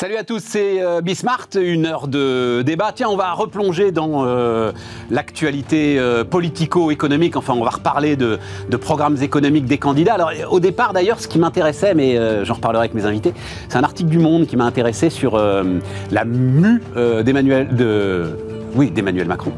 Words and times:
Salut 0.00 0.16
à 0.16 0.24
tous, 0.24 0.42
c'est 0.42 0.82
euh, 0.82 1.02
Bismart, 1.02 1.48
une 1.60 1.84
heure 1.84 2.08
de 2.08 2.62
débat. 2.62 2.90
Tiens, 2.94 3.08
on 3.10 3.18
va 3.18 3.34
replonger 3.34 3.92
dans 3.92 4.24
euh, 4.24 4.72
l'actualité 5.10 5.98
euh, 5.98 6.24
politico-économique. 6.24 7.36
Enfin, 7.36 7.52
on 7.52 7.62
va 7.62 7.68
reparler 7.68 8.16
de, 8.16 8.38
programmes 8.80 9.18
économiques 9.20 9.66
des 9.66 9.76
candidats. 9.76 10.14
Alors, 10.14 10.30
au 10.50 10.58
départ, 10.58 10.94
d'ailleurs, 10.94 11.20
ce 11.20 11.28
qui 11.28 11.38
m'intéressait, 11.38 11.92
mais 11.92 12.18
j'en 12.46 12.54
reparlerai 12.54 12.84
avec 12.84 12.94
mes 12.94 13.04
invités, 13.04 13.34
c'est 13.68 13.76
un 13.76 13.84
article 13.84 14.08
du 14.08 14.18
Monde 14.18 14.46
qui 14.46 14.56
m'a 14.56 14.64
intéressé 14.64 15.10
sur 15.10 15.36
la 15.36 16.24
mue 16.24 16.82
d'Emmanuel, 16.96 17.76
de, 17.76 18.38
oui, 18.74 18.90
d'Emmanuel 18.90 19.28
Macron 19.28 19.52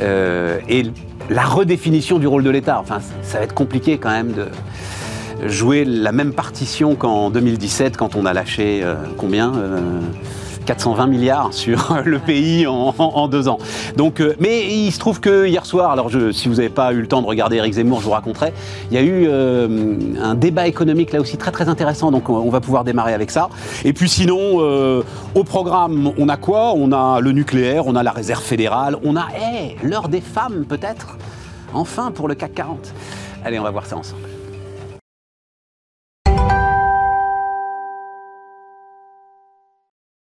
et 0.00 0.82
la 1.30 1.44
redéfinition 1.44 2.18
du 2.18 2.26
rôle 2.26 2.42
de 2.42 2.50
l'État. 2.50 2.80
Enfin, 2.80 2.98
ça 3.22 3.38
va 3.38 3.44
être 3.44 3.54
compliqué 3.54 3.98
quand 3.98 4.10
même 4.10 4.32
de 4.32 4.46
jouer 5.44 5.84
la 5.84 6.12
même 6.12 6.32
partition 6.32 6.94
qu'en 6.94 7.30
2017 7.30 7.96
quand 7.96 8.16
on 8.16 8.26
a 8.26 8.32
lâché 8.32 8.80
euh, 8.82 8.94
combien 9.16 9.52
420 10.64 11.04
euh, 11.04 11.06
milliards 11.06 11.52
sur 11.52 11.96
le 12.04 12.18
pays 12.18 12.66
en, 12.66 13.28
deux 13.28 13.48
ans. 13.48 13.58
Donc, 13.96 14.20
euh, 14.20 14.34
mais 14.40 14.66
il 14.66 14.90
se 14.92 14.98
trouve 14.98 15.20
que 15.20 15.46
hier 15.46 15.66
soir, 15.66 15.90
alors 15.90 16.08
je, 16.08 16.32
si 16.32 16.48
vous 16.48 16.56
n'avez 16.56 16.68
pas 16.68 16.92
eu 16.92 17.00
le 17.00 17.06
temps 17.06 17.22
de 17.22 17.26
regarder 17.26 17.56
Eric 17.56 17.74
Zemmour, 17.74 18.00
je 18.00 18.06
vous 18.06 18.10
raconterai, 18.12 18.52
il 18.90 18.94
y 18.94 18.98
a 18.98 19.02
eu 19.02 19.28
un 20.20 20.34
débat 20.34 20.66
économique 20.66 21.12
là 21.12 21.20
aussi 21.20 21.36
très 21.36 21.52
très 21.52 21.68
intéressant, 21.68 22.10
donc 22.10 22.28
on, 22.28 22.50
va 22.50 22.60
pouvoir 22.60 22.84
démarrer 22.84 23.14
avec 23.14 23.30
ça. 23.30 23.48
Et 23.84 23.92
puis 23.92 24.08
sinon, 24.08 24.58
au 25.34 25.44
programme, 25.44 26.12
on 26.18 26.28
a 26.28 26.36
quoi? 26.36 26.72
On 26.74 26.92
a 26.92 27.20
le 27.20 27.32
nucléaire, 27.32 27.86
on 27.86 27.94
a 27.94 28.02
la 28.02 28.12
réserve 28.12 28.42
fédérale, 28.42 28.96
on 29.04 29.16
a 29.16 29.26
l'heure 29.82 30.08
des 30.08 30.20
femmes 30.20 30.64
peut-être, 30.68 31.18
enfin 31.74 32.10
pour 32.10 32.28
le 32.28 32.34
CAC 32.34 32.54
40. 32.54 32.92
Allez, 33.44 33.58
on 33.58 33.64
va 33.64 33.70
voir 33.70 33.86
ça 33.86 33.96
ensemble. 33.96 34.35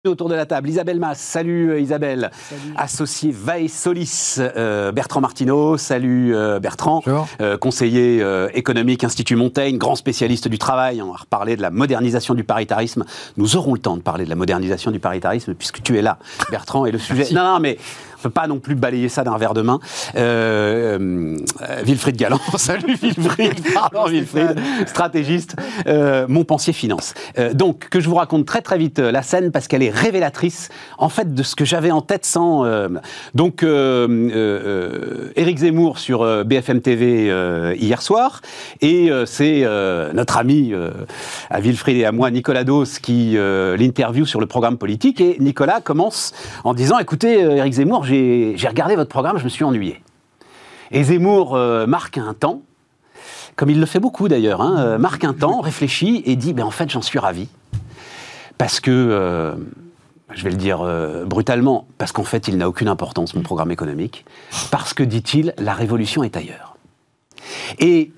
Autour 0.04 0.28
de 0.28 0.34
la 0.34 0.46
table, 0.46 0.68
Isabelle 0.68 0.98
Mass, 0.98 1.20
salut 1.20 1.70
euh, 1.70 1.80
Isabelle, 1.80 2.32
associé 2.76 3.30
Vae 3.30 3.68
Solis, 3.68 4.34
euh, 4.40 4.90
Bertrand 4.90 5.20
Martineau, 5.20 5.76
salut 5.76 6.34
euh, 6.34 6.58
Bertrand, 6.58 7.04
conseiller 7.60 8.20
économique 8.52 9.04
Institut 9.04 9.36
Montaigne, 9.36 9.78
grand 9.78 9.94
spécialiste 9.94 10.48
du 10.48 10.58
travail, 10.58 11.00
on 11.02 11.12
va 11.12 11.18
reparler 11.18 11.54
de 11.54 11.62
la 11.62 11.70
modernisation 11.70 12.34
du 12.34 12.42
paritarisme, 12.42 13.04
nous 13.36 13.54
aurons 13.54 13.74
le 13.74 13.78
temps 13.78 13.96
de 13.96 14.02
parler 14.02 14.24
de 14.24 14.30
la 14.30 14.34
modernisation 14.34 14.90
du 14.90 14.98
paritarisme 14.98 15.54
puisque 15.54 15.80
tu 15.84 15.96
es 15.96 16.02
là 16.02 16.18
Bertrand 16.50 16.84
et 16.84 16.90
le 16.90 16.98
sujet... 16.98 17.28
Non, 17.30 17.44
non, 17.44 17.60
mais 17.60 17.78
peut 18.22 18.30
pas 18.30 18.46
non 18.46 18.58
plus 18.58 18.74
balayer 18.74 19.08
ça 19.08 19.24
d'un 19.24 19.36
verre 19.36 19.54
de 19.54 19.62
main. 19.62 19.80
Euh, 20.16 21.36
euh 21.62 21.82
Wilfried 21.84 22.16
Galland, 22.16 22.40
salut 22.56 22.96
Wilfried, 23.02 23.60
pardon 23.74 24.06
Wilfried, 24.06 24.58
stratégiste, 24.86 25.56
euh, 25.86 26.26
Montpensier 26.28 26.72
Finance. 26.72 27.14
Euh, 27.38 27.52
donc, 27.52 27.88
que 27.88 28.00
je 28.00 28.08
vous 28.08 28.14
raconte 28.14 28.46
très 28.46 28.62
très 28.62 28.78
vite 28.78 28.98
la 28.98 29.22
scène 29.22 29.50
parce 29.50 29.68
qu'elle 29.68 29.82
est 29.82 29.90
révélatrice 29.90 30.68
en 30.98 31.08
fait 31.08 31.34
de 31.34 31.42
ce 31.42 31.56
que 31.56 31.64
j'avais 31.64 31.90
en 31.90 32.00
tête 32.00 32.24
sans... 32.24 32.64
donc, 33.34 33.64
Éric 33.64 35.58
Zemmour 35.58 35.98
sur 35.98 36.44
BFM 36.44 36.80
TV 36.80 37.74
hier 37.76 38.00
soir 38.02 38.40
et 38.80 39.10
c'est 39.26 39.66
notre 40.14 40.36
ami 40.38 40.72
à 41.50 41.60
Wilfried 41.60 41.96
et 41.96 42.04
à 42.04 42.12
moi, 42.12 42.30
Nicolas 42.30 42.64
Dos, 42.64 42.84
qui 43.02 43.36
l'interview 43.36 44.26
sur 44.26 44.40
le 44.40 44.46
programme 44.46 44.78
politique 44.78 45.20
et 45.20 45.36
Nicolas 45.40 45.80
commence 45.80 46.32
en 46.64 46.74
disant, 46.74 46.98
écoutez 46.98 47.40
Éric 47.40 47.74
Zemmour, 47.74 48.04
j'ai 48.12 48.68
regardé 48.68 48.96
votre 48.96 49.10
programme, 49.10 49.38
je 49.38 49.44
me 49.44 49.48
suis 49.48 49.64
ennuyé. 49.64 50.02
Et 50.90 51.04
Zemmour 51.04 51.54
euh, 51.54 51.86
marque 51.86 52.18
un 52.18 52.34
temps, 52.34 52.62
comme 53.56 53.70
il 53.70 53.80
le 53.80 53.86
fait 53.86 54.00
beaucoup 54.00 54.28
d'ailleurs, 54.28 54.60
hein, 54.60 54.76
euh, 54.78 54.98
marque 54.98 55.24
un 55.24 55.32
temps, 55.32 55.60
réfléchit 55.60 56.22
et 56.26 56.36
dit 56.36 56.52
ben, 56.52 56.64
en 56.64 56.70
fait, 56.70 56.90
j'en 56.90 57.02
suis 57.02 57.18
ravi. 57.18 57.48
Parce 58.58 58.80
que, 58.80 58.90
euh, 58.90 59.54
je 60.34 60.44
vais 60.44 60.50
le 60.50 60.56
dire 60.56 60.86
brutalement, 61.26 61.86
parce 61.98 62.12
qu'en 62.12 62.24
fait, 62.24 62.48
il 62.48 62.56
n'a 62.56 62.68
aucune 62.68 62.88
importance, 62.88 63.34
mon 63.34 63.42
programme 63.42 63.70
économique. 63.70 64.24
Parce 64.70 64.94
que, 64.94 65.02
dit-il, 65.02 65.52
la 65.58 65.74
révolution 65.74 66.22
est 66.24 66.36
ailleurs. 66.36 66.76
Et 67.78 68.12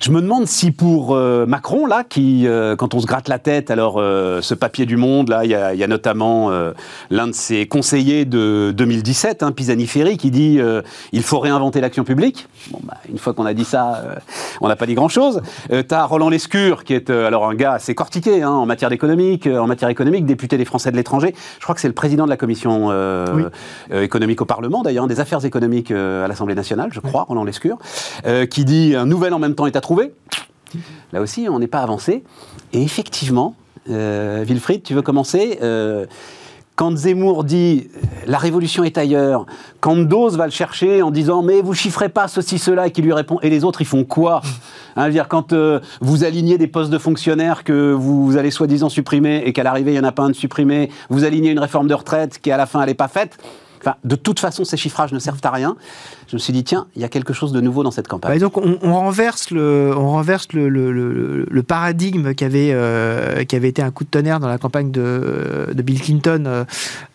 je 0.00 0.10
me 0.10 0.20
demande 0.20 0.46
si 0.46 0.72
pour 0.72 1.14
euh, 1.14 1.46
Macron, 1.46 1.86
là, 1.86 2.04
qui, 2.04 2.46
euh, 2.46 2.76
quand 2.76 2.94
on 2.94 3.00
se 3.00 3.06
gratte 3.06 3.28
la 3.28 3.38
tête, 3.38 3.70
alors 3.70 3.96
euh, 3.98 4.42
ce 4.42 4.54
papier 4.54 4.84
du 4.86 4.96
Monde, 4.96 5.30
là, 5.30 5.44
il 5.44 5.50
y, 5.50 5.54
a 5.54 5.86
notamment 5.86 6.50
l'un 7.10 7.26
de 7.28 7.32
ses 7.32 7.66
conseillers 7.66 8.24
de 8.24 8.72
2017, 8.76 9.42
hein, 9.42 9.52
Pisani-Ferry, 9.52 10.16
qui 10.16 10.30
dit 10.30 10.58
il 11.12 11.22
faut 11.22 11.38
réinventer 11.38 11.80
l'action 11.80 12.04
publique. 12.04 12.48
Bon, 12.70 12.80
bah, 12.82 12.96
une 13.10 13.18
fois 13.18 13.34
qu'on 13.34 13.46
a 13.46 13.54
dit 13.54 13.64
ça, 13.64 14.02
on 14.60 14.68
n'a 14.68 14.76
pas 14.76 14.86
dit 14.86 14.94
grand-chose. 14.94 15.42
tu 15.70 15.94
as 15.94 16.04
Roland 16.04 16.28
Lescure, 16.28 16.84
qui 16.84 16.94
est 16.94 17.10
alors 17.10 17.46
un 17.46 17.54
gars 17.54 17.72
assez 17.72 17.94
cortiqué 17.94 18.42
hein, 18.42 18.50
en 18.50 18.66
matière 18.66 18.92
économique, 18.92 19.46
en 19.46 19.66
matière 19.66 19.88
économique, 19.88 20.26
député 20.26 20.56
des 20.56 20.64
Français 20.64 20.90
de 20.90 20.96
l'étranger. 20.96 21.34
Je 21.58 21.62
crois 21.62 21.74
que 21.74 21.80
c'est 21.80 21.88
le 21.88 21.94
président 21.94 22.24
de 22.24 22.30
la 22.30 22.36
commission 22.36 22.90
économique 23.92 24.42
au 24.42 24.46
Parlement, 24.46 24.82
d'ailleurs, 24.82 25.06
des 25.06 25.20
affaires 25.20 25.44
économiques 25.44 25.90
à 25.90 26.26
l'Assemblée 26.26 26.54
nationale, 26.54 26.90
je 26.92 27.00
crois, 27.00 27.22
Roland 27.22 27.44
Lescure, 27.44 27.78
qui 28.50 28.64
dit 28.64 28.94
un 28.96 29.06
nouvel 29.06 29.32
en 29.34 29.38
même 29.38 29.54
temps 29.54 29.66
est 29.66 29.76
à 29.76 29.80
Là 31.12 31.20
aussi, 31.20 31.46
on 31.48 31.58
n'est 31.58 31.66
pas 31.66 31.80
avancé. 31.80 32.24
Et 32.72 32.82
effectivement, 32.82 33.54
euh, 33.90 34.44
Wilfried, 34.46 34.82
tu 34.82 34.94
veux 34.94 35.02
commencer 35.02 35.58
euh, 35.62 36.06
quand 36.74 36.96
Zemmour 36.96 37.44
dit 37.44 37.88
la 38.26 38.38
révolution 38.38 38.84
est 38.84 38.98
ailleurs, 38.98 39.46
quand 39.80 39.96
Dose 39.96 40.36
va 40.36 40.44
le 40.44 40.50
chercher 40.52 41.02
en 41.02 41.10
disant 41.10 41.42
mais 41.42 41.62
vous 41.62 41.72
chiffrez 41.72 42.08
pas 42.08 42.28
ceci, 42.28 42.58
cela, 42.58 42.88
et 42.88 42.90
qui 42.90 43.00
lui 43.00 43.12
répond 43.12 43.38
et 43.42 43.50
les 43.50 43.64
autres 43.64 43.80
ils 43.80 43.86
font 43.86 44.04
quoi? 44.04 44.42
Hein, 44.96 45.08
dire, 45.10 45.28
Quand 45.28 45.52
euh, 45.52 45.80
vous 46.00 46.24
alignez 46.24 46.58
des 46.58 46.66
postes 46.66 46.90
de 46.90 46.98
fonctionnaires 46.98 47.64
que 47.64 47.92
vous, 47.92 48.36
allez 48.36 48.50
soi-disant 48.50 48.88
supprimer 48.88 49.42
et 49.44 49.52
qu'à 49.52 49.62
l'arrivée 49.62 49.92
il 49.92 49.94
n'y 49.94 50.00
en 50.00 50.08
a 50.08 50.12
pas 50.12 50.24
un 50.24 50.30
de 50.30 50.34
supprimé, 50.34 50.90
vous 51.10 51.24
alignez 51.24 51.50
une 51.50 51.58
réforme 51.58 51.86
de 51.86 51.94
retraite 51.94 52.40
qui 52.40 52.50
à 52.50 52.56
la 52.56 52.66
fin 52.66 52.80
elle 52.80 52.88
n'est 52.88 52.94
pas 52.94 53.08
faite, 53.08 53.38
de 54.04 54.16
toute 54.16 54.40
façon, 54.40 54.64
ces 54.64 54.76
chiffrages 54.76 55.12
ne 55.12 55.18
servent 55.18 55.40
à 55.44 55.50
rien. 55.50 55.76
Je 56.28 56.34
me 56.34 56.38
suis 56.40 56.52
dit, 56.52 56.64
tiens, 56.64 56.86
il 56.96 57.02
y 57.02 57.04
a 57.04 57.08
quelque 57.08 57.32
chose 57.32 57.52
de 57.52 57.60
nouveau 57.60 57.84
dans 57.84 57.92
cette 57.92 58.08
campagne. 58.08 58.32
Bah, 58.32 58.38
donc, 58.40 58.56
on, 58.56 58.94
renverse 58.94 59.50
le, 59.52 59.92
on 59.96 60.08
renverse 60.10 60.48
le, 60.52 60.68
le, 60.68 61.62
paradigme 61.62 62.34
qui 62.34 62.44
avait, 62.44 62.70
euh, 62.72 63.44
qui 63.44 63.54
avait 63.54 63.68
été 63.68 63.80
un 63.80 63.92
coup 63.92 64.02
de 64.02 64.08
tonnerre 64.08 64.40
dans 64.40 64.48
la 64.48 64.58
campagne 64.58 64.90
de, 64.90 65.68
de 65.72 65.82
Bill 65.82 66.00
Clinton 66.00 66.44
euh, 66.46 66.64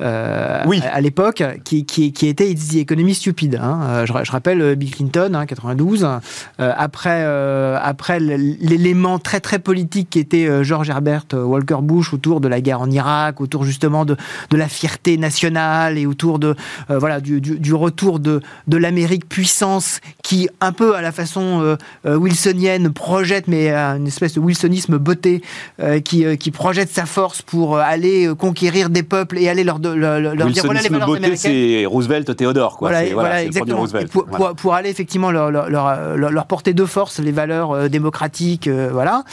euh 0.02 0.64
oui. 0.66 0.82
à, 0.92 1.02
l'époque, 1.02 1.44
qui, 1.66 1.86
qui, 1.86 2.14
qui, 2.14 2.28
était 2.28 2.50
It's 2.50 2.70
the 2.70 2.76
Economy 2.78 3.14
Stupid. 3.14 3.60
Hein. 3.62 4.06
Je, 4.06 4.14
je, 4.24 4.32
rappelle 4.32 4.76
Bill 4.76 4.92
Clinton, 4.92 5.32
hein, 5.36 5.46
92, 5.46 6.08
après, 6.58 7.24
après 7.82 8.20
l'élément 8.20 9.20
très 9.20 9.42
très 9.42 9.60
politique 9.60 10.10
qui 10.10 10.20
était 10.20 10.64
George 10.64 10.90
Herbert 10.90 11.26
Walker 11.34 11.80
Bush 11.82 12.14
autour 12.14 12.40
de 12.40 12.48
la 12.48 12.62
guerre 12.62 12.82
en 12.82 12.90
Irak, 12.90 13.42
autour 13.42 13.66
justement 13.66 14.06
de, 14.06 14.16
de 14.50 14.58
la 14.58 14.70
fierté 14.70 15.18
nationale 15.18 15.98
et 15.98 16.06
autour 16.06 16.40
de, 16.40 16.56
voilà, 16.90 17.20
du, 17.20 17.42
du, 17.42 17.74
retour 17.74 18.20
de, 18.20 18.42
de 18.68 18.78
l'Amérique 18.78 19.00
puissance 19.28 20.00
qui, 20.23 20.50
un 20.59 20.72
peu 20.72 20.95
à 20.95 21.01
la 21.01 21.12
façon 21.12 21.62
euh, 21.62 21.75
euh, 22.06 22.17
wilsonienne, 22.17 22.91
projette, 22.91 23.47
mais 23.47 23.72
une 23.72 24.07
espèce 24.07 24.34
de 24.34 24.39
wilsonisme 24.39 24.97
beauté, 24.97 25.41
qui, 26.03 26.38
qui 26.38 26.51
projette 26.51 26.89
sa 26.89 27.06
force 27.06 27.41
pour 27.41 27.78
aller 27.78 28.29
conquérir 28.38 28.89
des 28.89 29.03
peuples 29.03 29.38
et 29.38 29.50
aller 29.50 29.63
leur, 29.63 29.79
leur, 29.79 30.19
leur 30.19 30.47
dire 30.47 30.63
voilà 30.66 30.81
les 30.81 30.89
valeurs 30.89 31.07
beauté, 31.07 31.35
c'est 31.35 31.85
Roosevelt, 31.85 32.35
Théodore, 32.35 32.78
quoi. 32.78 32.89
Voilà, 32.89 33.13
voilà 33.13 33.44
exactement. 33.44 33.85
Pour, 34.12 34.56
pour, 34.56 34.73
aller 34.73 34.89
effectivement 34.89 35.31
leur, 35.31 35.51
leur, 35.51 36.45
porter 36.47 36.73
de 36.73 36.85
force 36.85 37.19
les 37.19 37.31
valeurs 37.31 37.89
démocratiques, 37.89 38.68
voilà. 38.68 39.23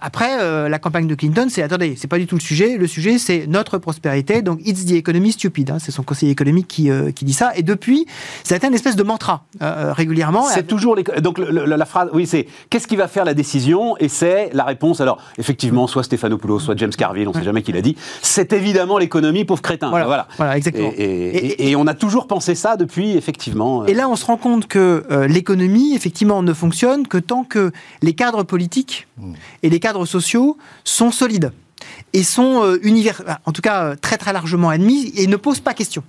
après, 0.00 0.68
la 0.68 0.78
campagne 0.78 1.06
de 1.06 1.14
Clinton, 1.14 1.46
c'est 1.50 1.62
attendez, 1.62 1.94
c'est 1.96 2.08
pas 2.08 2.18
du 2.18 2.26
tout 2.26 2.36
le 2.36 2.40
sujet. 2.40 2.76
Le 2.76 2.86
sujet, 2.86 3.18
c'est 3.18 3.46
notre 3.46 3.78
prospérité. 3.78 4.42
Donc, 4.42 4.60
it's 4.64 4.84
the 4.84 4.92
economy 4.92 5.32
stupid. 5.32 5.70
Hein, 5.70 5.78
c'est 5.80 5.90
son 5.90 6.02
conseiller 6.02 6.32
économique 6.32 6.68
qui, 6.68 6.90
euh, 6.90 7.10
qui 7.10 7.24
dit 7.24 7.32
ça. 7.32 7.52
Et 7.56 7.62
depuis, 7.62 8.06
ça 8.42 8.54
a 8.54 8.58
été 8.58 8.66
une 8.66 8.74
espèce 8.74 8.93
de 8.96 9.02
mantra 9.02 9.44
euh, 9.62 9.92
régulièrement. 9.92 10.44
C'est 10.44 10.66
toujours 10.66 10.96
les... 10.96 11.02
donc 11.02 11.38
la 11.38 11.84
phrase, 11.84 12.08
oui, 12.12 12.26
c'est 12.26 12.46
qu'est-ce 12.70 12.86
qui 12.86 12.96
va 12.96 13.08
faire 13.08 13.24
la 13.24 13.34
décision? 13.34 13.96
Et 13.98 14.08
c'est 14.08 14.50
la 14.52 14.64
réponse. 14.64 15.00
Alors 15.00 15.18
effectivement, 15.38 15.86
soit 15.86 16.02
Stéphanopoulos, 16.02 16.60
soit 16.60 16.76
James 16.76 16.90
Carville, 16.90 17.28
on 17.28 17.32
ne 17.32 17.38
sait 17.38 17.44
jamais 17.44 17.62
qui 17.62 17.72
l'a 17.72 17.82
dit. 17.82 17.96
C'est 18.22 18.52
évidemment 18.52 18.98
l'économie, 18.98 19.44
pauvre 19.44 19.62
crétin. 19.62 19.90
Voilà, 19.90 20.26
voilà. 20.36 20.56
exactement. 20.56 20.92
Et, 20.96 21.74
on 21.76 21.86
a 21.86 21.94
toujours 21.94 22.26
pensé 22.26 22.54
ça 22.54 22.76
depuis, 22.76 23.16
effectivement. 23.16 23.82
Euh. 23.82 23.86
Et 23.86 23.94
là, 23.94 24.08
on 24.08 24.16
se 24.16 24.24
rend 24.24 24.36
compte 24.36 24.66
que 24.66 25.04
l'économie, 25.28 25.94
effectivement, 25.94 26.42
ne 26.42 26.52
fonctionne 26.52 27.06
que 27.06 27.18
tant 27.18 27.44
que 27.44 27.72
les 28.02 28.14
cadres 28.14 28.42
politiques 28.42 29.08
hmm. 29.18 29.32
et 29.62 29.70
les 29.70 29.80
cadres 29.80 30.06
sociaux 30.06 30.56
sont 30.84 31.10
solides 31.10 31.52
et 32.12 32.22
sont 32.22 32.76
univers, 32.82 33.22
en 33.44 33.52
tout 33.52 33.62
cas 33.62 33.96
très 33.96 34.16
très 34.16 34.32
largement 34.32 34.68
admis 34.68 35.12
et 35.16 35.26
ne 35.26 35.36
posent 35.36 35.60
pas 35.60 35.74
question. 35.74 36.02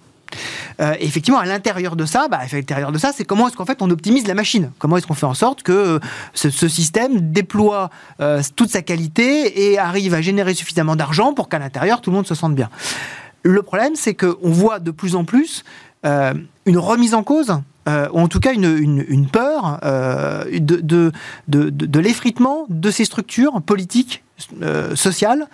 Euh, 0.80 0.96
effectivement, 1.00 1.40
à 1.40 1.46
l'intérieur 1.46 1.96
de 1.96 2.06
ça, 2.06 2.28
bah, 2.28 2.40
à 2.42 2.56
l'intérieur 2.56 2.92
de 2.92 2.98
ça, 2.98 3.12
c'est 3.16 3.24
comment 3.24 3.48
est-ce 3.48 3.56
qu'en 3.56 3.66
fait 3.66 3.82
on 3.82 3.90
optimise 3.90 4.28
la 4.28 4.34
machine? 4.34 4.72
Comment 4.80 4.98
est-ce 4.98 5.08
qu'on 5.08 5.14
fait 5.14 5.26
en 5.26 5.34
sorte 5.34 5.64
que 5.64 5.72
euh, 5.72 6.00
ce, 6.34 6.68
système 6.68 7.32
déploie 7.32 7.90
euh, 8.20 8.42
toute 8.56 8.70
sa 8.70 8.82
qualité 8.82 9.72
et 9.72 9.80
arrive 9.80 10.14
à 10.14 10.22
générer 10.22 10.54
suffisamment 10.54 10.96
d'argent 10.96 11.34
pour 11.34 11.50
qu'à 11.50 11.60
l'intérieur 11.60 12.02
tout 12.02 12.10
le 12.10 12.16
monde 12.16 12.28
se 12.28 12.36
sente 12.36 12.56
bien? 12.56 12.70
Le 13.44 13.62
problème, 13.62 13.94
c'est 13.96 14.16
qu'on 14.16 14.52
voit 14.52 14.80
de 14.80 14.92
plus 14.92 15.16
en 15.16 15.24
plus 15.24 15.64
une 16.04 16.78
remise 16.78 17.16
en 17.16 17.24
cause 17.24 17.58
ou 17.88 18.20
en 18.20 18.28
tout 18.28 18.40
cas 18.40 18.54
une, 18.54 19.28
peur 19.32 19.80
de, 19.84 22.00
l'effritement 22.00 22.66
de 22.70 22.92
ces 22.92 23.06
structures 23.06 23.62
politiques 23.62 24.25
sociales 24.96 25.48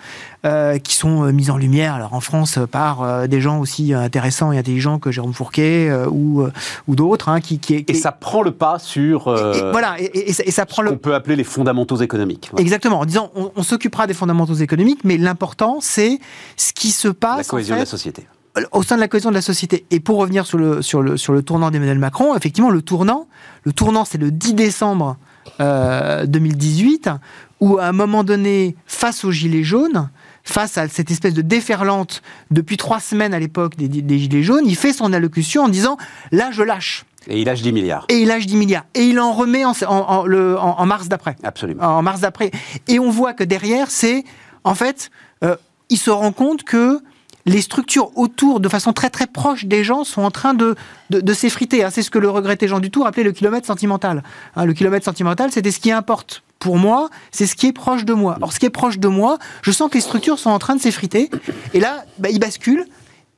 qui 0.84 0.96
sont 0.96 1.32
mises 1.32 1.52
en 1.52 1.58
lumière 1.58 1.94
alors 1.94 2.14
en 2.14 2.20
France 2.20 2.58
par 2.72 3.28
des 3.28 3.40
gens 3.40 3.60
aussi 3.60 3.94
intéressants 3.94 4.52
et 4.52 4.58
intelligents 4.58 4.98
que 4.98 5.12
Jérôme 5.12 5.34
Fourquet 5.34 5.92
ou, 6.10 6.44
ou 6.88 6.96
d'autres. 6.96 7.30
Hein, 7.30 7.42
qui, 7.42 7.60
qui, 7.60 7.86
et 7.88 7.94
ça 7.94 8.12
prend 8.12 8.42
le 8.42 8.52
pas 8.52 8.80
sur 8.80 9.24
voilà, 9.72 9.96
et, 10.00 10.34
ça, 10.34 10.66
prend 10.66 10.82
le... 10.82 10.92
On 10.92 10.98
peut 10.98 11.14
appeler 11.14 11.36
les 11.36 11.44
fondamentaux 11.44 11.98
économiques. 11.98 12.52
Exactement, 12.58 13.00
en 13.00 13.06
disant 13.06 13.32
on, 13.36 13.64
s'occupera 13.64 14.08
des 14.08 14.14
fondamentaux 14.14 14.56
économiques, 14.56 15.02
mais 15.04 15.18
l'important 15.18 15.78
c'est 15.80 16.20
ce 16.58 16.74
qui 16.74 16.90
se 16.90 17.08
passe... 17.08 17.38
La 17.38 17.44
cohésion 17.44 17.76
de 17.76 17.82
la 17.82 17.86
société 17.86 18.28
au 18.72 18.84
sein 18.84 18.96
de 18.96 19.02
la 19.02 19.08
cohésion 19.08 19.30
de 19.30 19.36
la 19.36 19.42
société. 19.42 19.86
Et 19.92 20.00
pour 20.00 20.18
revenir 20.18 20.46
sur 20.46 20.58
le, 20.58 20.82
sur 20.82 21.02
le, 21.02 21.18
sur 21.18 21.34
le 21.34 21.44
tournant 21.44 21.72
d'Emmanuel 21.72 22.00
Macron, 22.00 22.36
effectivement, 22.36 22.70
le 22.70 22.82
tournant, 22.82 23.28
le 23.64 23.74
tournant, 23.74 24.06
c'est 24.06 24.18
le 24.18 24.32
10 24.32 24.54
décembre 24.54 25.18
2018, 25.60 27.08
euh, 27.08 27.12
où 27.62 27.78
à 27.78 27.86
un 27.86 27.92
moment 27.92 28.24
donné, 28.24 28.76
face 28.86 29.24
aux 29.24 29.32
Gilets 29.32 29.64
jaunes, 29.64 30.10
face 30.44 30.78
à 30.78 30.88
cette 30.88 31.12
espèce 31.12 31.34
de 31.34 31.42
déferlante 31.42 32.22
depuis 32.50 32.76
trois 32.76 33.00
semaines 33.00 33.34
à 33.34 33.40
l'époque 33.40 33.78
des, 33.78 33.88
des, 33.88 34.20
Gilets 34.20 34.44
jaunes, 34.44 34.66
il 34.66 34.76
fait 34.76 34.94
son 34.94 35.14
allocution 35.14 35.64
en 35.64 35.70
disant 35.70 35.98
là 36.32 36.50
je 36.52 36.64
lâche. 36.64 37.06
Et 37.28 37.40
il 37.40 37.46
lâche 37.46 37.62
10 37.62 37.72
milliards. 37.72 38.06
Et 38.10 38.18
il 38.18 38.28
lâche 38.28 38.48
10 38.48 38.58
milliards. 38.58 38.86
Et 38.96 39.04
il 39.04 39.20
en 39.20 39.32
remet 39.32 39.64
en, 39.64 39.74
en, 39.88 40.26
le, 40.26 40.58
en 40.58 40.84
mars 40.88 41.08
d'après. 41.08 41.36
Absolument. 41.44 41.84
En 41.84 42.02
mars 42.02 42.22
d'après. 42.22 42.50
Et 42.88 42.98
on 42.98 43.12
voit 43.12 43.34
que 43.34 43.44
derrière, 43.44 43.92
c'est 43.92 44.24
en 44.64 44.74
fait, 44.74 45.12
euh, 45.44 45.56
il 45.90 45.98
se 45.98 46.10
rend 46.10 46.32
compte 46.32 46.64
que 46.64 47.00
les 47.46 47.62
structures 47.62 48.16
autour, 48.18 48.60
de 48.60 48.70
façon 48.70 48.94
très 48.94 49.10
très 49.10 49.28
proche 49.28 49.66
des 49.66 49.84
gens, 49.84 50.04
sont 50.04 50.22
en 50.22 50.32
train 50.32 50.54
de, 50.54 50.76
de, 51.10 51.34
s'effriter. 51.34 51.84
Hein. 51.84 51.90
C'est 51.92 52.04
ce 52.04 52.12
que 52.12 52.20
le 52.20 52.30
regretté 52.30 52.68
Jean 52.68 52.80
Dutour 52.80 53.08
appelait 53.08 53.24
le 53.24 53.32
kilomètre 53.32 53.66
sentimental. 53.66 54.24
Hein, 54.56 54.66
le 54.66 54.74
kilomètre 54.74 55.06
sentimental, 55.06 55.52
c'était 55.52 55.72
ce 55.72 55.80
qui 55.80 55.92
importe 55.92 56.44
pour 56.62 56.78
moi, 56.78 57.10
c'est 57.32 57.48
ce 57.48 57.56
qui 57.56 57.66
est 57.66 57.74
proche 57.74 58.06
de 58.06 58.14
moi. 58.14 58.38
Or, 58.40 58.54
ce 58.54 58.60
qui 58.60 58.68
est 58.68 58.70
proche 58.70 59.00
de 59.00 59.08
moi, 59.08 59.40
je 59.64 59.72
sens 59.72 59.90
que 59.90 59.96
les 59.96 60.02
structures 60.02 60.38
sont 60.38 60.52
en 60.52 60.60
train 60.60 60.76
de 60.76 60.80
s'effriter. 60.80 61.30
Et 61.74 61.80
là, 61.80 62.06
bah, 62.20 62.30
il 62.30 62.40
bascule. 62.40 62.86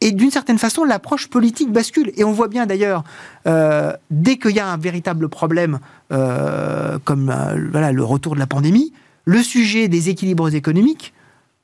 Et 0.02 0.12
d'une 0.12 0.30
certaine 0.30 0.58
façon, 0.58 0.84
l'approche 0.84 1.30
politique 1.30 1.72
bascule. 1.72 2.12
Et 2.18 2.26
on 2.26 2.34
voit 2.34 2.50
bien 2.50 2.66
d'ailleurs, 2.66 3.06
euh, 3.48 3.94
dès 4.12 4.36
qu'il 4.36 4.52
y 4.52 4.60
a 4.60 4.68
un 4.68 4.76
véritable 4.76 5.30
problème, 5.30 5.80
euh, 6.12 7.00
comme 7.06 7.30
euh, 7.30 7.92
le 7.92 8.04
retour 8.04 8.36
de 8.36 8.40
la 8.40 8.48
pandémie, 8.48 8.92
le 9.24 9.42
sujet 9.42 9.88
des 9.88 10.10
équilibres 10.10 10.54
économiques 10.54 11.14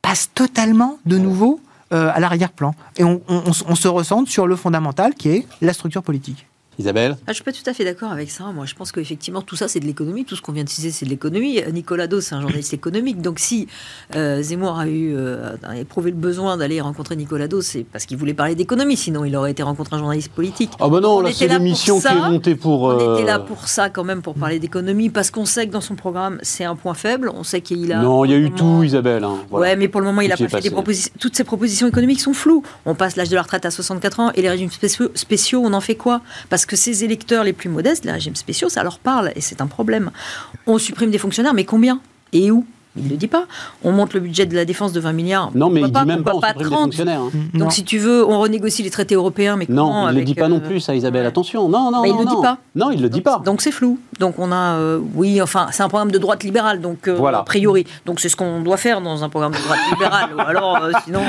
passe 0.02 0.32
totalement 0.34 0.98
de 1.06 1.18
nouveau 1.18 1.60
à 1.92 2.20
l'arrière-plan. 2.20 2.76
Et 2.98 3.04
on, 3.04 3.54
se 3.54 3.88
ressent 3.88 4.24
sur 4.28 4.46
le 4.46 4.56
fondamental 4.56 5.16
qui 5.16 5.30
est 5.30 5.48
la 5.60 5.74
structure 5.74 6.04
politique. 6.04 6.46
Isabelle 6.80 7.18
ah, 7.20 7.24
Je 7.28 7.32
ne 7.32 7.34
suis 7.36 7.44
pas 7.44 7.52
tout 7.52 7.70
à 7.70 7.74
fait 7.74 7.84
d'accord 7.84 8.12
avec 8.12 8.32
ça. 8.32 8.46
Moi, 8.46 8.66
je 8.66 8.74
pense 8.74 8.94
qu'effectivement, 8.94 9.42
tout 9.42 9.58
ça, 9.58 9.68
c'est 9.68 9.82
de 9.82 9.86
l'économie. 9.86 10.24
Tout 10.24 10.38
ce 10.38 10.42
qu'on 10.42 10.54
vient 10.54 10.64
de 10.64 10.70
citer, 10.70 10.92
c'est 10.92 11.04
de 11.04 11.10
l'économie. 11.10 11.62
Nicolas 11.74 12.08
Dos, 12.08 12.22
c'est 12.22 12.36
un 12.36 12.42
journaliste 12.42 12.74
économique. 12.74 13.22
Donc, 13.22 13.40
si 13.40 13.68
euh, 14.16 14.42
Zemmour 14.42 14.80
a 14.80 14.88
eu 14.88 15.14
euh, 15.14 15.56
éprouvé 15.76 16.12
le 16.12 16.18
besoin 16.18 16.56
d'aller 16.56 16.80
rencontrer 16.80 17.18
Nicolas 17.18 17.50
Dos, 17.50 17.62
c'est 17.62 17.84
parce 17.84 18.06
qu'il 18.06 18.16
voulait 18.16 18.34
parler 18.34 18.56
d'économie. 18.56 18.96
Sinon, 18.96 19.26
il 19.26 19.36
aurait 19.36 19.52
été 19.52 19.62
rencontré 19.62 19.98
un 19.98 20.00
journaliste 20.00 20.32
politique. 20.32 20.72
Ah, 20.80 20.88
bah 20.88 21.02
non, 21.02 21.20
là, 21.20 21.32
c'est 21.34 21.50
l'émission 21.50 22.00
qui 22.00 22.08
est 22.08 22.30
montée 22.30 22.56
pour. 22.56 22.84
On 22.84 23.16
était 23.16 23.26
là 23.26 23.40
euh, 23.40 23.46
pour 23.46 23.68
ça, 23.68 23.90
quand 23.90 24.06
même, 24.06 24.22
pour 24.22 24.36
parler 24.36 24.60
d'économie, 24.60 25.10
parce 25.10 25.32
qu'on 25.32 25.46
sait 25.46 25.68
que 25.68 25.74
dans 25.74 25.82
son 25.82 25.96
programme, 25.96 26.40
c'est 26.44 26.64
un 26.64 26.78
point 26.78 26.94
faible. 26.94 27.30
On 27.36 27.44
sait 27.44 27.60
qu'il 27.60 27.92
a. 27.92 28.02
Non, 28.02 28.24
il 28.24 28.32
y 28.32 28.34
a 28.34 28.38
eu 28.38 28.52
tout, 28.52 28.84
Isabelle. 28.84 29.26
Hein. 29.26 29.40
Ouais, 29.52 29.76
mais 29.76 29.90
pour 29.90 30.00
le 30.00 30.08
moment, 30.08 30.22
il 30.22 30.32
a 30.32 30.38
pas 30.38 30.48
fait 30.48 30.62
des 30.62 30.70
propositions. 30.70 31.12
Toutes 31.20 31.36
ces 31.36 31.44
propositions 31.44 31.88
économiques 31.88 32.22
sont 32.22 32.34
floues. 32.34 32.64
On 32.86 32.96
passe 32.96 33.18
l'âge 33.18 33.30
de 33.30 33.36
la 33.36 33.42
retraite 33.42 33.66
à 33.66 33.72
64 33.72 34.20
ans 34.22 34.32
et 34.34 34.42
les 34.42 34.50
régimes 34.50 34.72
spéciaux, 34.72 35.10
spéciaux 35.14 35.62
on 35.62 35.74
en 35.74 35.82
fait 35.82 35.96
quoi? 35.96 36.22
Parce 36.50 36.66
que 36.70 36.76
ces 36.76 37.04
électeurs, 37.04 37.44
les 37.44 37.52
plus 37.52 37.68
modestes, 37.68 38.06
les 38.06 38.12
régimes 38.12 38.36
spéciaux, 38.36 38.70
ça 38.70 38.84
leur 38.84 39.00
parle 39.00 39.32
et 39.36 39.42
c'est 39.42 39.60
un 39.60 39.66
problème. 39.66 40.12
On 40.68 40.78
supprime 40.78 41.10
des 41.10 41.18
fonctionnaires, 41.18 41.56
mais 41.56 41.66
combien 41.66 42.00
Et 42.32 42.52
où 42.52 42.64
il 42.96 43.06
ne 43.06 43.10
le 43.10 43.18
dit 43.18 43.28
pas. 43.28 43.46
On 43.84 43.92
monte 43.92 44.14
le 44.14 44.20
budget 44.20 44.46
de 44.46 44.56
la 44.56 44.66
défense 44.66 44.94
de 44.94 45.00
20 45.00 45.14
milliards. 45.14 45.52
Non, 45.56 45.70
mais 45.70 45.82
il 45.82 45.84
ne 45.84 45.90
dit 45.90 46.06
même 46.06 46.24
pas, 46.24 46.34
on 46.36 46.40
pas 46.40 46.54
30. 46.54 46.66
fonctionnaires. 46.66 47.22
Hein. 47.22 47.32
Donc 47.54 47.72
si 47.72 47.84
tu 47.84 47.98
veux, 47.98 48.26
on 48.28 48.40
renégocie 48.40 48.84
les 48.84 48.90
traités 48.90 49.16
européens, 49.16 49.56
mais 49.58 49.66
Non, 49.70 50.10
il 50.10 50.14
ne 50.14 50.20
le 50.20 50.26
dit 50.26 50.36
pas 50.36 50.48
non 50.48 50.58
euh, 50.58 50.68
plus, 50.68 50.80
ça, 50.80 50.96
Isabelle. 50.96 51.26
Attention, 51.26 51.70
non, 51.70 51.92
non, 51.92 52.02
mais 52.02 52.10
non. 52.10 52.16
il 52.16 52.20
ne 52.20 52.30
le 52.30 52.36
dit 52.36 52.42
pas. 52.42 52.58
Non, 52.76 52.92
il 52.92 52.98
ne 52.98 53.04
le 53.04 53.10
dit 53.10 53.22
pas. 53.22 53.42
Donc 53.46 53.62
c'est 53.62 53.72
flou. 53.72 54.00
Donc 54.20 54.38
on 54.38 54.52
a, 54.52 54.76
euh, 54.76 55.00
oui, 55.16 55.42
enfin, 55.42 55.68
c'est 55.72 55.82
un 55.82 55.88
programme 55.88 56.12
de 56.12 56.18
droite 56.18 56.44
libérale, 56.44 56.82
donc 56.82 57.08
euh, 57.08 57.24
a 57.26 57.44
priori. 57.44 57.86
Donc 58.06 58.20
c'est 58.20 58.30
ce 58.30 58.36
qu'on 58.36 58.62
doit 58.62 58.78
faire 58.78 59.02
dans 59.02 59.24
un 59.24 59.30
programme 59.30 59.54
de 59.54 59.58
droite 59.60 59.80
libérale. 59.92 60.30
ou 60.36 60.40
alors, 60.48 60.80
sinon. 61.06 61.22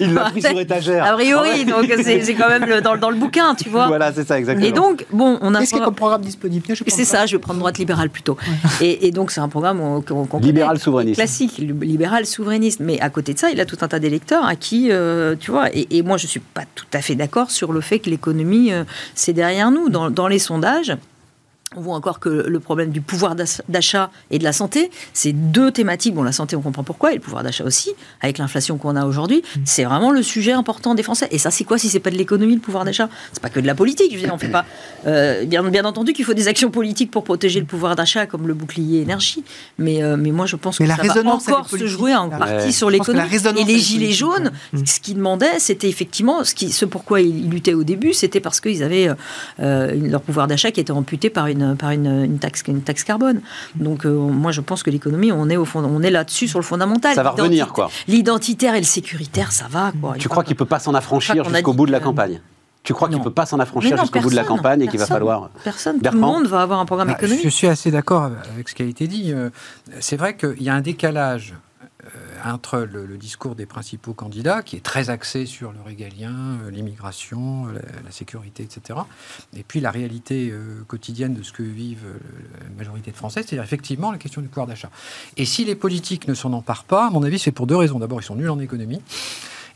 il 0.00 0.12
l'a 0.12 0.30
pris 0.30 0.42
sur 0.42 0.58
étagère. 0.58 1.04
A 1.12 1.14
priori, 1.14 1.64
donc 1.64 1.86
c'est 2.02 2.34
quand 2.34 2.48
même 2.48 2.82
dans, 2.82 2.96
dans, 2.96 3.10
le 3.10 3.16
bouquin, 3.16 3.54
tu 3.54 3.68
vois. 3.68 3.86
Voilà, 3.86 4.12
c'est 4.12 4.26
ça, 4.26 4.38
exactement. 4.38 4.66
Et 4.66 4.72
donc, 4.72 5.06
bon, 5.12 5.38
on 5.40 5.54
a. 5.54 5.60
Qu'est-ce 5.60 5.70
qu'il 5.70 5.78
y 5.78 5.82
a 5.82 5.84
comme 5.84 5.94
programme 5.94 6.22
disponible? 6.22 6.66
C'est 6.88 7.04
ça, 7.04 7.26
je 7.26 7.36
vais 7.36 7.40
prendre 7.40 7.60
droite 7.60 7.78
libérale 7.78 8.10
plutôt. 8.10 8.36
Et, 8.80 9.10
donc 9.12 9.30
c'est 9.30 9.40
un 9.40 9.48
programme 9.48 10.02
qu'on 10.04 10.38
libéral 10.40 10.78
souverainiste. 10.78 11.16
Classique, 11.16 11.58
libéral 11.58 12.26
souverainiste. 12.26 12.80
Mais 12.80 13.00
à 13.00 13.10
côté 13.10 13.34
de 13.34 13.38
ça, 13.38 13.50
il 13.50 13.60
a 13.60 13.66
tout 13.66 13.76
un 13.82 13.88
tas 13.88 13.98
d'électeurs 13.98 14.44
à 14.44 14.56
qui, 14.56 14.88
euh, 14.90 15.36
tu 15.38 15.50
vois, 15.50 15.68
et, 15.72 16.02
moi 16.02 16.16
je 16.16 16.26
suis 16.26 16.40
pas 16.40 16.62
tout 16.74 16.86
à 16.92 17.00
fait 17.00 17.14
d'accord 17.14 17.50
sur 17.50 17.72
le 17.72 17.80
fait 17.80 17.98
que 18.00 18.10
l'économie, 18.10 18.72
euh, 18.72 18.84
c'est 19.14 19.32
derrière 19.32 19.70
nous. 19.70 19.88
dans 19.88 20.28
les 20.28 20.38
sondages, 20.38 20.96
on 21.76 21.80
voit 21.80 21.94
encore 21.94 22.20
que 22.20 22.28
le 22.28 22.60
problème 22.60 22.90
du 22.90 23.00
pouvoir 23.00 23.36
d'achat 23.68 24.10
et 24.30 24.38
de 24.38 24.44
la 24.44 24.52
santé, 24.52 24.90
c'est 25.12 25.32
deux 25.32 25.70
thématiques. 25.70 26.14
Bon, 26.14 26.22
la 26.22 26.32
santé, 26.32 26.56
on 26.56 26.60
comprend 26.60 26.84
pourquoi, 26.84 27.12
et 27.12 27.16
le 27.16 27.20
pouvoir 27.20 27.42
d'achat 27.42 27.64
aussi, 27.64 27.92
avec 28.20 28.38
l'inflation 28.38 28.78
qu'on 28.78 28.96
a 28.96 29.04
aujourd'hui, 29.04 29.42
mm. 29.56 29.60
c'est 29.64 29.84
vraiment 29.84 30.10
le 30.10 30.22
sujet 30.22 30.52
important 30.52 30.94
des 30.94 31.02
Français. 31.02 31.28
Et 31.30 31.38
ça, 31.38 31.50
c'est 31.50 31.64
quoi 31.64 31.78
si 31.78 31.88
c'est 31.88 32.00
pas 32.00 32.10
de 32.10 32.16
l'économie, 32.16 32.54
le 32.54 32.60
pouvoir 32.60 32.84
d'achat? 32.84 33.08
C'est 33.32 33.42
pas 33.42 33.48
que 33.48 33.60
de 33.60 33.66
la 33.66 33.74
politique. 33.74 34.10
Je 34.10 34.16
veux 34.16 34.22
dire, 34.22 34.34
on 34.34 34.38
fait 34.38 34.48
pas. 34.48 34.64
Euh, 35.06 35.44
bien, 35.44 35.62
bien 35.64 35.84
entendu 35.84 36.12
qu'il 36.12 36.24
faut 36.24 36.34
des 36.34 36.48
actions 36.48 36.70
politiques 36.70 37.10
pour 37.10 37.24
protéger 37.24 37.60
le 37.60 37.66
pouvoir 37.66 37.96
d'achat, 37.96 38.26
comme 38.26 38.46
le 38.46 38.54
bouclier 38.54 39.00
énergie. 39.00 39.44
Mais, 39.78 40.02
euh, 40.02 40.16
mais 40.16 40.30
moi, 40.30 40.46
je 40.46 40.56
pense 40.56 40.78
que 40.78 40.86
ça 40.86 40.94
va 40.96 41.30
encore 41.30 41.68
se 41.68 41.86
jouer 41.86 42.14
en 42.14 42.28
partie 42.28 42.72
sur 42.72 42.90
l'économie. 42.90 43.28
Et 43.58 43.64
les 43.64 43.78
gilets 43.78 44.12
jaunes, 44.12 44.50
mm. 44.72 44.86
ce 44.86 45.00
qu'ils 45.00 45.16
demandaient, 45.16 45.58
c'était 45.58 45.88
effectivement 45.88 46.44
ce, 46.44 46.54
qui, 46.54 46.70
ce 46.70 46.84
pourquoi 46.84 47.20
ils 47.20 47.50
luttaient 47.50 47.74
au 47.74 47.84
début, 47.84 48.12
c'était 48.12 48.40
parce 48.40 48.60
qu'ils 48.60 48.82
avaient 48.82 49.10
euh, 49.60 49.94
leur 49.94 50.20
pouvoir 50.20 50.46
d'achat 50.46 50.70
qui 50.70 50.80
était 50.80 50.92
amputé 50.92 51.30
par 51.30 51.46
une 51.46 51.61
par 51.78 51.90
une, 51.90 52.38
taxe, 52.38 52.62
une 52.68 52.82
taxe 52.82 53.04
carbone. 53.04 53.40
Donc 53.76 54.04
euh, 54.04 54.14
moi 54.14 54.52
je 54.52 54.60
pense 54.60 54.82
que 54.82 54.90
l'économie, 54.90 55.32
on 55.32 55.48
est 55.48 55.56
au 55.56 55.64
fond, 55.64 55.82
on 55.84 56.02
est 56.02 56.10
là-dessus 56.10 56.48
sur 56.48 56.58
le 56.58 56.64
fondamental. 56.64 57.14
Ça 57.14 57.22
va 57.22 57.30
revenir 57.30 57.72
quoi. 57.72 57.90
L'identitaire 58.08 58.74
et 58.74 58.80
le 58.80 58.86
sécuritaire, 58.86 59.52
ça 59.52 59.66
va 59.70 59.92
quoi. 60.00 60.14
Tu 60.18 60.28
crois 60.28 60.44
qu'il 60.44 60.56
peut 60.56 60.64
pas 60.64 60.78
s'en 60.78 60.94
affranchir 60.94 61.44
jusqu'au 61.48 61.72
bout 61.72 61.86
de 61.86 61.92
la 61.92 62.00
campagne 62.00 62.40
tu 62.82 62.94
crois 62.94 63.08
qu'il 63.08 63.18
ne 63.18 63.22
peut 63.22 63.30
pas 63.30 63.46
s'en 63.46 63.60
affranchir 63.60 63.96
jusqu'au 63.96 64.20
bout 64.20 64.30
de 64.30 64.34
la 64.34 64.44
campagne 64.44 64.82
et 64.82 64.88
qu'il 64.88 64.98
va 64.98 65.06
falloir. 65.06 65.50
Personne, 65.62 66.00
tout 66.00 66.12
le 66.12 66.18
monde 66.18 66.46
va 66.46 66.62
avoir 66.62 66.80
un 66.80 66.84
programme 66.84 67.08
bah, 67.08 67.14
économique. 67.14 67.44
Je 67.44 67.48
suis 67.48 67.68
assez 67.68 67.90
d'accord 67.90 68.24
avec 68.24 68.68
ce 68.68 68.74
qui 68.74 68.82
a 68.82 68.86
été 68.86 69.06
dit. 69.06 69.32
Euh, 69.32 69.50
c'est 70.00 70.16
vrai 70.16 70.36
qu'il 70.36 70.62
y 70.62 70.68
a 70.68 70.74
un 70.74 70.80
décalage 70.80 71.54
entre 72.44 72.78
le, 72.80 73.16
discours 73.16 73.54
des 73.54 73.66
principaux 73.66 74.14
candidats, 74.14 74.62
qui 74.62 74.76
est 74.76 74.80
très 74.80 75.10
axé 75.10 75.46
sur 75.46 75.72
le 75.72 75.80
régalien, 75.80 76.58
euh, 76.64 76.70
l'immigration, 76.70 77.66
la, 77.66 78.10
sécurité, 78.10 78.62
etc., 78.62 78.98
et 79.56 79.62
puis 79.62 79.80
la 79.80 79.90
réalité 79.90 80.50
euh, 80.50 80.82
quotidienne 80.86 81.34
de 81.34 81.42
ce 81.42 81.52
que 81.52 81.62
vivent 81.62 82.06
euh, 82.06 82.18
la 82.62 82.76
majorité 82.76 83.10
de 83.10 83.16
Français, 83.16 83.42
c'est-à-dire 83.42 83.62
effectivement 83.62 84.10
la 84.10 84.18
question 84.18 84.42
du 84.42 84.48
pouvoir 84.48 84.66
d'achat. 84.66 84.90
Et 85.36 85.44
si 85.44 85.64
les 85.64 85.74
politiques 85.74 86.26
ne 86.28 86.34
s'en 86.34 86.52
emparent 86.52 86.84
pas, 86.84 87.06
à 87.06 87.10
mon 87.10 87.22
avis, 87.22 87.38
c'est 87.38 87.52
pour 87.52 87.66
deux 87.66 87.76
raisons. 87.76 87.98
D'abord, 87.98 88.20
ils 88.20 88.24
sont 88.24 88.36
nuls 88.36 88.50
en 88.50 88.58
économie. 88.58 89.00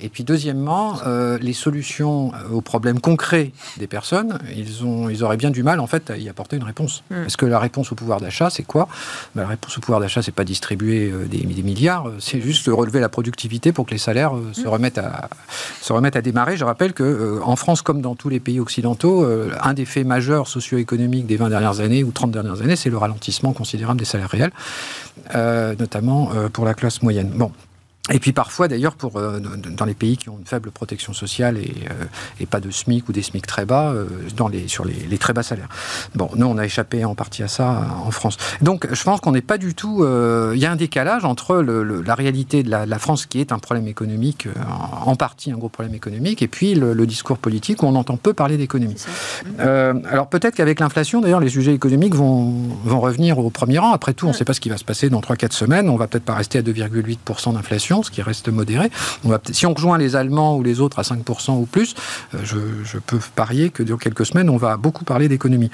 Et 0.00 0.08
puis 0.08 0.24
deuxièmement, 0.24 0.98
euh, 1.06 1.38
les 1.40 1.52
solutions 1.52 2.32
euh, 2.34 2.54
aux 2.54 2.60
problèmes 2.60 3.00
concrets 3.00 3.52
des 3.78 3.86
personnes, 3.86 4.38
ils, 4.54 4.84
ont, 4.84 5.08
ils 5.08 5.24
auraient 5.24 5.36
bien 5.36 5.50
du 5.50 5.62
mal 5.62 5.80
en 5.80 5.86
fait 5.86 6.10
à 6.10 6.16
y 6.16 6.28
apporter 6.28 6.56
une 6.56 6.64
réponse. 6.64 7.02
Mm. 7.10 7.22
Parce 7.22 7.36
que 7.36 7.46
la 7.46 7.58
réponse 7.58 7.92
au 7.92 7.94
pouvoir 7.94 8.20
d'achat, 8.20 8.50
c'est 8.50 8.62
quoi? 8.62 8.88
Ben, 9.34 9.42
La 9.42 9.48
réponse 9.48 9.78
au 9.78 9.80
pouvoir 9.80 10.00
d'achat, 10.00 10.22
c'est 10.22 10.32
pas 10.32 10.44
distribuer 10.44 11.10
euh, 11.10 11.24
des, 11.26 11.38
des, 11.38 11.62
milliards, 11.62 12.10
c'est 12.18 12.40
juste 12.40 12.68
relever 12.68 13.00
la 13.00 13.08
productivité 13.08 13.72
pour 13.72 13.86
que 13.86 13.92
les 13.92 13.98
salaires 13.98 14.32
se, 14.52 14.62
mm. 14.62 14.68
remettent 14.68 14.98
à, 14.98 15.28
se 15.80 15.92
remettent 15.92 16.16
à 16.16 16.22
démarrer. 16.22 16.56
Je 16.56 16.64
rappelle 16.64 16.92
que 16.92 17.40
en 17.42 17.56
France, 17.56 17.82
comme 17.82 18.02
dans 18.02 18.14
tous 18.14 18.28
les 18.28 18.40
pays 18.40 18.60
occidentaux, 18.60 19.26
un 19.60 19.74
des 19.74 19.84
faits 19.84 20.06
majeurs 20.06 20.48
socio-économiques 20.48 21.26
des 21.26 21.36
20 21.36 21.50
dernières 21.50 21.80
années 21.80 22.04
ou 22.04 22.12
30 22.12 22.30
dernières 22.30 22.60
années, 22.62 22.76
c'est 22.76 22.90
le 22.90 22.98
ralentissement 22.98 23.52
considérable 23.52 23.98
des 23.98 24.04
salaires 24.04 24.30
réels, 24.30 24.52
notamment 25.78 26.30
pour 26.52 26.64
la 26.64 26.74
classe 26.74 27.02
moyenne. 27.02 27.30
Bon, 27.34 27.50
et 28.12 28.20
puis 28.20 28.32
parfois, 28.32 28.68
d'ailleurs, 28.68 28.94
pour 28.94 29.16
euh, 29.16 29.40
dans 29.40 29.84
les 29.84 29.94
pays 29.94 30.16
qui 30.16 30.28
ont 30.28 30.38
une 30.38 30.46
faible 30.46 30.70
protection 30.70 31.12
sociale 31.12 31.58
et, 31.58 31.74
euh, 31.90 32.04
et 32.38 32.46
pas 32.46 32.60
de 32.60 32.70
SMIC 32.70 33.08
ou 33.08 33.12
des 33.12 33.22
SMIC 33.22 33.44
très 33.46 33.64
bas, 33.64 33.90
euh, 33.90 34.06
dans 34.36 34.46
les, 34.46 34.68
sur 34.68 34.84
les, 34.84 34.94
les, 34.94 35.18
très 35.18 35.32
bas 35.32 35.42
salaires. 35.42 35.68
Bon, 36.14 36.30
nous, 36.36 36.46
on 36.46 36.56
a 36.56 36.64
échappé 36.64 37.04
en 37.04 37.16
partie 37.16 37.42
à 37.42 37.48
ça 37.48 37.84
en 38.04 38.10
France. 38.12 38.36
Donc, 38.60 38.86
je 38.92 39.02
pense 39.02 39.20
qu'on 39.20 39.32
n'est 39.32 39.40
pas 39.40 39.58
du 39.58 39.74
tout... 39.74 40.04
Il 40.06 40.58
y 40.58 40.66
a 40.66 40.70
un 40.70 40.76
décalage 40.76 41.24
entre 41.24 41.56
le, 41.56 42.02
la 42.02 42.14
réalité 42.14 42.62
de 42.62 42.70
la, 42.70 42.86
la, 42.86 42.98
France, 42.98 43.26
qui 43.26 43.40
est 43.40 43.52
un 43.52 43.58
problème 43.58 43.88
économique, 43.88 44.48
en, 45.04 45.16
partie 45.16 45.50
un 45.50 45.56
gros 45.56 45.68
problème 45.68 45.94
économique, 45.94 46.42
et 46.42 46.48
puis 46.48 46.74
le, 46.74 47.06
discours 47.06 47.38
politique 47.38 47.82
où 47.82 47.86
on 47.86 47.94
entend 47.94 48.16
peu 48.16 48.34
parler 48.34 48.56
d'économie. 48.56 48.96
alors 49.58 50.28
peut-être 50.28 50.54
qu'avec 50.54 50.80
l'inflation, 50.80 51.20
d'ailleurs, 51.20 51.40
les 51.40 51.48
sujets 51.48 51.74
économiques 51.74 52.14
vont, 52.14 52.52
vont 52.84 53.00
revenir 53.00 53.38
au 53.38 53.50
premier 53.50 53.78
rang. 53.78 53.92
Après 53.92 54.12
tout, 54.12 54.26
on 54.26 54.30
ne 54.30 54.34
sait 54.34 54.44
pas 54.44 54.54
ce 54.54 54.60
qui 54.60 54.68
va 54.68 54.76
se 54.76 54.84
passer 54.84 55.08
dans 55.08 55.20
3-4 55.20 55.52
semaines. 55.52 55.88
On 55.88 55.96
va 55.96 56.06
peut-être 56.06 56.24
pas 56.24 56.34
rester 56.34 56.58
à 56.58 56.62
2,8% 56.62 57.54
d'inflation 57.54 57.95
ce 58.02 58.10
qui 58.10 58.22
reste 58.22 58.48
modéré. 58.48 58.90
Si 59.52 59.66
on 59.66 59.74
rejoint 59.74 59.98
les 59.98 60.16
Allemands 60.16 60.56
ou 60.56 60.62
les 60.62 60.80
autres 60.80 60.98
à 60.98 61.02
5% 61.02 61.52
ou 61.52 61.66
plus, 61.66 61.94
euh, 62.34 62.38
je, 62.42 62.98
peux 62.98 63.18
parier 63.34 63.70
que 63.70 63.82
dans 63.82 63.96
quelques 63.96 64.26
semaines, 64.26 64.50
on 64.50 64.56
va 64.56 64.76
beaucoup 64.76 65.04
parler 65.04 65.28
d'économie. 65.28 65.70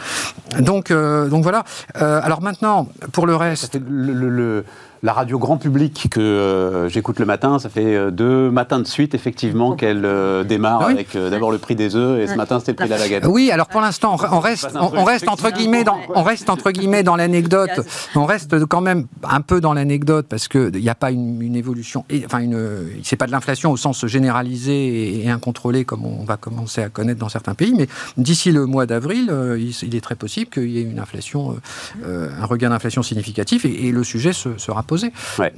Donc, 0.61 0.91
euh, 0.91 1.29
donc 1.29 1.43
voilà. 1.43 1.65
Euh, 2.01 2.21
alors 2.23 2.43
maintenant, 2.43 2.89
pour 3.13 3.27
le 3.27 3.37
reste... 3.37 3.79
Le, 3.89 4.65
la 5.05 5.13
radio 5.13 5.37
grand 5.37 5.57
public 5.57 6.07
que 6.13 6.21
euh, 6.21 6.89
j'écoute 6.89 7.19
le 7.19 7.27
matin, 7.27 7.59
ça 7.59 7.69
fait 7.69 7.97
euh, 7.97 8.13
deux 8.13 8.53
matins 8.53 8.79
de 8.79 8.87
suite, 8.87 9.17
effectivement, 9.17 9.75
qu'elle 9.75 10.05
euh, 10.05 10.45
démarre 10.45 10.83
avec 10.83 11.17
d'abord 11.17 11.51
le 11.51 11.59
prix 11.59 11.75
des 11.75 11.97
œufs 11.97 12.21
et 12.21 12.29
ce 12.29 12.37
matin, 12.37 12.61
c'était 12.61 12.71
le 12.73 12.77
prix 12.77 12.87
de 12.87 12.91
la 12.91 12.99
baguette. 12.99 13.25
Oui, 13.27 13.51
alors 13.51 13.67
pour 13.67 13.81
l'instant, 13.81 14.17
on, 14.31 14.39
reste, 14.39 14.69
on, 14.77 15.03
reste 15.03 15.29
entre 15.29 15.51
guillemets 15.51 15.83
dans, 15.83 15.99
on 16.15 16.23
reste 16.23 16.49
entre 16.51 16.71
guillemets 16.71 17.03
dans 17.03 17.17
l'anecdote. 17.17 17.81
On 18.15 18.27
reste 18.27 18.65
quand 18.67 18.81
même 18.81 19.07
un 19.25 19.41
peu 19.41 19.61
dans 19.61 19.75
l'anecdote 19.75 20.27
parce 20.29 20.47
qu'il 20.47 20.71
n'y 20.71 20.89
a 20.89 20.95
pas 20.95 21.11
une, 21.11 21.57
évolution, 21.57 22.05
enfin, 22.25 22.39
une, 22.39 22.89
c'est 23.03 23.17
pas 23.17 23.27
de 23.27 23.33
l'inflation 23.33 23.73
au 23.73 23.77
sens 23.77 24.07
généralisé 24.07 25.25
et, 25.25 25.31
incontrôlé 25.31 25.85
comme 25.85 26.05
on 26.05 26.25
va 26.25 26.37
commencer 26.37 26.83
à 26.83 26.91
connaître 26.91 27.19
dans 27.19 27.29
certains 27.29 27.55
pays, 27.55 27.75
mais 27.77 27.89
d'ici 28.17 28.53
le 28.53 28.67
mois 28.67 28.87
d'avril, 28.87 29.33
il, 29.59 29.97
est 29.97 30.01
très 30.01 30.15
possible 30.15 30.49
qu'il 30.49 30.71
y 30.71 30.79
ait 30.79 30.83
une 30.83 31.01
inflation, 31.01 31.57
un 32.05 32.45
regain 32.45 32.71
d'inflation 32.71 33.03
significatif 33.03 33.65
et, 33.65 33.91
le 33.91 34.05
sujet 34.05 34.33
se, 34.33 34.71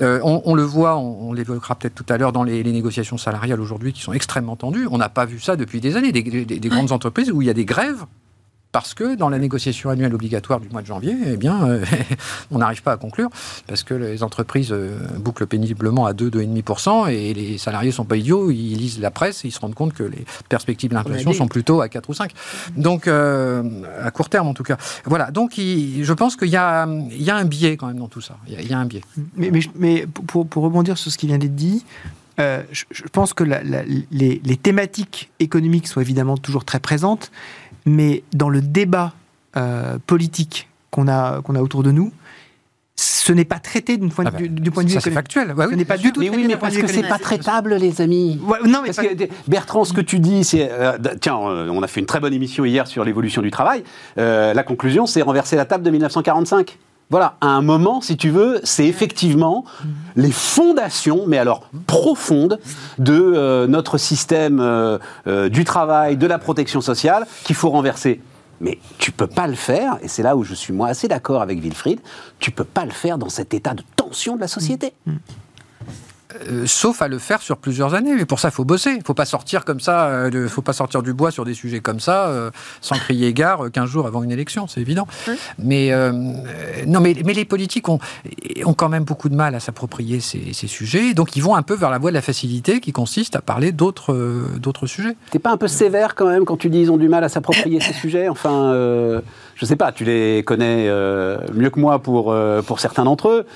euh, 0.01 0.21
on, 0.23 0.55
le 0.55 0.63
voit, 0.63 0.97
on, 0.97 1.33
l'évoquera 1.33 1.75
peut-être 1.75 1.95
tout 1.95 2.07
à 2.09 2.19
l'heure 2.19 2.33
dans 2.33 2.43
les, 2.43 2.63
négociations 2.65 3.19
salariales 3.19 3.61
aujourd'hui 3.61 3.93
qui 3.93 4.03
sont 4.03 4.13
extrêmement 4.13 4.57
tendues. 4.57 4.89
On 4.91 4.99
n'a 4.99 5.09
pas 5.09 5.25
vu 5.25 5.41
ça 5.41 5.57
depuis 5.57 5.81
des 5.81 5.97
années. 5.97 6.13
Des, 6.13 6.69
grandes 6.69 6.93
entreprises 6.93 7.31
où 7.31 7.43
il 7.43 7.47
y 7.47 7.51
a 7.51 7.55
des 7.55 7.65
grèves 7.65 8.05
parce 8.75 8.93
que 8.93 9.15
dans 9.15 9.29
la 9.29 9.39
négociation 9.39 9.89
annuelle 9.89 10.13
obligatoire 10.17 10.59
du 10.59 10.69
mois 10.69 10.83
de 10.83 10.87
janvier, 10.89 11.15
eh 11.27 11.37
bien, 11.37 11.65
euh, 11.65 11.85
on 12.51 12.59
n'arrive 12.59 12.83
pas 12.83 12.91
à 12.91 12.97
conclure, 12.97 13.31
parce 13.69 13.85
que 13.85 13.95
les 13.95 14.25
entreprises 14.25 14.73
euh, 14.73 14.99
bouclent 15.21 15.47
péniblement 15.47 16.07
à 16.07 16.13
2, 16.13 16.29
2,5%, 16.29 17.09
et 17.09 17.33
les 17.35 17.57
salariés 17.57 17.93
sont 17.93 18.05
pas 18.05 18.17
idiots, 18.17 18.51
ils 18.51 18.75
lisent 18.75 18.99
la 18.99 19.13
presse 19.13 19.45
et 19.45 19.49
ils 19.49 19.53
se 19.53 19.61
rendent 19.61 19.77
compte 19.77 19.93
que 19.93 20.03
les 20.03 20.25
perspectives 20.49 20.91
d'inflation 20.91 21.33
sont 21.33 21.47
plutôt 21.47 21.83
à 21.83 21.89
4 21.89 22.11
ou 22.11 22.15
5. 22.15 22.33
Donc, 22.77 23.07
à 23.07 24.11
court 24.13 24.29
terme 24.29 24.49
en 24.49 24.55
tout 24.55 24.65
cas. 24.65 24.77
Voilà, 25.05 25.31
donc 25.31 25.53
je 25.57 26.13
pense 26.13 26.35
qu'il 26.35 26.49
y, 26.49 26.53
y, 26.53 26.57
a 26.57 26.83
un 26.85 27.45
biais 27.45 27.77
quand 27.77 27.87
même 27.87 27.99
dans 27.99 28.09
tout 28.09 28.21
ça. 28.21 28.39
Il 28.49 28.69
y 28.69 28.75
a, 28.75 28.79
un 28.79 28.87
biais. 28.87 29.03
Mais, 29.37 29.53
mais, 29.77 30.07
pour, 30.27 30.49
pour, 30.49 30.65
rebondir 30.65 30.99
sur 30.99 31.13
ce 31.13 31.19
qui 31.19 31.29
vient 31.29 31.39
d'être 31.39 31.55
dit, 31.55 31.85
euh, 32.41 32.63
je, 32.73 33.05
pense 33.13 33.33
que 33.33 33.45
les, 33.45 34.41
les, 34.45 34.57
thématiques 34.57 35.31
économiques 35.39 35.87
sont 35.87 36.01
évidemment 36.01 36.37
toujours 36.37 36.65
très 36.65 36.81
présentes, 36.81 37.31
mais 37.87 38.23
dans 38.33 38.49
le 38.49 38.61
débat 38.61 39.13
euh, 39.57 39.99
politique 40.07 40.69
qu'on 40.91 41.09
a, 41.09 41.43
qu'on 41.43 41.55
a 41.55 41.61
autour 41.61 41.83
de 41.83 41.91
nous, 41.91 42.13
ce 42.97 43.33
n'est 43.33 43.45
pas 43.45 43.59
traité 43.59 43.97
d'une 43.97 44.11
point, 44.11 44.25
ah 44.27 44.31
bah, 44.31 44.39
du, 44.41 44.71
point 44.71 44.85
de 44.85 44.89
vue. 44.89 45.01
C'est 45.01 45.11
factuel. 45.11 45.55
ce 45.57 45.75
n'est 45.75 45.85
pas 45.85 45.97
du 45.97 46.13
tout. 46.13 46.21
Mais 46.21 46.31
oui, 46.31 46.45
mais 46.47 46.57
parce 46.57 46.77
que 46.77 46.87
c'est 46.87 47.03
pas 47.03 47.19
traitable, 47.19 47.75
les 47.75 48.01
amis. 48.01 48.41
non, 48.67 48.81
mais 48.83 48.93
parce 48.93 48.99
que, 48.99 49.29
Bertrand, 49.49 49.85
ce 49.85 49.93
que 49.93 50.01
tu 50.01 50.21
dis, 50.21 50.45
c'est 50.45 50.71
euh, 50.71 50.97
tiens, 51.21 51.37
on 51.37 51.83
a 51.83 51.87
fait 51.89 52.01
une 52.01 52.07
très 52.07 52.21
bonne 52.21 52.33
émission 52.33 52.65
hier 52.65 52.87
sur 52.87 53.05
l'évolution 53.05 53.43
du 53.43 53.51
travail. 53.51 53.83
la 54.17 54.63
conclusion, 54.63 55.07
c'est 55.07 55.23
renverser 55.23 55.57
la 55.57 55.65
table 55.65 55.83
de 55.83 55.91
1945. 55.91 56.79
Voilà, 57.11 57.37
à 57.41 57.49
un 57.49 57.63
moment, 57.63 58.01
si 58.01 58.17
tu 58.17 58.31
veux, 58.31 58.61
c'est 58.65 58.87
effectivement 58.87 59.65
les 60.17 60.33
fondations, 60.33 61.25
mais 61.27 61.39
alors 61.39 61.69
profondes, 61.87 62.59
de 62.99 63.15
euh, 63.15 63.67
notre 63.67 63.99
système 63.99 64.61
euh, 64.61 64.99
euh, 65.27 65.49
du 65.49 65.65
travail, 65.65 66.17
de 66.17 66.27
la 66.27 66.39
protection 66.39 66.81
sociale, 66.81 67.27
qu'il 67.45 67.57
faut 67.57 67.71
renverser. 67.71 68.21
Mais 68.61 68.79
tu 68.99 69.13
peux 69.13 69.27
pas 69.27 69.47
le 69.47 69.55
faire, 69.55 69.99
et 70.03 70.09
c'est 70.09 70.23
là 70.23 70.37
où 70.37 70.45
je 70.45 70.55
suis 70.55 70.73
moi 70.73 70.89
assez 70.89 71.09
d'accord 71.09 71.43
avec 71.43 71.61
Wilfried, 71.61 72.01
tu 72.39 72.51
peux 72.51 72.65
pas 72.65 72.85
le 72.85 72.93
faire 72.93 73.19
dans 73.19 73.29
cet 73.29 73.53
état 73.53 73.75
de 73.75 73.83
tension 73.97 74.37
de 74.37 74.41
la 74.41 74.49
société. 74.49 74.95
Mm. 75.07 75.13
Euh, 76.49 76.65
sauf 76.67 77.01
à 77.03 77.09
le 77.09 77.19
faire 77.19 77.43
sur 77.43 77.57
plusieurs 77.57 77.95
années. 77.95 78.15
Mais 78.15 78.25
pour 78.25 78.41
ça, 78.41 78.49
il 78.49 78.53
faut 78.53 78.65
bosser. 78.65 78.91
Il 78.91 78.99
ne 78.99 79.05
faut 79.05 79.15
pas 79.15 79.25
sortir 79.25 79.65
comme 79.65 79.81
ça, 79.81 80.29
il 80.29 80.37
euh, 80.37 80.49
faut 80.49 80.63
pas 80.63 80.73
sortir 80.73 81.03
du 81.03 81.13
bois 81.13 81.31
sur 81.31 81.45
des 81.45 81.55
sujets 81.55 81.81
comme 81.81 82.01
ça, 82.01 82.27
euh, 82.27 82.51
sans 82.81 82.97
crier 82.97 83.33
gare 83.33 83.71
15 83.73 83.89
jours 83.89 84.07
avant 84.07 84.23
une 84.23 84.33
élection, 84.33 84.67
c'est 84.67 84.81
évident. 84.81 85.07
Mais, 85.59 85.91
non, 86.87 87.01
mais, 87.01 87.17
mais, 87.25 87.33
les 87.33 87.45
politiques 87.45 87.89
ont, 87.89 87.99
ont 88.65 88.75
quand 88.75 88.89
même 88.89 89.05
beaucoup 89.05 89.29
de 89.29 89.35
mal 89.35 89.55
à 89.55 89.61
s'approprier 89.61 90.21
ces, 90.21 90.53
ces, 90.53 90.67
sujets. 90.67 91.15
Donc 91.15 91.37
ils 91.37 91.43
vont 91.43 91.55
un 91.55 91.63
peu 91.63 91.75
vers 91.75 91.91
la 91.91 91.99
voie 91.99 92.11
de 92.11 92.15
la 92.15 92.23
facilité 92.23 92.81
qui 92.81 92.93
consiste 92.93 93.37
à 93.37 93.41
parler 93.41 93.73
d'autres 93.73 94.15
d'autres 94.59 94.87
sujets. 94.87 95.17
T'es 95.31 95.39
pas 95.39 95.51
un 95.51 95.57
peu 95.57 95.69
sévère 95.69 96.15
quand 96.15 96.29
même 96.29 96.45
quand 96.45 96.57
tu 96.57 96.71
dis 96.71 96.81
ils 96.81 96.93
ont 96.93 96.97
du 96.97 97.09
mal 97.09 97.25
à 97.25 97.29
s'approprier 97.29 97.81
ces 97.81 97.93
sujets? 97.93 98.29
Enfin, 98.29 99.23
je 99.57 99.65
sais 99.65 99.77
pas, 99.77 99.93
tu 99.93 100.05
les 100.05 100.43
connais 100.45 100.89
mieux 101.55 101.71
que 101.71 101.81
moi 101.81 101.99
pour, 101.99 102.35
pour 102.67 102.81
certains 102.81 103.05
d'entre 103.05 103.29
eux. 103.29 103.47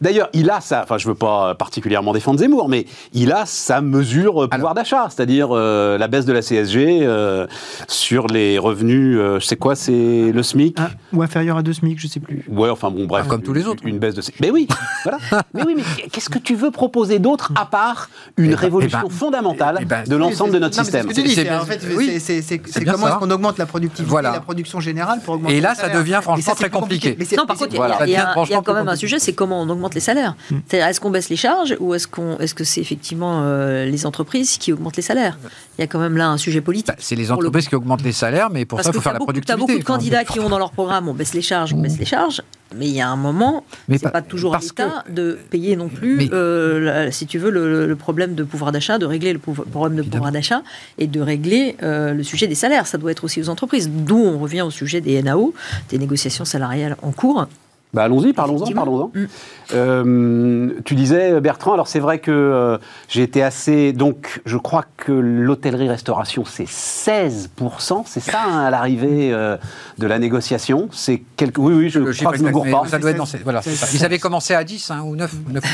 D'ailleurs, 0.00 0.28
il 0.32 0.50
a 0.50 0.60
ça, 0.60 0.82
enfin 0.84 0.98
je 0.98 1.08
veux 1.08 1.14
pas 1.14 1.54
particulièrement 1.54 2.12
défendre 2.12 2.38
Zemmour, 2.38 2.68
mais 2.68 2.86
il 3.12 3.32
a 3.32 3.46
sa 3.46 3.80
mesure 3.80 4.44
euh, 4.44 4.48
pouvoir 4.48 4.74
d'achat, 4.74 5.08
c'est-à-dire 5.10 5.48
euh, 5.50 5.98
la 5.98 6.08
baisse 6.08 6.24
de 6.24 6.32
la 6.32 6.40
CSG 6.40 7.00
euh, 7.02 7.46
sur 7.88 8.28
les 8.28 8.58
revenus, 8.58 9.18
je 9.18 9.44
sais 9.44 9.56
quoi, 9.56 9.74
c'est 9.74 10.30
le 10.32 10.42
SMIC 10.42 10.76
ah, 10.78 10.90
Ou 11.12 11.22
inférieur 11.22 11.56
à 11.56 11.62
2 11.62 11.72
SMIC, 11.72 11.98
je 11.98 12.06
sais 12.06 12.20
plus. 12.20 12.44
Ouais, 12.48 12.70
enfin 12.70 12.90
bon, 12.90 13.06
bref. 13.06 13.26
comme 13.26 13.42
tous 13.42 13.52
les 13.52 13.66
autres. 13.66 13.82
Une 13.86 13.98
baisse 13.98 14.14
de... 14.14 14.22
Mais 14.40 14.50
oui, 14.50 14.68
voilà. 15.02 15.18
mais 15.52 15.62
oui, 15.64 15.74
mais 15.76 16.08
qu'est-ce 16.10 16.30
que 16.30 16.38
tu 16.38 16.54
veux 16.54 16.70
proposer 16.70 17.18
d'autre 17.18 17.52
à 17.56 17.66
part 17.66 18.08
une 18.36 18.46
eh 18.46 18.48
ben, 18.50 18.56
révolution 18.56 18.98
eh 19.04 19.08
ben, 19.08 19.14
fondamentale 19.14 19.78
eh 19.80 19.84
ben, 19.84 20.04
de 20.04 20.16
l'ensemble 20.16 20.52
de 20.52 20.58
notre 20.58 20.74
système 20.76 21.08
C'est 21.12 22.84
comment 22.84 23.08
est-ce 23.08 23.16
qu'on 23.16 23.30
augmente 23.30 23.58
la 23.58 23.66
productivité, 23.66 24.22
la 24.22 24.40
production 24.40 24.80
générale 24.80 25.15
pour 25.20 25.34
augmenter 25.34 25.56
Et 25.56 25.60
là, 25.60 25.74
ça 25.74 25.88
devient 25.88 26.20
franchement 26.22 26.54
très 26.54 26.70
compliqué. 26.70 27.16
Non, 27.36 27.46
par 27.46 27.56
contre, 27.56 27.74
il 27.74 28.10
y 28.10 28.16
a 28.16 28.62
quand 28.62 28.74
même 28.74 28.88
un 28.88 28.96
sujet, 28.96 29.18
c'est 29.18 29.32
comment 29.32 29.60
on 29.60 29.68
augmente 29.68 29.94
les 29.94 30.00
salaires. 30.00 30.34
Hmm. 30.50 30.58
est-ce 30.70 31.00
qu'on 31.00 31.10
baisse 31.10 31.28
les 31.28 31.36
charges 31.36 31.76
ou 31.80 31.94
est-ce 31.94 32.06
qu'on, 32.06 32.38
est-ce 32.38 32.54
que 32.54 32.64
c'est 32.64 32.80
effectivement 32.80 33.42
euh, 33.42 33.84
les 33.84 34.06
entreprises 34.06 34.58
qui 34.58 34.72
augmentent 34.72 34.96
les 34.96 35.02
salaires? 35.02 35.38
Il 35.78 35.82
y 35.82 35.84
a 35.84 35.86
quand 35.86 35.98
même 35.98 36.16
là 36.16 36.28
un 36.28 36.38
sujet 36.38 36.60
politique. 36.60 36.88
Bah, 36.88 36.94
c'est 36.98 37.16
les 37.16 37.30
entreprises 37.30 37.68
qui 37.68 37.74
augmentent 37.74 38.02
les 38.02 38.12
salaires, 38.12 38.50
mais 38.50 38.64
pour 38.64 38.80
ça, 38.80 38.90
il 38.90 38.94
faut 38.94 39.00
faire 39.00 39.12
la 39.12 39.18
productivité. 39.18 39.46
Tu 39.46 39.52
as 39.52 39.56
beaucoup 39.56 39.78
de 39.78 39.84
candidats 39.84 40.24
qui 40.24 40.40
ont 40.40 40.48
dans 40.48 40.58
leur 40.58 40.70
programme 40.70 41.08
on 41.08 41.14
baisse 41.14 41.34
les 41.34 41.42
charges, 41.42 41.72
on 41.72 41.78
baisse 41.78 41.98
les 41.98 42.04
charges. 42.04 42.42
Mais 42.78 42.86
il 42.86 42.94
y 42.94 43.00
a 43.00 43.08
un 43.08 43.16
moment, 43.16 43.64
c'est 43.88 44.02
pas, 44.02 44.10
pas 44.10 44.22
toujours 44.22 44.54
à 44.54 44.58
l'État 44.58 45.04
de 45.08 45.38
payer 45.50 45.76
non 45.76 45.88
plus, 45.88 46.28
euh, 46.32 47.10
si 47.10 47.26
tu 47.26 47.38
veux, 47.38 47.50
le, 47.50 47.96
problème 47.96 48.34
de 48.34 48.44
pouvoir 48.44 48.72
d'achat, 48.72 48.98
de 48.98 49.06
régler 49.06 49.32
le 49.32 49.38
problème 49.38 49.96
de 49.96 50.02
pouvoir 50.02 50.32
d'achat 50.32 50.62
et 50.98 51.06
de 51.06 51.20
régler 51.20 51.76
euh, 51.82 52.12
le 52.12 52.22
sujet 52.22 52.46
des 52.46 52.54
salaires. 52.54 52.86
Ça 52.86 52.98
doit 52.98 53.10
être 53.10 53.24
aussi 53.24 53.40
aux 53.40 53.48
entreprises. 53.48 53.90
D'où 53.90 54.18
on 54.18 54.38
revient 54.38 54.62
au 54.62 54.70
sujet 54.70 55.00
des 55.00 55.22
NAO, 55.22 55.54
des 55.88 55.98
négociations 55.98 56.44
salariales 56.44 56.96
en 57.02 57.12
cours. 57.12 57.46
Bah 57.96 58.02
allons-y, 58.02 58.34
parlons-en, 58.34 58.70
parlons-en. 58.72 59.10
Mm. 59.14 59.26
Euh, 59.72 60.68
tu 60.84 60.94
disais, 60.94 61.40
Bertrand, 61.40 61.72
alors 61.72 61.88
c'est 61.88 61.98
vrai 61.98 62.18
que 62.18 62.30
euh, 62.30 62.76
j'ai 63.08 63.22
été 63.22 63.42
assez... 63.42 63.94
Donc, 63.94 64.42
je 64.44 64.58
crois 64.58 64.84
que 64.98 65.12
l'hôtellerie-restauration, 65.12 66.44
c'est 66.44 66.68
16%, 66.68 68.02
c'est 68.04 68.20
ça, 68.20 68.42
hein, 68.46 68.66
à 68.66 68.70
l'arrivée 68.70 69.32
euh, 69.32 69.56
de 69.96 70.06
la 70.06 70.18
négociation? 70.18 70.90
C'est 70.92 71.22
quelque... 71.36 71.58
Oui, 71.58 71.72
oui, 71.72 71.88
je 71.88 72.00
crois 72.00 72.32
que 72.32 72.38
je 72.38 72.42
ne 72.42 72.50
gourre 72.50 72.70
pas. 72.70 72.86
Ça 72.86 72.98
doit 72.98 73.12
être 73.12 73.16
dans 73.16 73.24
ces... 73.24 73.38
voilà, 73.38 73.62
Ils 73.94 74.04
avaient 74.04 74.18
commencé 74.18 74.52
à 74.52 74.62
10 74.62 74.90
hein, 74.90 75.00
ou 75.02 75.16
9. 75.16 75.34
9 75.48 75.64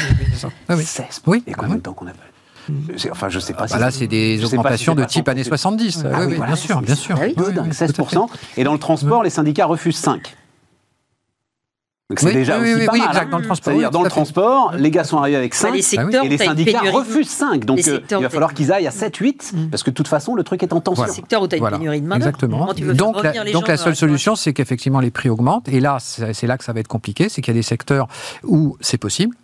ah, 0.69 0.77
oui. 0.77 0.85
16 0.85 1.23
Oui, 1.27 1.43
et 1.49 1.55
combien 1.55 1.75
de 1.75 1.81
temps 1.81 1.93
qu'on 1.93 2.07
a 2.07 2.13
Enfin, 3.11 3.29
je 3.31 3.41
sais 3.41 3.53
pas. 3.55 3.65
Ah, 3.65 3.73
bah 3.73 3.79
là, 3.81 3.91
c'est 3.91 4.07
des 4.07 4.45
augmentations 4.45 4.95
de 4.95 5.03
type 5.03 5.29
années 5.29 5.43
70. 5.43 6.05
Ah, 6.05 6.25
oui, 6.25 6.37
bien 6.39 6.55
sûr, 6.55 6.81
bien 6.83 6.95
sûr. 6.95 7.17
16%. 7.17 8.29
Et 8.57 8.63
dans 8.63 8.75
le 8.75 8.79
transport, 8.79 9.25
les 9.25 9.31
syndicats 9.31 9.67
refusent 9.67 9.97
5 9.97 10.37
c'est 12.21 12.33
déjà 12.33 12.59
aussi 12.59 12.87
pas 12.87 12.93
mal. 12.93 13.31
dans 13.31 13.39
le 13.39 13.45
transport. 13.45 13.73
C'est-à-dire, 13.73 13.91
dans 13.91 14.03
le 14.03 14.11
transport, 14.11 14.73
les 14.77 14.91
gars 14.91 15.05
sont 15.05 15.19
arrivés 15.19 15.37
avec 15.37 15.55
5 15.55 15.75
et 15.75 16.29
les 16.29 16.39
syndicats 16.39 16.81
refusent 16.93 17.29
5. 17.29 17.65
Donc, 17.65 17.87
euh, 17.89 18.01
il 18.11 18.17
va 18.19 18.31
falloir 18.31 18.55
qu'ils 18.55 18.73
aillent 18.73 18.87
à 18.87 18.91
7, 18.91 19.17
8, 19.17 19.53
mm. 19.55 19.71
parce 19.71 19.83
que 19.83 19.91
de 19.91 19.95
toute 19.95 20.09
façon, 20.09 20.35
le 20.35 20.45
truc 20.45 20.63
est 20.63 20.73
en 20.73 20.81
tension. 20.81 21.03
Voilà. 21.03 21.13
secteur 21.13 21.43
où 21.43 21.49
tu 21.49 21.57
as 21.57 21.59
une 21.59 21.69
pénurie 21.69 22.01
de 22.01 22.07
main 22.07 22.17
Exactement. 22.17 22.73
Donc, 22.95 23.23
la, 23.23 23.53
donc 23.53 23.69
la 23.69 23.77
seule 23.77 23.97
solution, 23.97 24.37
c'est 24.37 24.53
qu'effectivement, 24.53 25.01
les 25.01 25.11
prix 25.11 25.29
augmentent. 25.29 25.69
Et 25.69 25.81
là, 25.81 25.99
c'est 26.01 26.47
là 26.47 26.59
que 26.59 26.65
ça 26.65 26.73
va 26.73 26.81
être 26.81 26.89
compliqué. 26.89 27.29
C'est 27.29 27.43
qu'il 27.43 27.55
y 27.55 27.57
a 27.57 27.59
des 27.59 27.63
secteurs 27.63 28.09
où 28.45 28.77
c'est 28.81 28.99
possible 28.99 29.37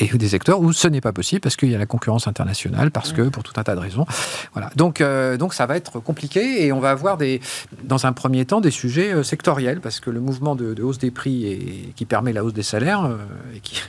et 0.00 0.18
des 0.18 0.28
secteurs 0.28 0.60
où 0.60 0.72
ce 0.72 0.88
n'est 0.88 1.00
pas 1.00 1.12
possible 1.12 1.40
parce 1.40 1.56
qu'il 1.56 1.70
y 1.70 1.74
a 1.74 1.78
la 1.78 1.86
concurrence 1.86 2.26
internationale, 2.26 2.90
parce 2.90 3.12
que 3.12 3.22
pour 3.22 3.42
tout 3.42 3.52
un 3.56 3.62
tas 3.62 3.74
de 3.74 3.80
raisons. 3.80 4.06
Voilà. 4.52 4.70
Donc, 4.76 5.00
euh, 5.00 5.36
donc 5.36 5.54
ça 5.54 5.66
va 5.66 5.76
être 5.76 6.00
compliqué 6.00 6.64
et 6.64 6.72
on 6.72 6.80
va 6.80 6.90
avoir 6.90 7.16
des, 7.16 7.40
dans 7.84 8.06
un 8.06 8.12
premier 8.12 8.44
temps 8.44 8.60
des 8.60 8.70
sujets 8.70 9.12
euh, 9.12 9.22
sectoriels 9.22 9.80
parce 9.80 10.00
que 10.00 10.10
le 10.10 10.20
mouvement 10.20 10.54
de, 10.56 10.80
hausse 10.82 10.98
des 10.98 11.10
prix 11.10 11.46
et, 11.46 11.92
qui 11.94 12.04
permet 12.04 12.32
la 12.32 12.44
hausse 12.44 12.54
des 12.54 12.62
salaires 12.62 13.04
euh, 13.04 13.16
et 13.54 13.60
qui 13.60 13.80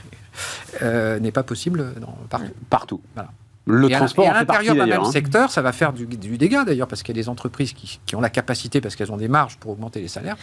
n'est 1.20 1.32
pas 1.32 1.42
possible 1.42 1.94
dans, 2.00 2.16
partout. 2.28 2.52
Partout. 2.70 3.00
Voilà. 3.14 3.30
Le 3.64 3.88
transport 3.88 4.24
et 4.24 4.28
à, 4.28 4.34
l'intérieur 4.34 4.74
d'un 4.74 4.86
même 4.86 5.02
hein. 5.02 5.12
secteur, 5.12 5.52
ça 5.52 5.62
va 5.62 5.70
faire 5.70 5.92
du, 5.92 6.06
dégât 6.06 6.64
d'ailleurs, 6.64 6.88
parce 6.88 7.04
qu'il 7.04 7.16
y 7.16 7.20
a 7.20 7.22
des 7.22 7.28
entreprises 7.28 7.72
qui, 7.72 8.00
qui 8.04 8.16
ont 8.16 8.20
la 8.20 8.28
capacité, 8.28 8.80
parce 8.80 8.96
qu'elles 8.96 9.12
ont 9.12 9.16
des 9.16 9.28
marges 9.28 9.56
pour 9.56 9.70
augmenter 9.70 10.00
les 10.00 10.08
salaires, 10.08 10.36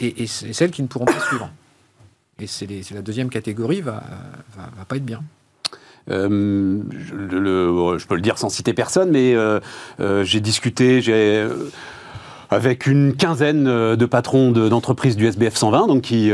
et, 0.00 0.24
et 0.24 0.26
celles 0.26 0.72
qui 0.72 0.82
ne 0.82 0.88
pourront 0.88 1.04
pas 1.04 1.20
suivre. 1.20 1.48
Et 2.40 2.46
c'est 2.46 2.66
la 2.92 3.02
deuxième 3.02 3.30
catégorie 3.30 3.80
va, 3.80 4.02
va, 4.56 4.84
pas 4.84 4.96
être 4.96 5.04
bien. 5.04 5.22
Euh, 6.10 6.82
je, 6.90 7.96
je, 7.98 8.06
peux 8.06 8.14
le 8.14 8.20
dire 8.20 8.38
sans 8.38 8.48
citer 8.48 8.74
personne, 8.74 9.10
mais 9.10 9.34
euh, 9.34 9.60
euh, 10.00 10.24
j'ai 10.24 10.40
discuté, 10.40 11.00
j'ai 11.00 11.48
avec 12.54 12.86
une 12.86 13.14
quinzaine 13.14 13.64
de 13.64 14.06
patrons 14.06 14.50
d'entreprises 14.50 15.16
du 15.16 15.26
SBF 15.26 15.56
120, 15.56 15.86
donc 15.88 16.02
qui 16.02 16.30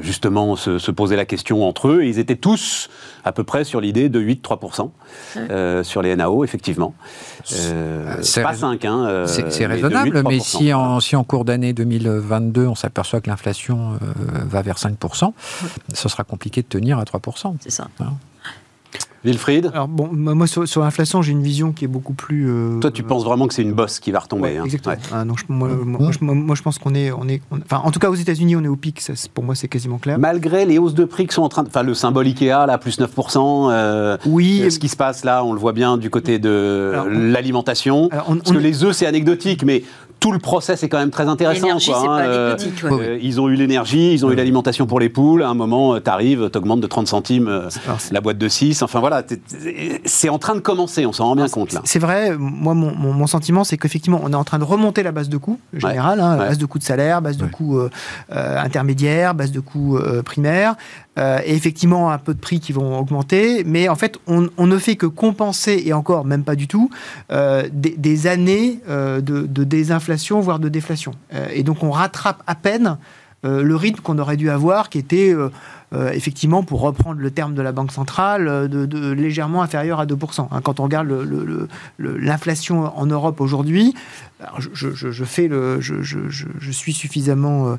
justement 0.00 0.56
se, 0.56 0.78
se, 0.78 0.90
posaient 0.90 1.16
la 1.16 1.24
question 1.24 1.66
entre 1.66 1.88
eux. 1.88 2.02
Et 2.02 2.08
ils 2.08 2.18
étaient 2.18 2.36
tous 2.36 2.88
à 3.24 3.32
peu 3.32 3.44
près 3.44 3.64
sur 3.64 3.80
l'idée 3.80 4.08
de 4.08 4.20
8-3% 4.20 4.90
sur 5.82 6.02
les 6.02 6.16
NAO, 6.16 6.44
effectivement. 6.44 6.94
pas 8.42 8.54
5, 8.54 8.84
hein, 8.84 9.24
C'est 9.26 9.66
raisonnable, 9.66 10.22
mais, 10.28 10.40
si, 10.40 10.72
en, 10.72 11.00
si 11.00 11.16
en 11.16 11.24
cours 11.24 11.44
d'année 11.44 11.72
2022, 11.72 12.66
on 12.66 12.74
s'aperçoit 12.74 13.20
que 13.20 13.30
l'inflation 13.30 13.98
va 14.48 14.62
vers 14.62 14.76
5%, 14.76 15.32
ce 15.92 16.08
sera 16.08 16.24
compliqué 16.24 16.62
de 16.62 16.68
tenir 16.68 16.98
à 16.98 17.04
3%. 17.04 17.56
C'est 17.60 17.70
ça. 17.70 17.88
Wilfried 19.28 19.70
Alors 19.72 19.88
bon, 19.88 20.08
moi 20.12 20.46
sur, 20.46 20.80
l'inflation, 20.80 21.22
j'ai 21.22 21.32
une 21.32 21.42
vision 21.42 21.72
qui 21.72 21.84
est 21.84 21.88
beaucoup 21.88 22.14
plus. 22.14 22.48
Euh, 22.48 22.80
Toi, 22.80 22.90
tu 22.90 23.02
penses 23.02 23.24
vraiment 23.24 23.46
que 23.46 23.54
c'est 23.54 23.62
une 23.62 23.72
bosse 23.72 24.00
qui 24.00 24.10
va 24.10 24.20
retomber 24.20 24.56
hein. 24.56 24.64
Exactement. 24.64 24.96
Ah, 25.12 25.24
moi, 25.48 25.68
moi, 25.68 26.54
je, 26.54 26.62
pense 26.62 26.78
qu'on 26.78 26.94
est, 26.94 27.12
on 27.12 27.28
est, 27.28 27.40
enfin, 27.50 27.82
en 27.84 27.90
tout 27.90 27.98
cas 27.98 28.10
aux 28.10 28.14
États-Unis, 28.14 28.56
on 28.56 28.64
est 28.64 28.68
au 28.68 28.76
pic. 28.76 29.00
Ça, 29.00 29.12
pour 29.32 29.44
moi, 29.44 29.54
c'est 29.54 29.68
quasiment 29.68 29.98
clair. 29.98 30.18
Malgré 30.18 30.64
les 30.64 30.78
hausses 30.78 30.94
de 30.94 31.04
prix 31.04 31.26
qui 31.26 31.34
sont 31.34 31.42
en 31.42 31.48
train, 31.48 31.62
de, 31.62 31.68
enfin, 31.68 31.82
le 31.82 31.94
symbole 31.94 32.26
Ikea 32.26 32.66
là, 32.66 32.78
plus 32.78 32.98
9%. 32.98 33.70
Euh, 33.70 34.16
oui. 34.26 34.62
Euh, 34.62 34.70
ce 34.70 34.78
qui 34.78 34.88
se 34.88 34.96
passe 34.96 35.24
là, 35.24 35.44
on 35.44 35.52
le 35.52 35.58
voit 35.58 35.72
bien 35.72 35.96
du 35.96 36.10
côté 36.10 36.38
de 36.38 36.92
l'alimentation. 37.08 38.08
Parce 38.08 38.52
que 38.52 38.58
les 38.58 38.84
œufs, 38.84 38.96
c'est 38.96 39.06
anecdotique, 39.06 39.64
mais 39.64 39.82
tout 40.20 40.32
le 40.32 40.38
process 40.38 40.82
est 40.82 40.88
quand 40.88 40.98
même 40.98 41.10
très 41.10 41.28
intéressant. 41.28 41.78
Quoi, 41.78 42.22
hein, 42.22 42.56
ils 43.20 43.40
ont 43.40 43.48
eu 43.48 43.54
l'énergie, 43.54 44.12
ils 44.12 44.26
ont 44.26 44.30
eu 44.30 44.34
l'alimentation 44.34 44.86
pour 44.86 45.00
les 45.00 45.08
poules. 45.08 45.42
À 45.42 45.48
un 45.48 45.54
moment, 45.54 46.00
tu 46.00 46.10
arrives, 46.10 46.50
tu 46.50 46.58
augmentes 46.58 46.80
de 46.80 46.86
30 46.86 47.06
centimes 47.06 47.68
la 48.10 48.20
boîte 48.20 48.38
de 48.38 48.48
6. 48.48 48.82
Enfin 48.82 49.00
voilà, 49.00 49.22
c'est 50.04 50.28
en 50.28 50.38
train 50.38 50.54
de 50.54 50.60
commencer, 50.60 51.06
on 51.06 51.12
s'en 51.12 51.26
rend 51.26 51.36
bien 51.36 51.48
compte 51.48 51.72
là. 51.72 51.80
C'est 51.84 51.98
vrai, 51.98 52.36
moi 52.38 52.74
mon, 52.74 53.26
sentiment 53.26 53.62
c'est 53.62 53.76
qu'effectivement 53.76 54.20
on 54.22 54.32
est 54.32 54.36
en 54.36 54.44
train 54.44 54.58
de 54.58 54.64
remonter 54.64 55.02
la 55.02 55.12
base 55.12 55.28
de 55.28 55.36
coûts 55.36 55.58
générale, 55.72 56.20
hein, 56.20 56.36
base 56.36 56.58
de 56.58 56.66
coûts 56.66 56.78
de 56.78 56.84
salaire, 56.84 57.20
base 57.20 57.36
de 57.36 57.46
coûts 57.46 57.78
euh, 57.78 57.90
euh, 58.32 58.58
intermédiaires, 58.58 59.34
base 59.34 59.52
de 59.52 59.60
coûts 59.60 59.98
euh, 61.18 61.40
et 61.44 61.54
effectivement 61.54 62.10
un 62.10 62.18
peu 62.18 62.32
de 62.32 62.38
prix 62.38 62.60
qui 62.60 62.72
vont 62.72 62.98
augmenter, 62.98 63.64
mais 63.64 63.88
en 63.88 63.96
fait 63.96 64.18
on, 64.26 64.48
ne 64.66 64.78
fait 64.78 64.96
que 64.96 65.06
compenser, 65.06 65.82
et 65.84 65.92
encore 65.92 66.24
même 66.24 66.44
pas 66.44 66.56
du 66.56 66.68
tout, 66.68 66.90
des, 67.30 68.26
années 68.26 68.80
de, 68.88 69.20
de, 69.20 69.64
désinflation, 69.64 70.40
voire 70.40 70.58
de 70.58 70.68
déflation. 70.68 71.12
et 71.52 71.62
donc 71.62 71.82
on 71.82 71.90
rattrape 71.90 72.42
à 72.46 72.54
peine 72.54 72.98
le 73.42 73.76
rythme 73.76 74.00
qu'on 74.00 74.18
aurait 74.18 74.36
dû 74.36 74.50
avoir, 74.50 74.88
qui 74.88 74.98
était 74.98 75.34
euh, 75.94 76.12
effectivement, 76.12 76.62
pour 76.62 76.82
reprendre 76.82 77.20
le 77.20 77.30
terme 77.30 77.54
de 77.54 77.62
la 77.62 77.72
Banque 77.72 77.92
centrale, 77.92 78.46
euh, 78.46 78.68
de, 78.68 79.12
légèrement 79.12 79.62
inférieur 79.62 80.00
à 80.00 80.06
2%. 80.06 80.48
Hein. 80.50 80.60
quand 80.62 80.80
on 80.80 80.82
regarde 80.84 81.08
l'inflation 81.98 82.94
en 82.94 83.06
Europe 83.06 83.40
aujourd'hui, 83.40 83.94
je, 84.58 84.90
je, 84.92 86.70
suis 86.70 86.92
suffisamment 86.92 87.76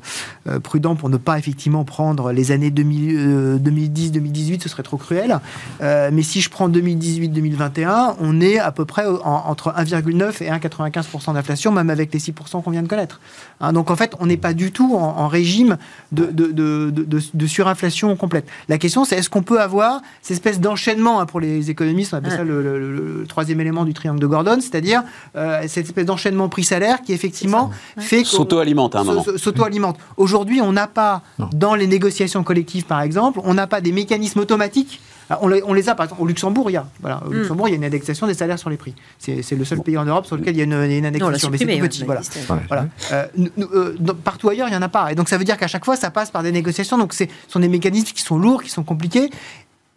euh, 0.48 0.58
prudent 0.58 0.94
pour 0.94 1.08
ne 1.08 1.16
pas 1.16 1.38
effectivement 1.38 1.84
prendre 1.84 2.32
les 2.32 2.50
années 2.52 2.70
2010-2018, 2.70 4.62
ce 4.62 4.68
serait 4.68 4.82
trop 4.82 4.96
cruel. 4.96 5.38
mais 5.80 6.22
si 6.22 6.40
je 6.40 6.50
prends 6.50 6.68
2018-2021, 6.68 8.16
on 8.20 8.40
est 8.40 8.58
à 8.58 8.72
peu 8.72 8.84
près 8.84 9.06
entre 9.06 9.72
1,9 9.72 10.42
et 10.42 10.50
1,95% 10.50 11.34
d'inflation, 11.34 11.72
même 11.72 11.90
avec 11.90 12.12
les 12.12 12.18
6% 12.18 12.62
qu'on 12.62 12.70
vient 12.70 12.82
de 12.82 12.88
connaître. 12.88 13.20
Hein. 13.60 13.72
donc 13.72 13.90
en 13.90 13.96
fait, 13.96 14.14
on 14.18 14.26
n'est 14.26 14.36
pas 14.36 14.52
du 14.52 14.72
tout 14.72 14.96
en, 14.96 15.28
régime 15.28 15.78
de, 16.12 16.30
de 16.30 17.46
surinflation 17.46 17.99
complète. 18.16 18.46
La 18.68 18.78
question, 18.78 19.04
c'est 19.04 19.16
est-ce 19.16 19.30
qu'on 19.30 19.42
peut 19.42 19.60
avoir 19.60 20.00
cette 20.22 20.36
espèce 20.36 20.60
d'enchaînement, 20.60 21.20
hein, 21.20 21.26
pour 21.26 21.40
les 21.40 21.70
économistes, 21.70 22.14
on 22.14 22.18
appelle 22.18 22.32
ça 22.32 22.44
le, 22.44 23.24
troisième 23.28 23.60
élément 23.60 23.84
du 23.84 23.94
triangle 23.94 24.20
de 24.20 24.26
Gordon, 24.26 24.58
c'est-à-dire 24.60 25.02
euh, 25.36 25.62
cette 25.68 25.86
espèce 25.86 26.06
d'enchaînement 26.06 26.48
prix-salaire 26.48 27.02
qui 27.02 27.12
effectivement 27.12 27.70
fait... 27.98 28.24
S'auto-alimente 28.24 28.96
à 28.96 29.00
un 29.00 29.04
moment. 29.04 29.24
S'auto-alimente. 29.36 29.98
Aujourd'hui, 30.16 30.60
on 30.60 30.72
n'a 30.72 30.86
pas, 30.86 31.22
dans 31.52 31.74
les 31.74 31.86
négociations 31.86 32.42
collectives 32.42 32.84
par 32.84 33.02
exemple, 33.02 33.40
on 33.44 33.54
n'a 33.54 33.66
pas 33.66 33.80
des 33.80 33.92
mécanismes 33.92 34.40
automatiques 34.40 35.00
on 35.40 35.72
les, 35.72 35.88
a, 35.88 35.94
par 35.94 36.04
exemple, 36.04 36.22
au 36.22 36.26
Luxembourg, 36.26 36.70
il 36.70 36.74
y 36.74 36.76
a. 36.76 36.86
Voilà, 37.00 37.22
au 37.24 37.30
hmm. 37.30 37.34
Luxembourg, 37.34 37.68
il 37.68 37.70
y 37.70 37.74
a 37.74 37.76
une 37.76 37.84
indexation 37.84 38.26
des 38.26 38.34
salaires 38.34 38.58
sur 38.58 38.70
les 38.70 38.76
prix. 38.76 38.94
C'est 39.18 39.52
le 39.52 39.64
seul 39.64 39.80
pays 39.80 39.96
en 39.96 40.04
Europe 40.04 40.26
sur 40.26 40.36
lequel 40.36 40.54
il 40.54 40.58
y 40.58 40.60
a 40.60 40.64
une, 40.64 40.72
indexation. 40.72 41.50
mais 41.50 41.58
c'est 41.58 41.66
tout 41.66 41.78
petit. 41.78 42.04
Voilà. 42.04 42.22
voilà. 42.68 42.86
Euh, 43.12 43.26
euh, 43.58 43.96
partout 44.24 44.48
ailleurs, 44.48 44.68
il 44.68 44.72
n'y 44.72 44.76
en 44.76 44.82
a 44.82 44.88
pas. 44.88 45.12
Et 45.12 45.14
donc, 45.14 45.28
ça 45.28 45.38
veut 45.38 45.44
dire 45.44 45.56
qu'à 45.56 45.68
chaque 45.68 45.84
fois, 45.84 45.96
ça 45.96 46.10
passe 46.10 46.30
par 46.30 46.42
des 46.42 46.52
négociations. 46.52 46.98
Donc, 46.98 47.14
ce 47.14 47.24
sont 47.48 47.60
des 47.60 47.68
mécanismes 47.68 48.12
qui 48.12 48.22
sont 48.22 48.38
lourds, 48.38 48.62
qui 48.62 48.70
sont 48.70 48.82
compliqués, 48.82 49.30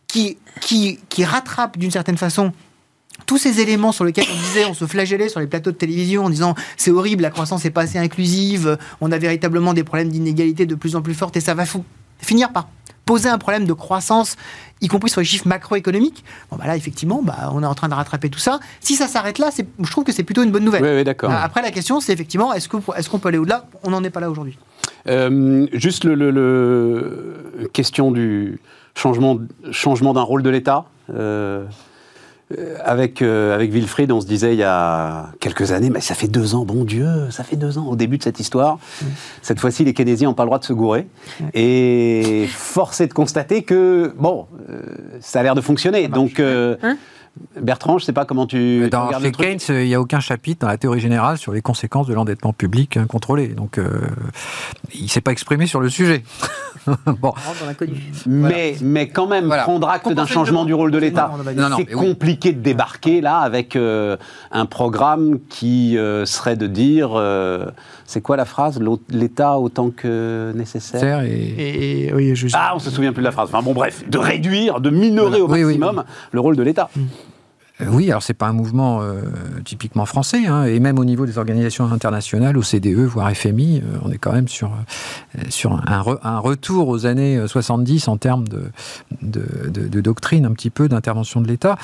qui, 0.07 0.37
qui, 0.61 0.99
qui 1.09 1.25
rattrapent 1.25 1.77
d'une 1.77 1.91
certaine 1.91 2.17
façon 2.17 2.51
tous 3.25 3.37
ces 3.37 3.59
éléments 3.59 3.91
sur 3.91 4.05
lesquels 4.05 4.25
on 4.31 4.39
disait, 4.39 4.65
on 4.65 4.73
se 4.73 4.85
flagellait 4.85 5.29
sur 5.29 5.39
les 5.39 5.47
plateaux 5.47 5.71
de 5.71 5.77
télévision 5.77 6.25
en 6.25 6.29
disant 6.29 6.55
c'est 6.77 6.91
horrible, 6.91 7.23
la 7.23 7.29
croissance 7.29 7.63
n'est 7.63 7.69
pas 7.69 7.83
assez 7.83 7.97
inclusive, 7.97 8.77
on 9.01 9.11
a 9.11 9.17
véritablement 9.17 9.73
des 9.73 9.83
problèmes 9.83 10.09
d'inégalité 10.09 10.65
de 10.65 10.75
plus 10.75 10.95
en 10.95 11.01
plus 11.01 11.13
fortes 11.13 11.37
et 11.37 11.39
ça 11.39 11.53
va 11.53 11.63
finir 12.19 12.51
par 12.51 12.67
poser 13.05 13.29
un 13.29 13.37
problème 13.37 13.65
de 13.65 13.73
croissance, 13.73 14.35
y 14.81 14.87
compris 14.87 15.09
sur 15.09 15.21
les 15.21 15.25
chiffres 15.25 15.47
macroéconomiques, 15.47 16.23
bon 16.51 16.57
bah 16.57 16.67
là 16.67 16.75
effectivement, 16.75 17.21
bah, 17.23 17.51
on 17.53 17.63
est 17.63 17.65
en 17.65 17.75
train 17.75 17.89
de 17.89 17.93
rattraper 17.93 18.29
tout 18.29 18.39
ça. 18.39 18.59
Si 18.79 18.95
ça 18.95 19.07
s'arrête 19.07 19.39
là, 19.39 19.49
je 19.57 19.91
trouve 19.91 20.03
que 20.03 20.11
c'est 20.11 20.23
plutôt 20.23 20.43
une 20.43 20.51
bonne 20.51 20.63
nouvelle. 20.63 20.83
Oui, 20.83 21.03
d'accord. 21.03 21.31
Après 21.31 21.61
la 21.61 21.71
question, 21.71 21.99
c'est 21.99 22.13
effectivement, 22.13 22.53
est-ce 22.53 22.69
qu'on 22.69 22.79
est 22.79 23.19
peut 23.19 23.29
aller 23.29 23.37
au-delà? 23.37 23.65
On 23.83 23.91
n'en 23.91 24.03
est 24.03 24.09
pas 24.09 24.19
là 24.19 24.29
aujourd'hui. 24.29 24.57
Euh, 25.07 25.67
juste 25.73 26.05
le, 26.05 27.67
question 27.73 28.11
du 28.11 28.59
changement, 28.95 29.37
changement 29.71 30.13
d'un 30.13 30.21
rôle 30.21 30.43
de 30.43 30.49
l'État. 30.49 30.85
Euh, 31.13 31.65
avec, 32.83 33.21
euh, 33.21 33.53
avec 33.53 33.71
Wilfried, 33.71 34.11
on 34.11 34.21
se 34.21 34.27
disait 34.27 34.53
il 34.53 34.59
y 34.59 34.63
a 34.63 35.29
quelques 35.39 35.71
années, 35.71 35.89
mais 35.89 36.01
ça 36.01 36.15
fait 36.15 36.27
deux 36.27 36.55
ans, 36.55 36.65
bon 36.65 36.83
Dieu, 36.83 37.07
ça 37.29 37.43
fait 37.43 37.55
deux 37.55 37.77
ans 37.77 37.87
au 37.87 37.95
début 37.95 38.17
de 38.17 38.23
cette 38.23 38.39
histoire. 38.39 38.79
Cette 39.41 39.59
fois-ci, 39.59 39.83
les 39.83 39.93
Keynésiens 39.93 40.29
n'ont 40.29 40.33
pas 40.33 40.43
le 40.43 40.47
droit 40.47 40.59
de 40.59 40.65
se 40.65 40.73
gourer. 40.73 41.07
Et 41.53 42.47
force 42.49 43.01
est 43.01 43.07
de 43.07 43.13
constater 43.13 43.63
que, 43.63 44.13
bon, 44.17 44.47
euh, 44.69 44.81
ça 45.19 45.39
a 45.39 45.43
l'air 45.43 45.55
de 45.55 45.61
fonctionner. 45.61 46.07
Donc, 46.07 46.39
hein 46.39 46.97
Bertrand, 47.59 47.97
je 47.97 48.03
ne 48.03 48.05
sais 48.05 48.13
pas 48.13 48.25
comment 48.25 48.45
tu. 48.45 48.89
Dans 48.89 49.19
chez 49.19 49.31
Keynes, 49.31 49.59
il 49.69 49.85
n'y 49.85 49.95
a 49.95 50.01
aucun 50.01 50.19
chapitre 50.19 50.61
dans 50.61 50.67
la 50.67 50.77
théorie 50.77 50.99
générale 50.99 51.37
sur 51.37 51.51
les 51.51 51.61
conséquences 51.61 52.05
de 52.05 52.13
l'endettement 52.13 52.53
public 52.53 52.97
incontrôlé. 52.97 53.47
Donc, 53.47 53.77
euh, 53.79 54.01
il 54.93 55.03
ne 55.03 55.07
s'est 55.07 55.21
pas 55.21 55.31
exprimé 55.31 55.65
sur 55.65 55.79
le 55.79 55.89
sujet. 55.89 56.23
bon. 57.05 57.33
Mais, 58.27 58.75
mais 58.81 59.07
quand 59.07 59.25
même, 59.25 59.49
prendre 59.49 59.89
acte 59.89 60.11
d'un 60.11 60.27
changement 60.27 60.63
du 60.65 60.75
rôle 60.75 60.91
de 60.91 60.97
l'État, 60.99 61.31
c'est 61.75 61.85
compliqué 61.85 62.51
de 62.53 62.59
débarquer 62.59 63.21
là 63.21 63.39
avec 63.39 63.75
euh, 63.75 64.17
un 64.51 64.67
programme 64.67 65.39
qui 65.49 65.97
euh, 65.97 66.25
serait 66.25 66.55
de 66.55 66.67
dire. 66.67 67.19
c'est 68.05 68.21
quoi 68.21 68.37
la 68.37 68.45
phrase? 68.45 68.79
L'État 69.09 69.57
autant 69.57 69.89
que 69.89 70.51
nécessaire? 70.55 71.23
Et... 71.23 72.11
oui, 72.13 72.33
Ah, 72.53 72.73
on 72.75 72.79
se 72.79 72.91
souvient 72.91 73.11
plus 73.11 73.21
de 73.21 73.27
la 73.27 73.31
phrase. 73.31 73.49
Enfin 73.51 73.63
bon, 73.63 73.73
bref, 73.73 74.07
de 74.07 74.17
réduire, 74.19 74.81
de 74.81 74.91
minorer 74.91 75.41
au 75.41 75.47
maximum 75.47 76.03
le 76.31 76.39
rôle 76.39 76.55
de 76.55 76.63
l'État. 76.63 76.89
Mm. 76.95 77.01
Euh, 77.81 77.85
oui, 77.89 78.09
alors 78.11 78.21
c'est 78.21 78.35
pas 78.35 78.47
un 78.47 78.53
mouvement 78.53 79.01
euh, 79.01 79.21
typiquement 79.65 80.05
français, 80.05 80.45
hein, 80.45 80.65
et 80.65 80.79
même 80.79 80.99
au 80.99 81.05
niveau 81.05 81.25
des 81.25 81.39
organisations 81.39 81.91
internationales, 81.91 82.55
OCDE, 82.55 82.99
voire 82.99 83.31
FMI, 83.31 83.79
euh, 83.79 83.97
on 84.03 84.11
est 84.11 84.19
quand 84.19 84.31
même 84.31 84.47
sur, 84.47 84.71
un, 85.87 86.39
retour 86.39 86.87
aux 86.87 87.05
années 87.07 87.41
70 87.47 88.07
en 88.07 88.17
termes 88.17 88.45
de, 88.47 90.01
doctrine, 90.01 90.45
un 90.45 90.51
petit 90.51 90.69
peu 90.69 90.87
d'intervention 90.87 91.41
de 91.41 91.47
l'État. 91.47 91.77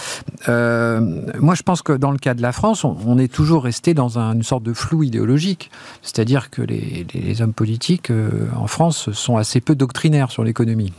moi, 0.47 1.55
je 1.55 1.63
pense 1.63 1.81
que 1.81 1.93
dans 1.93 2.11
le 2.11 2.17
cas 2.17 2.33
de 2.33 2.41
la 2.41 2.51
France, 2.51 2.83
on, 2.83 3.17
est 3.17 3.31
toujours 3.31 3.63
resté 3.63 3.93
dans 3.93 4.17
une 4.19 4.43
sorte 4.43 4.63
de 4.63 4.73
flou 4.73 5.03
idéologique, 5.03 5.71
c'est-à-dire 6.01 6.49
que 6.49 6.61
les 6.61 7.41
hommes 7.41 7.53
politiques 7.53 8.11
en 8.55 8.67
France 8.67 9.11
sont 9.11 9.37
assez 9.37 9.61
peu 9.61 9.75
doctrinaires 9.75 10.31
sur 10.31 10.43
l'économie. 10.43 10.93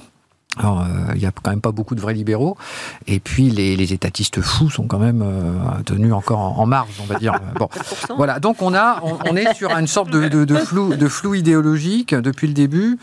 Alors, 0.58 0.80
euh, 0.80 1.12
il 1.14 1.20
n'y 1.20 1.26
a 1.26 1.30
quand 1.30 1.50
même 1.50 1.60
pas 1.60 1.70
beaucoup 1.70 1.94
de 1.94 2.00
vrais 2.00 2.12
libéraux. 2.12 2.56
Et 3.06 3.20
puis, 3.20 3.50
les, 3.50 3.92
étatistes 3.92 4.40
fous 4.40 4.68
sont 4.68 4.86
quand 4.86 4.98
même 4.98 5.22
euh, 5.22 5.82
tenus 5.84 6.12
encore 6.12 6.58
en, 6.58 6.66
marge, 6.66 6.90
on 7.00 7.04
va 7.04 7.18
dire. 7.18 7.34
bon, 7.58 7.68
voilà. 8.16 8.40
Donc, 8.40 8.60
on, 8.60 8.74
a, 8.74 9.00
on, 9.02 9.36
est 9.36 9.54
sur 9.54 9.70
une 9.70 9.86
sorte 9.86 10.10
de, 10.10 10.56
flou, 10.56 10.96
de 10.96 11.08
flou 11.08 11.34
idéologique 11.34 12.14
depuis 12.14 12.48
le 12.48 12.54
début. 12.54 12.98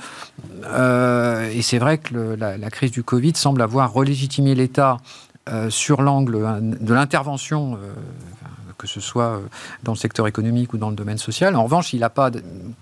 Euh, 0.66 1.50
et 1.54 1.62
c'est 1.62 1.80
vrai 1.80 2.00
que 2.00 2.36
la, 2.38 2.58
la, 2.58 2.70
crise 2.70 2.92
du 2.92 3.04
Covid 3.04 3.34
semble 3.36 3.62
avoir 3.62 3.94
relégitimé 3.94 4.54
l'État 4.54 4.98
sur 5.70 6.02
l'angle 6.02 6.60
de 6.62 6.94
l'intervention 6.94 7.78
que 8.78 8.88
ce 8.88 9.00
soit 9.00 9.24
euh, 9.24 9.40
dans 9.84 9.94
le 9.94 9.98
secteur 9.98 10.28
économique 10.28 10.74
ou 10.74 10.78
dans 10.78 10.90
le 10.90 10.96
domaine 10.96 11.18
social. 11.18 11.56
En 11.56 11.64
revanche, 11.64 11.94
il 11.94 12.00
n'a 12.00 12.10
pas 12.10 12.32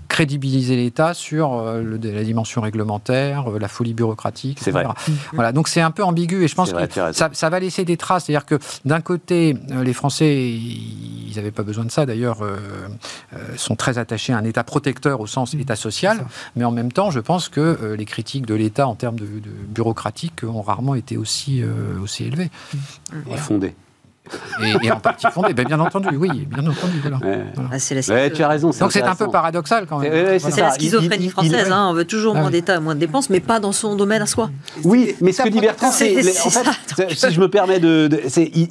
crédibilisé 0.07 0.75
l'État 0.75 1.13
sur 1.13 1.53
euh, 1.53 1.97
la 2.01 2.23
dimension 2.23 2.61
réglementaire, 2.61 3.49
euh, 3.49 3.59
la 3.59 3.67
folie 3.67 3.93
bureaucratique. 3.93 4.59
C'est 4.61 4.71
vrai. 4.71 4.85
Voilà, 5.33 5.51
donc 5.51 5.67
c'est 5.67 5.81
un 5.81 5.91
peu 5.91 6.03
ambigu 6.03 6.43
et 6.43 6.47
je 6.47 6.55
pense 6.55 6.73
que 6.73 7.13
ça, 7.13 7.49
va 7.49 7.59
laisser 7.59 7.85
des 7.85 7.97
traces. 7.97 8.25
C'est-à-dire 8.25 8.45
que 8.45 8.59
d'un 8.83 9.01
côté, 9.01 9.55
les 9.69 9.93
Français, 9.93 10.49
ils 10.49 11.33
n'avaient 11.35 11.51
pas 11.51 11.63
besoin 11.63 11.85
de 11.85 11.91
ça 11.91 12.05
d'ailleurs, 12.05 12.39
sont 13.57 13.75
très 13.75 13.97
attachés 13.97 14.33
à 14.33 14.37
un 14.37 14.43
État 14.43 14.63
protecteur 14.63 15.19
au 15.21 15.27
sens 15.27 15.53
État 15.53 15.75
social, 15.75 16.25
mais 16.55 16.65
en 16.65 16.71
même 16.71 16.91
temps, 16.91 17.11
je 17.11 17.19
pense 17.19 17.49
que 17.49 17.95
les 17.97 18.05
critiques 18.05 18.45
de 18.45 18.55
l'État 18.55 18.87
en 18.87 18.95
termes 18.95 19.19
de, 19.19 19.27
bureaucratique 19.69 20.43
ont 20.43 20.61
rarement 20.61 20.95
été 20.95 21.17
aussi, 21.17 21.63
aussi 22.01 22.25
élevées. 22.25 22.49
Et 23.31 23.37
fondées. 23.37 23.75
Et, 24.83 24.91
en 24.91 24.99
partie 24.99 25.27
fondée. 25.31 25.53
Ben, 25.53 25.65
bien 25.65 25.79
entendu, 25.79 26.15
oui, 26.15 26.47
bien 26.49 26.65
entendu. 26.65 27.01
Voilà. 27.01 27.19
Ah, 27.71 28.29
tu 28.29 28.43
as 28.43 28.47
raison. 28.47 28.71
Donc 28.79 28.91
c'est 28.91 29.03
un 29.03 29.15
peu 29.15 29.29
paradoxal 29.29 29.85
quand 29.87 29.99
même. 29.99 30.39
C'est 30.39 30.61
la 30.61 30.71
schizophrénie 30.71 31.29
française. 31.29 31.71
Hein. 31.71 31.87
on 31.89 31.93
veut 31.93 32.05
toujours 32.05 32.35
ah 32.35 32.41
moins 32.41 32.51
d'État, 32.51 32.79
moins 32.79 32.95
de 32.95 32.99
dépenses, 32.99 33.29
mais 33.29 33.39
pas 33.39 33.59
dans 33.59 33.71
son 33.71 33.95
domaine 33.95 34.21
à 34.21 34.25
soi. 34.25 34.49
Oui, 34.83 35.15
mais 35.21 35.31
ce 35.31 35.41
que 35.41 35.49
dit 35.49 35.59
Bertrand, 35.59 35.91
c'est. 35.91 36.17
En 36.45 36.49
fait, 36.49 37.11
si 37.15 37.31
je 37.31 37.39
me 37.39 37.49
permets 37.49 37.79
de. 37.79 38.09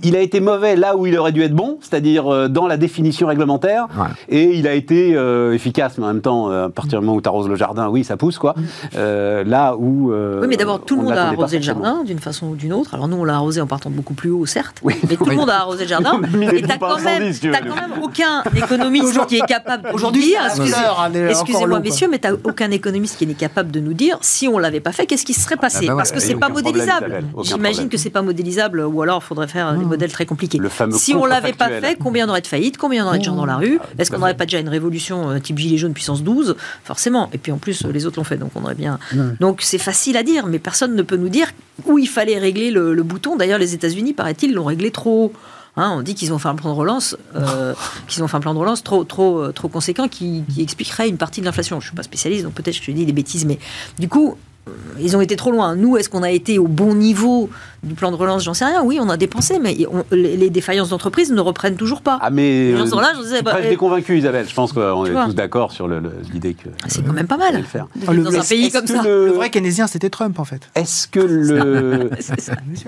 il, 0.02 0.16
a 0.16 0.20
été 0.20 0.40
mauvais 0.40 0.76
là 0.76 0.96
où 0.96 1.06
il 1.06 1.16
aurait 1.18 1.32
dû 1.32 1.42
être 1.42 1.54
bon, 1.54 1.78
c'est-à-dire 1.80 2.32
euh, 2.32 2.48
dans 2.48 2.66
la 2.66 2.76
définition 2.76 3.26
réglementaire, 3.26 3.86
et 4.28 4.56
il 4.56 4.66
a 4.66 4.74
été 4.74 5.14
euh, 5.14 5.52
efficace, 5.52 5.98
mais 5.98 6.04
en 6.04 6.08
même 6.08 6.22
temps, 6.22 6.50
euh, 6.50 6.66
à 6.66 6.70
partir 6.70 7.00
du 7.00 7.06
moment 7.06 7.16
où 7.16 7.22
tu 7.22 7.28
arroses 7.28 7.48
le 7.48 7.56
jardin, 7.56 7.88
oui, 7.88 8.04
ça 8.04 8.16
pousse, 8.16 8.38
quoi. 8.38 8.54
là 8.94 9.76
où. 9.76 10.12
oui, 10.12 10.46
mais 10.48 10.56
d'abord, 10.56 10.84
tout 10.84 10.96
le 10.96 11.02
monde 11.02 11.12
a 11.12 11.28
arrosé 11.28 11.58
le 11.58 11.62
jardin 11.62 12.04
d'une 12.04 12.18
façon 12.18 12.48
ou 12.48 12.56
d'une 12.56 12.72
autre. 12.72 12.94
Alors 12.94 13.08
nous, 13.08 13.16
on 13.16 13.24
l'a 13.24 13.34
arrosé 13.34 13.60
en 13.60 13.66
partant 13.66 13.90
beaucoup 13.90 14.14
plus 14.14 14.30
haut, 14.30 14.46
certes, 14.46 14.80
mais 14.84 15.16
tout 15.16 15.24
le 15.24 15.36
monde 15.36 15.43
a 15.48 15.54
arrosé 15.54 15.84
le 15.84 15.88
jardin. 15.88 16.20
Et 16.52 16.62
t'as 16.62 16.78
quand, 16.78 17.00
même, 17.00 17.32
quand 17.42 17.74
même 17.74 18.02
aucun 18.02 18.42
économiste 18.56 19.26
qui 19.26 19.36
est 19.36 19.46
capable 19.46 19.84
de 19.84 20.04
nous 20.04 20.10
dire, 20.10 20.40
excusez-moi 21.30 21.80
messieurs, 21.80 22.08
mais 22.10 22.18
t'as 22.18 22.32
aucun 22.32 22.70
économiste 22.70 23.16
qui 23.18 23.24
est 23.24 23.34
capable 23.34 23.70
de 23.70 23.80
nous 23.80 23.94
dire 23.94 24.18
si 24.20 24.48
on 24.48 24.58
l'avait 24.58 24.80
pas 24.80 24.92
fait, 24.92 25.06
qu'est-ce 25.06 25.24
qui 25.24 25.34
serait 25.34 25.56
passé? 25.56 25.86
Ah 25.88 25.92
bah 25.92 25.96
Parce 25.98 26.12
que 26.12 26.20
c'est 26.20 26.34
pas 26.36 26.48
modélisable. 26.48 27.24
J'imagine 27.42 27.88
que 27.88 27.96
c'est 27.96 28.10
pas 28.10 28.22
modélisable, 28.22 28.80
ou 28.80 29.02
alors 29.02 29.20
il 29.22 29.26
faudrait 29.26 29.48
faire 29.48 29.74
des 29.74 29.84
modèles 29.84 30.12
très 30.12 30.26
compliqués. 30.26 30.60
Si 30.92 31.14
on 31.14 31.26
l'avait 31.26 31.52
pas 31.52 31.68
fait, 31.68 31.96
combien 31.96 32.26
on 32.26 32.30
aurait 32.30 32.40
de 32.40 32.46
faillites, 32.46 32.78
combien 32.78 33.04
on 33.04 33.08
aurait 33.08 33.18
de 33.18 33.24
gens 33.24 33.36
dans 33.36 33.46
la 33.46 33.56
rue? 33.56 33.78
Ah, 33.82 33.86
Est-ce 33.98 34.10
qu'on 34.10 34.18
n'aurait 34.18 34.36
pas 34.36 34.44
déjà 34.44 34.58
une 34.58 34.68
révolution 34.68 35.30
euh, 35.30 35.38
type 35.38 35.58
gilet 35.58 35.76
jaune 35.76 35.92
puissance 35.92 36.22
12 36.22 36.56
Forcément. 36.84 37.28
Et 37.32 37.38
puis 37.38 37.52
en 37.52 37.58
plus, 37.58 37.84
les 37.84 38.06
autres 38.06 38.18
l'ont 38.18 38.24
fait, 38.24 38.36
donc 38.36 38.50
on 38.54 38.62
aurait 38.62 38.74
bien. 38.74 38.98
Donc 39.40 39.60
c'est 39.62 39.78
facile 39.78 40.16
à 40.16 40.22
dire, 40.22 40.46
mais 40.46 40.58
personne 40.58 40.94
ne 40.94 41.02
peut 41.02 41.16
nous 41.16 41.28
dire 41.28 41.48
où 41.86 41.98
il 41.98 42.08
fallait 42.08 42.38
régler 42.38 42.70
le, 42.70 43.02
bouton. 43.02 43.36
D'ailleurs, 43.36 43.58
les 43.58 43.74
États-Unis, 43.74 44.12
paraît-il, 44.12 44.54
l'ont 44.54 44.64
réglé 44.64 44.90
trop. 44.90 45.32
Hein, 45.76 45.92
on 45.96 46.02
dit 46.02 46.14
qu'ils 46.14 46.32
ont 46.32 46.38
fait 46.38 46.48
un 46.48 46.54
plan 46.54 46.72
de 46.72 46.78
relance, 46.78 47.16
euh, 47.34 47.74
qu'ils 48.08 48.22
ont 48.22 48.28
fait 48.28 48.36
un 48.36 48.40
plan 48.40 48.54
de 48.54 48.58
relance 48.60 48.84
trop, 48.84 49.02
trop, 49.02 49.40
euh, 49.40 49.52
trop 49.52 49.68
conséquent 49.68 50.06
qui, 50.06 50.44
qui 50.52 50.62
expliquerait 50.62 51.08
une 51.08 51.16
partie 51.16 51.40
de 51.40 51.46
l'inflation. 51.46 51.80
Je 51.80 51.86
suis 51.86 51.96
pas 51.96 52.04
spécialiste, 52.04 52.44
donc 52.44 52.54
peut-être 52.54 52.76
je 52.76 52.82
te 52.82 52.90
dis 52.92 53.04
des 53.04 53.12
bêtises, 53.12 53.44
mais 53.44 53.58
du 53.98 54.08
coup, 54.08 54.36
ils 54.98 55.16
ont 55.16 55.20
été 55.20 55.36
trop 55.36 55.50
loin. 55.50 55.76
Nous, 55.76 55.96
est-ce 55.96 56.08
qu'on 56.08 56.22
a 56.22 56.30
été 56.30 56.58
au 56.58 56.66
bon 56.66 56.94
niveau 56.94 57.50
du 57.82 57.94
plan 57.94 58.10
de 58.10 58.16
relance? 58.16 58.44
J'en 58.44 58.54
sais 58.54 58.64
rien. 58.64 58.82
Oui, 58.82 58.98
on 59.00 59.08
a 59.08 59.16
dépensé, 59.16 59.58
mais 59.58 59.76
les 60.10 60.50
défaillances 60.50 60.90
d'entreprise 60.90 61.30
ne 61.32 61.40
reprennent 61.40 61.76
toujours 61.76 62.00
pas. 62.00 62.18
Ah, 62.22 62.30
mais. 62.30 62.72
Euh, 62.72 62.84
là, 63.00 63.12
je 63.16 63.22
disais, 63.22 63.42
bah, 63.42 63.60
déconvaincu, 63.60 64.18
Isabelle. 64.18 64.46
Je 64.48 64.54
pense 64.54 64.72
qu'on 64.72 65.04
est 65.04 65.12
tous 65.12 65.34
d'accord 65.34 65.72
sur 65.72 65.88
l'idée 65.88 66.54
que. 66.54 66.68
Ah, 66.82 66.86
c'est 66.88 67.04
quand 67.04 67.12
même 67.12 67.26
pas 67.26 67.36
mal. 67.36 67.62
Faire. 67.64 67.88
dans 68.06 68.36
un 68.36 68.42
pays 68.42 68.70
comme 68.70 68.86
ça. 68.86 69.02
Le... 69.02 69.30
vrai 69.30 69.50
keynésien, 69.50 69.86
c'était 69.86 70.10
Trump, 70.10 70.38
en 70.38 70.44
fait? 70.44 70.62
Est-ce 70.74 71.08
que 71.08 71.20
le. 71.20 72.10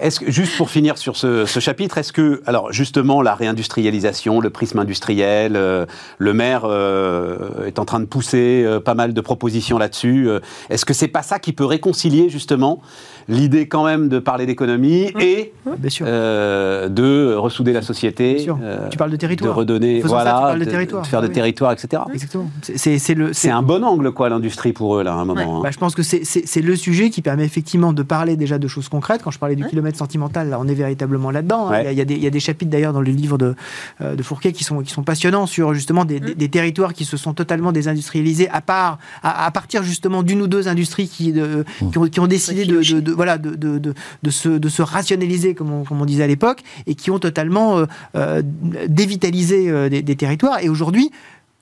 est-ce 0.00 0.20
que, 0.20 0.30
juste 0.30 0.56
pour 0.56 0.70
finir 0.70 0.96
sur 0.96 1.16
ce, 1.16 1.44
chapitre, 1.46 1.98
est-ce 1.98 2.12
que, 2.12 2.42
alors, 2.46 2.72
justement, 2.72 3.20
la 3.22 3.34
réindustrialisation, 3.34 4.40
le 4.40 4.50
prisme 4.50 4.78
industriel, 4.78 5.56
euh, 5.56 5.84
le 6.18 6.32
maire 6.32 6.62
euh, 6.64 7.66
est 7.66 7.78
en 7.78 7.84
train 7.84 8.00
de 8.00 8.06
pousser 8.06 8.66
pas 8.84 8.94
mal 8.94 9.12
de 9.12 9.20
propositions 9.20 9.78
là-dessus. 9.78 10.28
est-ce 10.70 10.84
que 10.84 10.94
c'est 10.94 11.08
pas 11.08 11.22
ça 11.22 11.38
qui 11.38 11.52
peut 11.52 11.65
réconcilier 11.66 12.28
justement 12.28 12.80
l'idée 13.28 13.68
quand 13.68 13.84
même 13.84 14.08
de 14.08 14.18
parler 14.18 14.46
d'économie 14.46 15.12
mmh. 15.14 15.20
et 15.20 15.52
euh, 16.02 16.88
de 16.88 17.34
ressouder 17.34 17.72
la 17.72 17.82
société. 17.82 18.46
Euh, 18.62 18.88
tu 18.88 18.96
parles 18.96 19.10
de 19.10 19.16
territoire. 19.16 19.52
De 19.52 19.58
redonner, 19.58 20.00
voilà, 20.00 20.56
de, 20.56 20.64
faire 21.04 21.22
de 21.22 21.26
territoire, 21.26 21.72
etc. 21.72 22.02
Exactement. 22.12 22.50
C'est 22.62 23.50
un 23.50 23.62
bon 23.62 23.84
angle, 23.84 24.12
quoi, 24.12 24.28
l'industrie 24.28 24.72
pour 24.72 24.96
eux, 24.96 25.02
là, 25.02 25.12
à 25.12 25.16
un 25.16 25.24
moment. 25.24 25.58
Hein. 25.58 25.60
Bah, 25.62 25.70
je 25.70 25.78
pense 25.78 25.94
que 25.94 26.02
c'est 26.02 26.62
le 26.62 26.76
sujet 26.76 27.10
qui 27.10 27.22
permet 27.22 27.44
effectivement 27.44 27.92
de 27.92 28.02
parler 28.02 28.36
déjà 28.36 28.58
de 28.58 28.68
choses 28.68 28.88
concrètes. 28.88 29.22
Quand 29.22 29.30
je 29.30 29.38
parlais 29.38 29.56
du 29.56 29.64
kilomètre 29.64 29.98
sentimental, 29.98 30.48
là, 30.48 30.58
on 30.60 30.68
est 30.68 30.74
véritablement 30.74 31.30
là-dedans. 31.30 31.70
Hein. 31.70 31.82
Il, 31.90 31.98
y 31.98 32.26
a 32.26 32.30
des 32.30 32.40
chapitres 32.40 32.70
d'ailleurs 32.70 32.92
dans 32.92 33.00
le 33.00 33.10
livre 33.10 33.38
de, 33.38 33.54
euh, 34.00 34.14
de 34.14 34.22
Fourquet 34.22 34.52
qui 34.52 34.64
sont, 34.64 34.82
qui 34.82 34.92
sont 34.92 35.02
passionnants 35.02 35.46
sur 35.46 35.74
justement 35.74 36.04
des, 36.04 36.20
mmh. 36.20 36.48
territoires 36.48 36.94
qui 36.94 37.04
se 37.04 37.16
sont 37.16 37.34
totalement 37.34 37.72
désindustrialisés 37.72 38.48
à 38.50 38.60
part, 38.60 38.98
à, 39.22 39.50
partir 39.50 39.82
justement 39.82 40.22
d'une 40.22 40.42
ou 40.42 40.46
deux 40.46 40.68
industries 40.68 41.08
qui, 41.08 41.32
de, 41.32 41.64
mmh. 41.80 42.08
qui, 42.08 42.20
ont, 42.20 42.26
décidé 42.26 42.64
de 42.66 43.15
voilà, 43.16 43.38
de, 43.38 43.54
de, 43.54 43.78
de, 43.78 43.94
de, 44.22 44.30
se, 44.30 44.48
de 44.48 44.68
se 44.68 44.82
rationaliser, 44.82 45.54
comme 45.54 45.72
on, 45.72 45.84
comme 45.84 46.00
on 46.00 46.04
disait 46.04 46.24
à 46.24 46.26
l'époque, 46.26 46.62
et 46.86 46.94
qui 46.94 47.10
ont 47.10 47.18
totalement 47.18 47.78
euh, 47.78 47.86
euh, 48.14 48.42
dévitalisé 48.88 49.68
euh, 49.68 49.88
des, 49.88 50.16
territoires. 50.16 50.60
Et 50.62 50.68
aujourd'hui, 50.68 51.10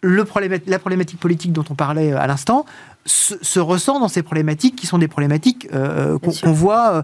le 0.03 0.27
la 0.67 0.79
problématique 0.79 1.19
politique 1.19 1.53
dont 1.53 1.64
on 1.71 1.75
parlait 1.75 2.12
à 2.12 2.27
l'instant 2.27 2.67
se, 3.07 3.59
ressent 3.59 4.01
dans 4.01 4.09
ces 4.09 4.23
problématiques 4.23 4.77
qui 4.77 4.87
sont 4.87 4.99
des 4.99 5.09
problématiques 5.09 5.67
qu'on 5.71 6.53
voit 6.53 7.03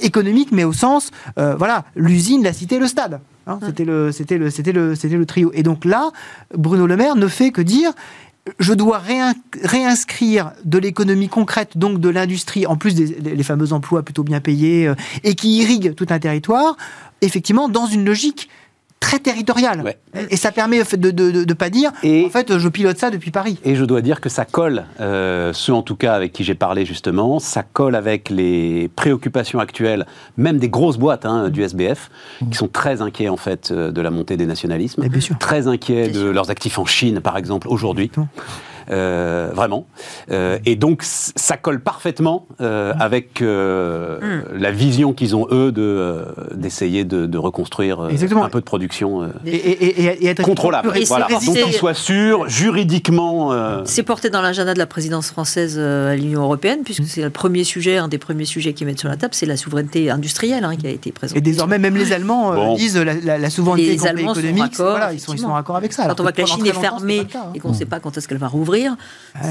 économiques, 0.00 0.50
mais 0.50 0.64
au 0.64 0.72
sens, 0.72 1.10
voilà, 1.36 1.84
l'usine, 1.96 2.42
la 2.42 2.54
cité, 2.54 2.78
le 2.78 2.86
stade. 2.86 3.20
Hein, 3.46 3.58
C'était 3.64 3.84
le, 3.84 4.10
c'était 4.10 4.38
le, 4.38 4.48
c'était 4.48 4.72
le, 4.72 4.94
c'était 4.94 5.16
le 5.16 5.26
trio. 5.26 5.50
Et 5.52 5.62
donc 5.62 5.84
là, 5.84 6.12
Bruno 6.56 6.86
Le 6.86 6.96
Maire 6.96 7.14
ne 7.14 7.28
fait 7.28 7.50
que 7.50 7.60
dire 7.60 7.92
je 8.58 8.74
dois 8.74 9.02
réinscrire 9.62 10.52
de 10.64 10.78
l'économie 10.78 11.28
concrète, 11.28 11.78
donc 11.78 11.98
de 12.00 12.08
l'industrie, 12.08 12.66
en 12.66 12.76
plus 12.76 12.94
des 12.94 13.42
fameux 13.42 13.72
emplois 13.72 14.02
plutôt 14.02 14.22
bien 14.22 14.40
payés, 14.40 14.86
euh, 14.86 14.94
et 15.22 15.34
qui 15.34 15.58
irriguent 15.58 15.94
tout 15.94 16.06
un 16.10 16.18
territoire, 16.18 16.76
effectivement, 17.22 17.68
dans 17.68 17.86
une 17.86 18.04
logique 18.04 18.50
très 19.00 19.18
territorial. 19.18 19.94
Et 20.30 20.36
ça 20.36 20.50
permet 20.50 20.82
de 20.82 21.44
ne 21.44 21.52
pas 21.52 21.70
dire, 21.70 21.92
en 22.02 22.30
fait, 22.30 22.58
je 22.58 22.68
pilote 22.68 22.98
ça 22.98 23.10
depuis 23.10 23.30
Paris. 23.30 23.58
Et 23.64 23.76
je 23.76 23.84
dois 23.84 24.00
dire 24.00 24.20
que 24.20 24.28
ça 24.28 24.44
colle, 24.44 24.84
euh, 25.00 25.52
ceux 25.52 25.74
en 25.74 25.82
tout 25.82 25.96
cas 25.96 26.14
avec 26.14 26.32
qui 26.32 26.42
j'ai 26.42 26.54
parlé 26.54 26.84
justement, 26.86 27.38
ça 27.38 27.62
colle 27.62 27.94
avec 27.96 28.30
les 28.30 28.88
préoccupations 28.96 29.58
actuelles, 29.58 30.06
même 30.36 30.58
des 30.58 30.68
grosses 30.68 30.98
boîtes 30.98 31.26
hein, 31.26 31.50
du 31.50 31.62
SBF, 31.62 32.10
qui 32.50 32.56
sont 32.56 32.68
très 32.68 33.02
inquiets 33.02 33.28
en 33.28 33.36
fait 33.36 33.70
euh, 33.70 33.90
de 33.90 34.00
la 34.00 34.10
montée 34.10 34.36
des 34.36 34.46
nationalismes, 34.46 35.04
très 35.38 35.68
inquiets 35.68 36.08
de 36.08 36.24
leurs 36.28 36.50
actifs 36.50 36.78
en 36.78 36.86
Chine 36.86 37.20
par 37.20 37.36
exemple 37.36 37.68
aujourd'hui. 37.68 38.10
Euh, 38.90 39.50
vraiment. 39.54 39.86
Euh, 40.30 40.58
et 40.64 40.76
donc, 40.76 41.02
ça 41.02 41.56
colle 41.56 41.80
parfaitement 41.80 42.46
euh, 42.60 42.92
avec 42.98 43.40
mm. 43.40 44.58
la 44.58 44.70
vision 44.70 45.12
qu'ils 45.12 45.36
ont, 45.36 45.46
eux, 45.50 45.72
de, 45.72 46.24
d'essayer 46.54 47.04
de, 47.04 47.38
reconstruire 47.38 48.00
un 48.00 48.48
peu 48.48 48.60
de 48.60 48.64
production 48.64 49.28
et, 49.46 50.26
être 50.26 50.42
contrôlable. 50.42 50.92
Voilà. 51.06 51.28
Donc, 51.28 51.56
qu'ils 51.56 51.72
soient 51.72 51.94
sûrs, 51.94 52.48
juridiquement. 52.48 53.52
C'est 53.84 54.02
porté 54.02 54.30
dans 54.30 54.42
l'agenda 54.42 54.74
de 54.74 54.78
la 54.78 54.86
présidence 54.86 55.30
française 55.30 55.78
à 55.78 56.14
l'Union 56.16 56.42
européenne, 56.42 56.80
puisque 56.84 57.02
mm. 57.02 57.06
c'est 57.06 57.22
le 57.22 57.30
premier 57.30 57.64
sujet, 57.64 57.96
un 57.96 58.08
des 58.08 58.18
premiers 58.18 58.44
sujets 58.44 58.72
qu'ils 58.72 58.86
mettent 58.86 59.00
sur 59.00 59.08
la 59.08 59.16
table, 59.16 59.34
c'est 59.34 59.46
la 59.46 59.56
souveraineté 59.56 60.10
industrielle 60.10 60.64
hein, 60.64 60.76
qui 60.76 60.86
a 60.86 60.90
été 60.90 61.12
présentée. 61.12 61.38
Et 61.38 61.42
désormais, 61.42 61.78
même 61.78 61.96
les 61.96 62.12
Allemands 62.12 62.74
disent 62.76 62.96
la, 62.96 63.38
la, 63.38 63.50
souveraineté 63.50 63.92
économique, 63.92 64.74
voilà, 64.76 65.12
ils, 65.12 65.20
sont, 65.20 65.32
ils 65.32 65.38
sont 65.38 65.48
en 65.48 65.56
accord 65.56 65.76
avec 65.76 65.92
ça. 65.92 66.06
Quand 66.06 66.20
on 66.20 66.22
voit 66.22 66.32
que 66.32 66.40
la 66.40 66.46
Chine 66.46 66.66
est 66.66 66.72
fermée 66.72 67.26
hein. 67.34 67.50
et 67.54 67.60
qu'on 67.60 67.70
ne 67.70 67.74
sait 67.74 67.86
pas 67.86 68.00
quand 68.00 68.16
est-ce 68.16 68.28
qu'elle 68.28 68.38
va 68.38 68.48
rouvrir, 68.48 68.73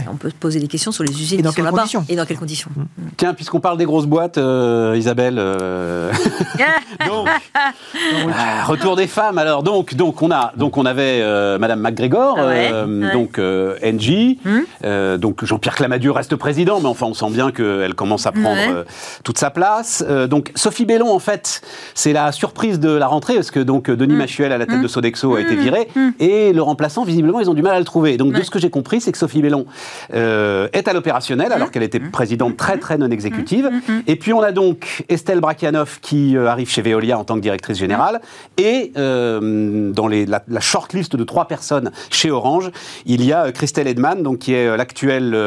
on 0.09 0.15
peut 0.15 0.31
poser 0.39 0.59
des 0.59 0.67
questions 0.67 0.91
sur 0.91 1.03
les 1.03 1.11
usines 1.11 1.39
et 1.39 1.43
dans 1.43 1.51
quelles 1.51 1.65
conditions 1.65 2.05
Et 2.07 2.15
dans 2.15 2.25
quelles 2.25 2.37
conditions 2.37 2.71
mm. 2.75 2.83
Tiens, 3.17 3.33
puisqu'on 3.33 3.59
parle 3.59 3.77
des 3.77 3.85
grosses 3.85 4.05
boîtes, 4.05 4.37
euh, 4.37 4.95
Isabelle. 4.97 5.35
Euh, 5.37 6.11
donc, 7.05 7.27
ah, 7.53 8.63
retour 8.65 8.95
des 8.95 9.07
femmes. 9.07 9.37
Alors 9.37 9.61
donc, 9.61 9.93
donc 9.95 10.21
on 10.21 10.31
a, 10.31 10.53
donc 10.55 10.77
on 10.77 10.85
avait 10.85 11.19
euh, 11.21 11.59
Madame 11.59 11.81
McGregor, 11.81 12.37
ah 12.39 12.85
donc 13.13 13.37
NG, 13.37 14.37
mm. 14.45 15.17
donc 15.17 15.43
Jean-Pierre 15.43 15.75
Clamadieu 15.75 16.11
reste 16.11 16.35
président, 16.35 16.79
mais 16.79 16.87
enfin 16.87 17.07
on 17.07 17.13
sent 17.13 17.29
bien 17.29 17.51
qu'elle 17.51 17.95
commence 17.95 18.25
à 18.25 18.31
prendre 18.31 18.85
toute 19.23 19.37
sa 19.37 19.49
place. 19.49 20.03
donc 20.29 20.51
Sophie 20.55 20.85
Bellon, 20.85 21.13
en 21.13 21.19
fait, 21.19 21.61
c'est 21.93 22.13
la 22.13 22.31
surprise 22.31 22.79
de 22.79 22.89
la 22.89 23.07
rentrée 23.07 23.35
parce 23.35 23.51
que 23.51 23.59
donc 23.59 23.89
Denis. 23.89 24.13
Machuel 24.13 24.51
à 24.51 24.57
la 24.57 24.65
tête 24.65 24.81
de 24.81 24.87
Sodexo 24.87 25.35
a 25.35 25.41
été 25.41 25.55
viré 25.55 25.87
et 26.19 26.53
le 26.53 26.61
remplaçant, 26.61 27.03
visiblement, 27.03 27.39
ils 27.39 27.49
ont 27.49 27.53
du 27.53 27.61
mal 27.61 27.75
à 27.75 27.79
le 27.79 27.85
trouver. 27.85 28.17
Donc 28.17 28.33
de 28.33 28.41
ce 28.41 28.51
que 28.51 28.59
j'ai 28.59 28.69
compris, 28.69 29.01
c'est 29.01 29.11
que 29.13 29.17
Sophie 29.17 29.41
Bellon 29.41 29.65
euh, 30.13 30.67
est 30.73 30.89
à 30.89 30.93
l'opérationnel, 30.93 31.53
alors 31.53 31.71
qu'elle 31.71 31.83
était 31.83 32.01
présidente 32.01 32.57
très 32.57 32.77
très 32.77 32.97
non 32.97 33.09
exécutive. 33.09 33.69
Et 34.07 34.17
puis 34.17 34.33
on 34.33 34.41
a 34.41 34.51
donc 34.51 35.05
Estelle 35.07 35.39
Brakianov 35.39 35.99
qui 36.01 36.35
euh, 36.35 36.47
arrive 36.47 36.69
chez 36.69 36.81
Veolia 36.81 37.17
en 37.17 37.23
tant 37.23 37.35
que 37.35 37.39
directrice 37.39 37.77
générale. 37.77 38.19
Et 38.57 38.91
euh, 38.97 39.91
dans 39.91 40.07
les, 40.07 40.25
la, 40.25 40.43
la 40.47 40.59
shortlist 40.59 41.15
de 41.15 41.23
trois 41.23 41.47
personnes 41.47 41.91
chez 42.09 42.29
Orange, 42.31 42.71
il 43.05 43.23
y 43.23 43.31
a 43.31 43.51
Christelle 43.51 43.87
Edman, 43.87 44.21
donc, 44.21 44.39
qui 44.39 44.53
est 44.53 44.75
l'actuelle 44.75 45.37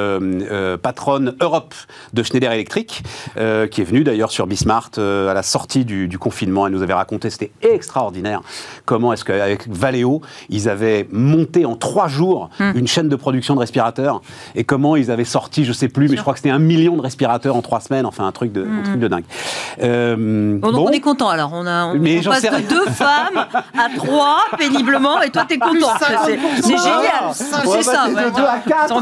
patronne 0.83 1.35
Europe 1.41 1.75
de 2.15 2.23
Schneider 2.23 2.53
Electric, 2.53 3.03
qui 3.35 3.41
est 3.41 3.85
venue 3.85 4.05
d'ailleurs 4.05 4.31
sur 4.31 4.47
Bismart 4.47 4.91
à 4.97 5.35
la 5.35 5.43
sortie 5.43 5.85
du, 5.85 6.09
du, 6.09 6.19
confinement. 6.19 6.67
Elle 6.67 6.73
nous 6.73 6.83
avait 6.83 6.95
raconté, 6.95 7.29
c'était 7.31 7.51
extraordinaire, 7.63 8.41
comment 8.85 9.13
est-ce 9.13 9.25
qu'avec 9.25 9.69
Valeo, 9.69 10.23
ils 10.49 10.69
avaient 10.69 11.09
monté 11.11 11.65
en 11.65 11.77
trois 11.77 12.09
jours 12.09 12.51
une 12.61 12.87
chaîne 12.87 13.09
de 13.09 13.17
production 13.17 13.56
de 13.57 13.61
respirateurs 13.61 14.21
et 14.55 14.65
comment 14.65 14.97
ils 14.97 15.11
avaient 15.11 15.25
sorti, 15.25 15.65
je 15.65 15.73
sais 15.73 15.89
plus, 15.89 16.09
mais 16.09 16.17
je 16.17 16.23
crois 16.23 16.33
que 16.33 16.39
c'était 16.39 16.51
un 16.51 16.59
million 16.59 16.97
de 16.97 17.03
respirateurs 17.03 17.57
en 17.57 17.63
trois 17.63 17.81
semaines, 17.81 18.07
enfin 18.07 18.27
un 18.27 18.33
truc 18.33 18.53
de, 18.53 18.63
un 18.63 18.83
truc 18.83 18.99
de 18.99 19.09
dingue. 19.09 19.25
Euh, 19.83 20.59
bon, 20.59 20.73
donc 20.73 20.89
on 20.89 20.93
est 20.93 21.01
content 21.01 21.29
alors, 21.29 21.51
on, 21.53 21.67
a, 21.67 21.87
on, 21.87 21.99
passe 21.99 22.43
de 22.43 22.69
deux 22.69 22.87
femmes 22.87 23.47
à 23.55 23.89
trois 23.97 24.39
péniblement 24.59 25.23
et 25.23 25.31
toi 25.31 25.45
t'es 25.49 25.59
content. 25.59 25.93
C'est 26.27 26.69
génial, 26.69 27.33
c'est 27.33 27.83
ça. 27.83 28.09
De 28.09 28.35
2 28.37 28.43
à 28.43 28.59
4, 28.67 28.95
on 28.95 29.01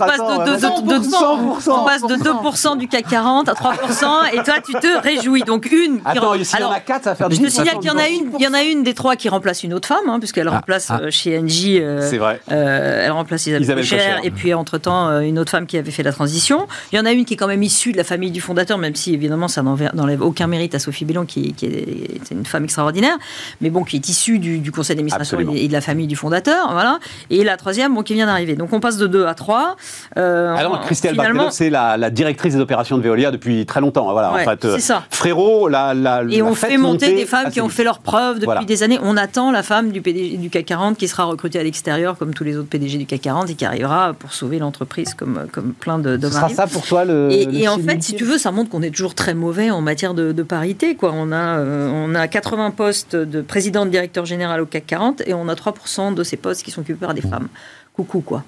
passe 1.85 2.03
de 2.03 2.17
2%, 2.17 2.79
du 2.79 2.88
CAC 2.88 3.07
40 3.09 3.49
à 3.49 3.53
3% 3.53 4.33
et 4.33 4.43
toi 4.43 4.55
tu 4.64 4.73
te 4.73 5.01
réjouis. 5.03 5.43
Donc 5.43 5.71
une. 5.71 6.01
Attends, 6.05 6.35
s'il 6.43 6.61
y 6.61 6.62
en 6.62 6.71
a 6.71 6.81
4, 6.81 7.05
ça 7.05 7.11
va 7.11 7.17
faire 7.17 7.29
du 7.29 7.37
Je 7.37 7.43
te 7.43 7.49
signale 7.49 7.79
qu'il 7.79 7.90
y 7.90 7.90
en 7.90 7.99
a 7.99 8.09
une, 8.09 8.31
il 8.38 8.45
y 8.45 8.49
en 8.49 8.55
a 8.55 8.62
une 8.62 8.83
des 8.83 8.95
trois 8.95 9.17
qui 9.17 9.29
remplace 9.29 9.62
une 9.62 9.75
autre 9.75 9.88
femme, 9.88 10.09
hein, 10.09 10.19
puisqu'elle 10.19 10.49
ah, 10.49 10.57
remplace 10.57 10.90
ah. 10.90 11.01
Euh, 11.03 11.11
chez 11.11 11.38
Engie. 11.38 11.81
Euh, 11.81 12.09
c'est 12.09 12.19
vrai. 12.19 12.40
elle 12.49 13.11
remplace 13.11 13.47
Isabelle, 13.47 13.85
Isabelle 13.85 14.21
et 14.23 14.31
puis 14.31 14.43
entre-temps 14.52 15.20
une 15.20 15.38
autre 15.38 15.50
femme 15.50 15.66
qui 15.66 15.78
avait 15.78 15.90
fait 15.90 16.02
la 16.02 16.12
transition. 16.12 16.66
Il 16.92 16.96
y 16.96 16.98
en 16.98 17.07
a 17.07 17.12
une 17.12 17.24
qui 17.24 17.35
est 17.35 17.37
quand 17.37 17.46
même 17.46 17.62
issue 17.62 17.92
de 17.92 17.96
la 17.96 18.04
famille 18.04 18.30
du 18.30 18.40
fondateur, 18.40 18.76
même 18.76 18.94
si 18.94 19.14
évidemment 19.14 19.48
ça 19.48 19.62
n'enlève 19.62 20.20
aucun 20.20 20.46
mérite 20.46 20.74
à 20.74 20.78
Sophie 20.78 21.04
Bellon, 21.04 21.24
qui, 21.24 21.52
qui 21.54 21.66
est, 21.66 22.30
une 22.30 22.44
femme 22.44 22.64
extraordinaire, 22.64 23.16
mais 23.61 23.70
bon, 23.70 23.85
qui 23.85 23.96
est 23.96 24.09
issue 24.09 24.38
du, 24.38 24.72
conseil 24.72 24.96
d'administration 24.96 25.38
et, 25.38 25.68
de 25.68 25.72
la 25.72 25.80
famille 25.80 26.07
du 26.07 26.16
fondateur. 26.16 26.72
Voilà. 26.72 26.98
Et 27.30 27.44
la 27.44 27.57
troisième, 27.57 27.94
bon, 27.94 28.02
qui 28.02 28.14
vient 28.14 28.26
d'arriver. 28.26 28.57
Donc 28.57 28.72
on 28.72 28.80
passe 28.80 28.98
de 28.98 29.07
2 29.07 29.26
à 29.26 29.35
3. 29.35 29.76
Euh, 30.16 30.54
Alors, 30.54 30.80
Christelle 30.80 31.12
finalement... 31.12 31.50
c'est 31.50 31.70
la, 31.70 32.11
directrice 32.11 32.54
des 32.54 32.61
opérations 32.61 32.98
de 32.98 33.02
Veolia 33.02 33.30
depuis 33.30 33.64
très 33.66 33.80
longtemps. 33.80 34.11
Voilà, 34.12 34.33
en 34.33 34.38
fait, 34.38 34.61
c'est 34.62 34.80
ça. 34.80 35.04
Frérot, 35.11 35.68
la, 35.68 35.94
la 35.94 36.22
Et 36.30 36.42
on 36.42 36.54
fait 36.54 36.76
monter 36.76 37.14
des 37.14 37.26
femmes 37.26 37.50
qui 37.50 37.61
ont 37.61 37.68
fait 37.68 37.85
leurs 37.85 38.00
preuves 38.00 38.40
depuis 38.40 38.66
des 38.66 38.83
années. 38.83 38.98
On 39.02 39.16
attend 39.16 39.50
la 39.50 39.62
femme 39.62 39.90
du, 39.90 40.02
PDG, 40.02 40.37
du 40.37 40.50
CAC 40.50 40.66
40 40.66 40.98
qui 40.98 41.09
sera 41.09 41.24
recrutée 41.24 41.59
à 41.59 41.62
l'extérieur, 41.62 42.16
comme 42.18 42.35
tous 42.35 42.44
les 42.44 42.57
autres 42.57 42.68
PDG 42.68 42.98
du 42.98 43.07
CAC 43.07 43.22
40, 43.22 43.50
et 43.50 43.54
qui 43.54 43.64
arrivera 43.64 44.12
pour 44.12 44.33
sauver 44.35 44.59
l'entreprise 44.59 45.14
comme, 45.14 45.47
comme 45.53 45.73
plein 45.73 45.99
de, 45.99 46.16
de 46.16 46.27
Ce 46.27 46.35
sera 46.35 46.49
ça 46.49 46.66
pour 46.66 46.85
toi 46.87 47.05
le. 47.05 47.29
Et, 47.31 47.68
en 47.68 47.79
fait, 47.79 48.03
si 48.03 48.14
tu 48.14 48.25
veux, 48.25 48.38
ça 48.38 48.51
montre 48.51 48.70
qu'on 48.70 48.83
est 48.83 48.90
toujours 48.90 49.14
très 49.14 49.35
mauvais 49.35 49.70
en 49.70 49.81
matière 49.81 50.14
de, 50.14 50.42
parité. 50.42 50.94
Quoi. 50.94 51.12
On, 51.14 51.33
a, 51.33 51.59
euh, 51.59 51.90
on 51.90 52.14
a 52.14 52.29
80 52.29 52.73
postes 52.73 53.16
de 53.16 53.40
président, 53.40 53.87
de 53.87 53.90
directeur 53.90 54.27
général 54.27 54.61
au 54.61 54.66
CAC 54.66 54.87
40 54.87 55.23
et 55.27 55.33
on 55.33 55.49
a 55.49 55.55
3% 55.55 56.14
de 56.14 56.23
ces 56.23 56.37
postes 56.37 56.62
qui 56.62 56.70
sont 56.70 56.83
occupés 56.83 57.07
par 57.07 57.14
des 57.14 57.23
mmh. 57.23 57.49
Coucou 57.94 58.20
quoi. 58.20 58.42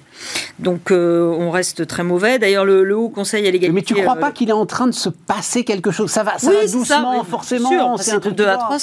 Donc 0.59 0.91
euh, 0.91 1.33
on 1.39 1.51
reste 1.51 1.85
très 1.87 2.03
mauvais. 2.03 2.39
D'ailleurs 2.39 2.65
le, 2.65 2.97
Haut 2.97 3.09
Conseil 3.09 3.47
à 3.47 3.51
l'égalité. 3.51 3.73
Mais 3.73 3.81
tu 3.81 3.93
ne 3.93 4.01
crois 4.01 4.17
euh, 4.17 4.19
pas 4.19 4.31
qu'il 4.31 4.49
est 4.49 4.53
en 4.53 4.65
train 4.65 4.87
de 4.87 4.93
se 4.93 5.09
passer 5.09 5.63
quelque 5.63 5.91
chose? 5.91 6.09
Ça 6.09 6.23
va, 6.23 6.37
ça 6.37 6.51
va 6.51 6.65
doucement, 6.65 7.23
forcément. 7.23 7.97
C'est 7.97 8.11
un 8.11 8.19
truc 8.19 8.35
de 8.35 8.43
à 8.43 8.57
3. 8.57 8.77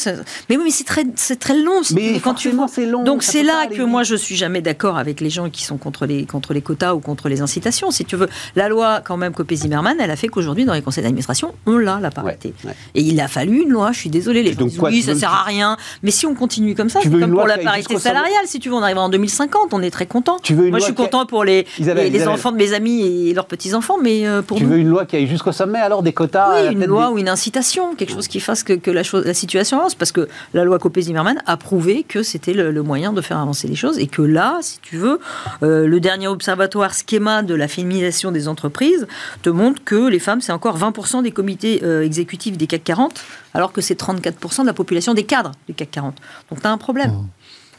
Mais 0.49 0.57
oui, 0.57 0.63
mais 0.65 0.71
c'est 0.71 0.85
très, 0.85 1.05
c'est 1.17 1.39
très 1.39 1.59
long. 1.59 1.81
mais 1.95 2.21
quand 2.21 2.35
tu 2.35 2.53
c'est 2.69 2.87
long. 2.87 3.03
Donc 3.03 3.23
c'est 3.23 3.43
là 3.43 3.67
que 3.67 3.83
moi 3.83 4.05
je 4.05 4.15
suis 4.15 4.37
jamais 4.37 4.61
d'accord 4.61 4.97
avec 4.97 5.21
les 5.21 5.31
gens 5.31 5.51
qui 5.51 5.65
sont 5.65 5.77
contre 5.77 6.07
les 6.07 6.25
contre 6.25 6.55
les 6.55 6.63
quotas 6.63 6.95
ou 6.95 7.01
contre 7.01 7.29
les 7.29 7.41
incitations. 7.41 7.91
Si 7.91 8.05
tu 8.05 8.17
veux, 8.17 8.29
la 8.57 8.69
loi 8.69 9.01
quand 9.05 9.17
même 9.17 9.35
Copé 9.35 9.57
Zimmermann, 9.57 9.97
elle 10.01 10.11
a 10.11 10.17
fait 10.17 10.29
qu'aujourd'hui 10.29 10.65
dans 10.65 10.75
les 10.75 10.83
conseils 10.83 11.03
d'administration, 11.03 11.55
on 11.67 11.77
l'a 11.77 11.99
la 12.01 12.11
parité. 12.11 12.55
Et 12.95 13.03
il 13.03 13.21
a 13.21 13.29
fallu 13.29 13.63
une 13.63 13.71
loi. 13.71 13.93
Je 13.93 13.99
suis 13.99 14.11
désolée, 14.11 14.43
les 14.43 14.53
gens 14.53 14.65
disent 14.65 14.81
oui, 14.81 15.03
ça 15.03 15.15
sert 15.15 15.33
à 15.33 15.43
rien. 15.43 15.77
Mais 16.03 16.11
si 16.11 16.27
on 16.27 16.35
continue 16.35 16.75
comme 16.75 16.89
ça, 16.89 17.01
c'est 17.03 17.11
comme 17.11 17.33
pour 17.33 17.47
la 17.47 17.59
parité 17.59 17.99
salariale. 17.99 18.47
Si 18.47 18.61
tu 18.61 18.69
veux, 18.69 18.77
on 18.77 18.83
arrive 18.83 18.99
en 18.99 19.09
2050, 19.09 19.75
on 19.75 19.83
est 19.83 19.91
très 19.91 20.07
content. 20.07 20.39
Moi, 20.55 20.79
je 20.79 20.85
suis 20.85 20.95
content 20.95 21.27
pour 21.27 21.45
les, 21.45 21.67
les, 21.79 22.29
enfants 22.29 22.53
de 22.53 22.57
mes 22.57 22.73
amis 22.73 23.29
et 23.29 23.35
leurs 23.35 23.47
petits-enfants, 23.47 23.97
mais 24.03 24.27
euh, 24.27 24.43
pour 24.43 24.57
Tu 24.59 24.65
veux 24.65 24.79
une 24.79 24.89
loi 24.89 25.07
qui 25.07 25.17
aille 25.17 25.27
jusqu'au 25.27 25.53
sommet, 25.53 25.79
alors, 25.79 26.03
des 26.03 26.13
quotas 26.13 26.69
Oui, 26.69 26.73
une 26.73 26.85
loi 26.85 27.11
ou 27.11 27.19
une 27.19 27.29
incitation, 27.29 27.95
quelque 27.95 28.13
chose 28.13 28.29
qui 28.29 28.41
fasse 28.41 28.63
que, 28.63 28.73
que 28.73 28.91
la, 28.91 29.03
chose, 29.03 29.25
la 29.25 29.35
situation 29.35 29.79
avance, 29.79 29.95
parce 29.95 30.13
que 30.13 30.29
la 30.53 30.65
loi 30.65 30.79
Copé-Zimmermann 30.79 31.43
a 31.47 31.57
prouvé 31.57 32.05
que 32.07 32.23
c'était 32.23 32.53
le, 32.53 32.83
moyen 32.83 33.13
de 33.13 33.21
faire 33.21 33.39
avancer 33.39 33.69
les 33.69 33.77
choses, 33.77 33.99
et 33.99 34.07
que 34.07 34.23
là, 34.23 34.59
si 34.61 34.79
tu 34.81 34.97
veux, 34.97 35.21
euh, 35.63 35.87
le 35.87 36.01
dernier 36.01 36.29
observatoire 36.29 36.93
schéma 36.93 37.43
de 37.43 37.55
la 37.55 37.69
féminisation 37.69 38.33
des 38.33 38.49
entreprises 38.49 39.07
te 39.43 39.51
montre 39.51 39.83
que 39.85 40.09
les 40.09 40.19
femmes, 40.19 40.41
c'est 40.41 40.53
encore 40.53 40.79
20% 40.79 41.23
des 41.23 41.31
comités 41.31 41.81
euh, 41.83 42.03
exécutifs 42.03 42.57
des 42.57 42.67
CAC 42.67 42.85
40, 42.85 43.25
alors 43.55 43.73
que 43.73 43.81
c'est 43.81 43.99
34% 43.99 44.63
de 44.63 44.67
la 44.67 44.73
population 44.73 45.15
des 45.15 45.25
cadres 45.25 45.53
du 45.69 45.75
CAC 45.75 45.91
40. 45.91 46.15
Donc 46.51 46.61
tu 46.61 46.67
as 46.67 46.71
un 46.71 46.79
problème. 46.79 47.11
Mmh. 47.11 47.29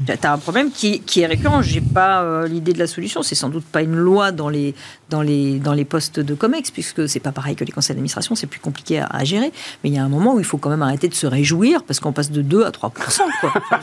Tu 0.06 0.12
as 0.12 0.34
un 0.34 0.38
problème 0.38 0.72
qui, 0.72 1.00
qui 1.02 1.22
est 1.22 1.26
récurrent. 1.26 1.62
Je 1.62 1.76
n'ai 1.76 1.82
pas 1.82 2.22
euh, 2.22 2.48
l'idée 2.48 2.74
de 2.74 2.80
la 2.80 2.88
solution. 2.88 3.24
C'est 3.24 3.36
sans 3.36 3.50
doute 3.50 3.66
pas 3.66 3.82
une 3.82 3.96
loi 3.96 4.32
dans 4.32 4.50
les, 4.50 4.76
dans 5.10 5.22
les, 5.22 5.60
dans 5.60 5.74
les 5.74 5.86
postes 5.86 6.20
de 6.20 6.34
COMEX, 6.34 6.72
puisque 6.72 7.08
c'est 7.08 7.20
pas 7.20 7.32
pareil 7.32 7.56
que 7.56 7.64
les 7.64 7.72
conseils 7.72 7.96
d'administration, 7.96 8.36
c'est 8.36 8.48
plus 8.48 8.60
compliqué 8.60 9.00
à, 9.00 9.24
gérer. 9.24 9.52
Mais 9.84 9.90
il 9.90 9.96
y 9.96 9.98
a 9.98 10.04
un 10.04 10.10
moment 10.10 10.34
où 10.34 10.40
il 10.40 10.46
faut 10.46 10.58
quand 10.58 10.70
même 10.70 10.82
arrêter 10.82 11.08
de 11.08 11.14
se 11.14 11.28
réjouir, 11.28 11.84
parce 11.84 12.00
qu'on 12.00 12.12
passe 12.12 12.32
de 12.32 12.42
2 12.42 12.66
à 12.66 12.72
3 12.72 12.90
quoi. 12.90 13.06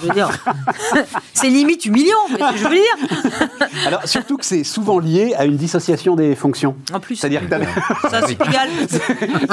Je 0.01 0.07
veux 0.07 0.15
dire, 0.15 0.31
c'est 1.35 1.49
limite 1.49 1.87
humiliant, 1.87 2.17
ce 2.29 2.35
que 2.35 2.59
je 2.59 2.65
veux 2.65 2.71
dire. 2.71 3.69
Alors, 3.87 4.07
surtout 4.07 4.37
que 4.37 4.45
c'est 4.45 4.65
souvent 4.65 4.99
lié 4.99 5.35
à 5.37 5.45
une 5.45 5.57
dissociation 5.57 6.17
des 6.17 6.35
fonctions. 6.35 6.77
En 6.93 7.01
plus. 7.01 7.17
C'est-à-dire 7.17 7.43
que 7.43 7.47
tu 7.47 7.55
avais... 7.55 7.67
Ça, 8.11 8.21
c'est 8.27 8.33
égal. 8.33 8.69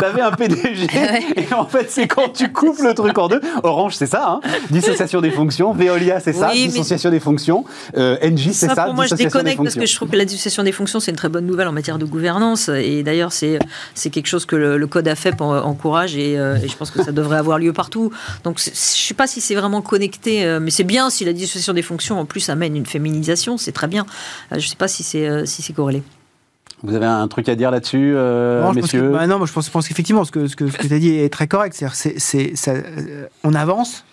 avais 0.03 0.21
un 0.21 0.31
PDG, 0.31 0.87
et 1.35 1.53
en 1.53 1.65
fait, 1.65 1.89
c'est 1.89 2.07
quand 2.07 2.29
tu 2.33 2.51
coupes 2.51 2.79
le 2.79 2.93
truc 2.93 3.17
en 3.17 3.27
deux. 3.27 3.41
Orange, 3.63 3.95
c'est 3.95 4.07
ça, 4.07 4.41
hein 4.43 4.49
dissociation 4.69 5.21
des 5.21 5.31
fonctions. 5.31 5.73
Veolia, 5.73 6.19
c'est 6.19 6.33
ça 6.33 6.48
dissociation 6.51 7.09
des 7.09 7.19
fonctions. 7.19 7.65
Euh, 7.97 8.17
NJ, 8.23 8.51
c'est 8.51 8.67
ça. 8.67 8.85
Pour 8.85 8.93
moi, 8.93 9.05
je 9.05 9.15
déconnecte 9.15 9.61
parce 9.61 9.75
que 9.75 9.85
je 9.85 9.95
trouve 9.95 10.09
que 10.09 10.15
la 10.15 10.25
dissociation 10.25 10.63
des 10.63 10.71
fonctions, 10.71 10.99
c'est 10.99 11.11
une 11.11 11.17
très 11.17 11.29
bonne 11.29 11.45
nouvelle 11.45 11.67
en 11.67 11.71
matière 11.71 11.97
de 11.97 12.05
gouvernance. 12.05 12.69
Et 12.69 13.03
d'ailleurs, 13.03 13.31
c'est 13.31 13.59
quelque 14.11 14.27
chose 14.27 14.45
que 14.45 14.55
le, 14.55 14.87
code 14.89 15.07
AFEP 15.07 15.41
encourage 15.41 16.15
euh, 16.17 16.55
et, 16.55 16.67
je 16.67 16.75
pense 16.75 16.89
que 16.89 17.03
ça 17.03 17.11
devrait 17.11 17.37
avoir 17.37 17.59
lieu 17.59 17.73
partout. 17.73 18.11
Donc, 18.43 18.59
je 18.59 18.69
ne 18.69 18.75
sais 18.75 19.13
pas 19.13 19.27
si 19.27 19.39
c'est 19.39 19.55
vraiment 19.55 19.81
connecté, 19.81 20.43
euh, 20.43 20.59
mais 20.59 20.71
c'est 20.71 20.83
bien 20.83 21.09
si 21.09 21.25
la 21.25 21.33
dissociation 21.33 21.73
des 21.73 21.83
fonctions, 21.83 22.19
en 22.19 22.25
plus, 22.25 22.49
amène 22.49 22.75
une 22.75 22.85
féminisation, 22.85 23.57
c'est 23.57 23.71
très 23.71 23.87
bien. 23.87 24.05
Je 24.51 24.57
ne 24.57 24.61
sais 24.61 24.75
pas 24.75 24.87
si 24.87 25.03
c'est 25.03 25.45
si 25.45 25.73
corrélé. 25.73 26.01
Vous 26.81 26.95
avez 26.95 27.05
un 27.05 27.27
truc 27.27 27.49
à 27.49 27.55
dire 27.55 27.71
là-dessus, 27.71 28.15
messieurs 28.73 29.09
bah 29.09 29.27
Non, 29.27 29.37
moi 29.37 29.47
je 29.47 29.51
pense, 29.51 29.69
pense 29.69 29.87
qu'effectivement, 29.87 30.23
ce 30.23 30.31
que, 30.31 30.47
ce 30.47 30.55
que, 30.55 30.65
tu 30.65 30.93
as 30.93 30.99
dit 30.99 31.09
est 31.09 31.31
très 31.31 31.47
correct. 31.47 31.75
C'est, 31.93 32.53
on 33.43 33.53
avance, 33.53 34.05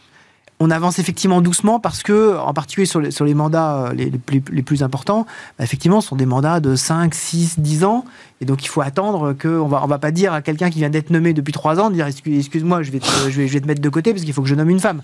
on 0.58 0.70
avance 0.70 0.98
effectivement 0.98 1.40
doucement 1.40 1.80
parce 1.80 2.02
que, 2.02 2.36
en 2.38 2.54
particulier 2.54 2.86
sur 2.86 3.00
les, 3.00 3.34
mandats 3.34 3.88
euh, 3.88 3.92
les, 3.92 4.10
les, 4.50 4.62
plus, 4.62 4.82
importants, 4.82 5.26
bah, 5.58 5.64
effectivement, 5.64 6.00
ce 6.00 6.08
sont 6.08 6.16
des 6.16 6.26
mandats 6.26 6.60
de 6.60 6.74
5, 6.74 7.14
6, 7.14 7.60
10 7.60 7.84
ans. 7.84 8.04
Et 8.42 8.44
donc, 8.44 8.62
il 8.64 8.68
faut 8.68 8.82
attendre 8.82 9.32
qu'on 9.32 9.66
va, 9.66 9.82
on 9.82 9.86
va 9.86 9.98
pas 9.98 10.10
dire 10.10 10.34
à 10.34 10.42
quelqu'un 10.42 10.68
qui 10.68 10.80
vient 10.80 10.90
d'être 10.90 11.08
nommé 11.08 11.32
depuis 11.32 11.52
3 11.52 11.80
ans, 11.80 11.88
de 11.88 11.94
dire 11.94 12.06
excuse-moi, 12.06 12.82
je, 12.82 12.90
vais 12.90 12.98
te, 12.98 13.06
je, 13.06 13.40
vais, 13.40 13.48
je 13.48 13.52
vais 13.54 13.60
te 13.60 13.66
mettre 13.66 13.80
de 13.80 13.88
côté 13.88 14.12
parce 14.12 14.24
qu'il 14.24 14.34
faut 14.34 14.42
que 14.42 14.48
je 14.48 14.54
nomme 14.54 14.68
une 14.68 14.80
femme. 14.80 15.00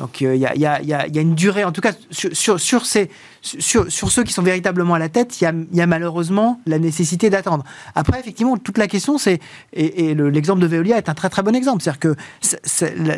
Donc, 0.00 0.20
euh, 0.20 0.34
il 0.34 0.40
y, 0.40 0.46
a, 0.46 0.54
y, 0.54 0.66
a, 0.66 0.82
y, 0.82 0.92
a, 0.92 1.20
une 1.20 1.34
durée, 1.34 1.64
en 1.64 1.72
tout 1.72 1.80
cas, 1.80 1.92
sur, 2.10 2.60
sur, 2.60 2.84
ces, 2.84 3.08
sur, 3.40 3.90
sur 3.90 4.10
ceux 4.10 4.22
qui 4.22 4.34
sont 4.34 4.42
véritablement 4.42 4.92
à 4.92 4.98
la 4.98 5.08
tête, 5.08 5.40
il 5.40 5.44
y 5.72 5.80
a, 5.80 5.86
malheureusement 5.86 6.60
la 6.66 6.78
nécessité 6.78 7.30
d'attendre. 7.30 7.64
Après, 7.94 8.20
effectivement, 8.20 8.58
toute 8.58 8.76
la 8.76 8.86
question, 8.86 9.16
c'est, 9.16 9.40
et, 9.72 10.14
l'exemple 10.14 10.60
de 10.60 10.66
Veolia 10.66 10.98
est 10.98 11.08
un 11.08 11.14
très 11.14 11.30
très 11.30 11.42
bon 11.42 11.54
exemple, 11.54 11.82
c'est-à-dire 11.82 12.00
que 12.00 12.16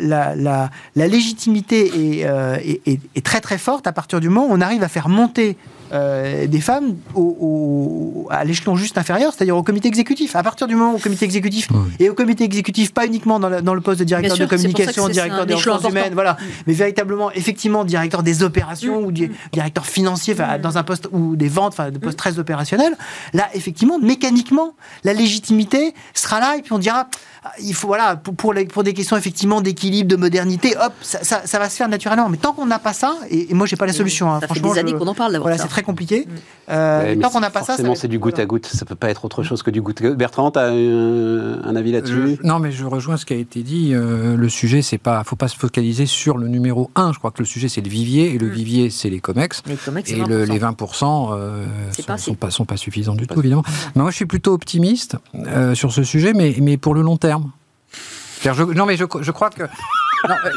la, 0.01 0.33
la, 0.35 0.69
légitimité 0.95 2.19
est, 2.19 2.25
euh, 2.25 2.55
est, 2.63 2.99
est, 3.15 3.25
très 3.25 3.41
très 3.41 3.57
forte 3.57 3.85
à 3.85 3.91
partir 3.91 4.21
du 4.21 4.29
moment 4.29 4.47
où 4.47 4.51
on 4.51 4.61
arrive 4.61 4.83
à 4.83 4.87
faire 4.87 5.09
monter 5.09 5.57
euh, 5.93 6.47
des 6.47 6.61
femmes 6.61 6.95
au, 7.15 8.27
à 8.29 8.43
l'échelon 8.43 8.75
juste 8.75 8.97
inférieur, 8.97 9.33
c'est-à-dire 9.33 9.55
au 9.55 9.63
comité 9.63 9.87
exécutif. 9.87 10.35
À 10.35 10.43
partir 10.43 10.67
du 10.67 10.75
moment 10.75 10.93
où 10.93 10.95
au 10.95 10.99
comité 10.99 11.25
exécutif, 11.25 11.69
et 11.99 12.09
au 12.09 12.13
comité 12.13 12.43
exécutif, 12.43 12.93
pas 12.93 13.05
uniquement 13.05 13.39
dans, 13.39 13.73
le 13.73 13.81
poste 13.81 13.99
de 13.99 14.05
directeur 14.05 14.37
de 14.37 14.45
communication, 14.45 15.07
directeur 15.09 15.45
des 15.45 15.53
ressources 15.53 15.87
humaines, 15.89 16.13
voilà, 16.13 16.37
mais 16.65 16.73
véritablement, 16.73 17.31
effectivement, 17.31 17.85
directeur 17.85 18.23
des 18.23 18.43
opérations 18.43 18.99
ou 18.99 19.11
directeur 19.11 19.85
financier, 19.85 20.35
dans 20.61 20.77
un 20.77 20.83
poste 20.83 21.07
ou 21.11 21.35
des 21.35 21.49
ventes, 21.49 21.73
enfin, 21.73 21.91
de 21.91 21.97
postes 21.97 22.17
très 22.17 22.39
opérationnels, 22.39 22.95
là, 23.33 23.47
effectivement, 23.53 23.99
mécaniquement, 23.99 24.75
la 25.03 25.13
légitimité 25.13 25.93
sera 26.13 26.39
là, 26.39 26.57
et 26.57 26.61
puis 26.61 26.73
on 26.73 26.79
dira, 26.79 27.07
il 27.61 27.73
faut, 27.73 27.87
voilà, 27.87 28.15
pour, 28.15 28.35
pour, 28.35 28.53
pour 28.71 28.83
des 28.83 28.93
questions 28.93 29.17
effectivement 29.17 29.61
d'équilibre, 29.61 30.09
de 30.09 30.15
modernité, 30.15 30.75
hop, 30.77 30.93
ça, 31.01 31.19
ça, 31.23 31.59
va 31.59 31.69
se 31.69 31.75
faire 31.75 31.89
naturellement. 31.89 32.29
Mais 32.29 32.37
tant 32.37 32.53
qu'on 32.53 32.65
n'a 32.65 32.79
pas 32.79 32.93
ça, 32.93 33.15
et, 33.29 33.53
moi, 33.53 33.67
j'ai 33.67 33.75
pas 33.75 33.85
la 33.85 33.93
solution. 33.93 34.31
Hein, 34.31 34.39
ça 34.39 34.47
franchement, 34.47 34.69
fait 34.69 34.73
des 34.75 34.79
années 34.79 34.93
qu'on 34.93 35.07
en 35.07 35.13
parle 35.13 35.31
d'avoir 35.31 35.49
voilà, 35.49 35.61
C'est 35.61 35.69
très 35.69 35.83
compliqué. 35.83 36.27
Mm. 36.27 36.31
Euh, 36.69 37.15
tant 37.15 37.29
qu'on 37.29 37.39
n'a 37.39 37.49
pas 37.49 37.61
ça, 37.61 37.73
forcément, 37.73 37.95
c'est 37.95 38.07
du 38.07 38.19
goutte 38.19 38.39
à 38.39 38.45
goutte. 38.45 38.65
Ça 38.65 38.85
peut 38.85 38.95
pas 38.95 39.09
être 39.09 39.23
autre 39.25 39.43
chose 39.43 39.63
que 39.63 39.71
du 39.71 39.81
goutte. 39.81 40.01
Bertrand, 40.01 40.51
tu 40.51 40.59
as 40.59 40.67
un, 40.67 41.75
avis 41.75 41.91
là-dessus 41.91 42.37
Non, 42.43 42.59
mais 42.59 42.71
je 42.71 42.85
rejoins 42.85 43.17
ce 43.17 43.25
qui 43.25 43.33
a 43.33 43.37
été 43.37 43.63
dit. 43.63 43.93
Euh, 43.93 44.35
le 44.35 44.49
sujet, 44.49 44.81
c'est 44.81 44.97
pas, 44.97 45.23
faut 45.23 45.35
pas 45.35 45.47
se 45.47 45.57
focaliser 45.57 46.05
sur 46.05 46.37
le 46.37 46.47
numéro 46.47 46.91
1. 46.95 47.13
Je 47.13 47.19
crois 47.19 47.31
que 47.31 47.39
le 47.39 47.45
sujet, 47.45 47.69
c'est 47.69 47.81
le 47.81 47.89
vivier, 47.89 48.33
et 48.33 48.37
le 48.37 48.47
mm. 48.47 48.51
vivier, 48.51 48.89
c'est 48.89 49.09
les 49.09 49.19
COMEX. 49.19 49.63
Les 49.67 49.75
COMEX 49.75 50.11
et 50.11 50.15
le, 50.15 50.43
les 50.43 50.59
20% 50.59 51.29
euh, 51.31 51.65
sont, 51.91 52.17
sont, 52.17 52.35
pas, 52.35 52.49
sont 52.49 52.65
pas 52.65 52.77
suffisants 52.77 53.15
du 53.15 53.27
tout, 53.27 53.39
évidemment. 53.39 53.63
Mais 53.95 54.01
moi, 54.01 54.11
je 54.11 54.15
suis 54.15 54.25
plutôt 54.25 54.53
optimiste 54.53 55.17
euh, 55.35 55.75
sur 55.75 55.91
ce 55.91 56.03
sujet, 56.03 56.33
mais, 56.33 56.55
mais 56.61 56.77
pour 56.77 56.93
le 56.93 57.01
long 57.01 57.17
terme 57.17 57.36
non, 58.75 58.85
mais 58.85 58.97
je, 58.97 59.05
crois 59.31 59.49
que 59.49 59.63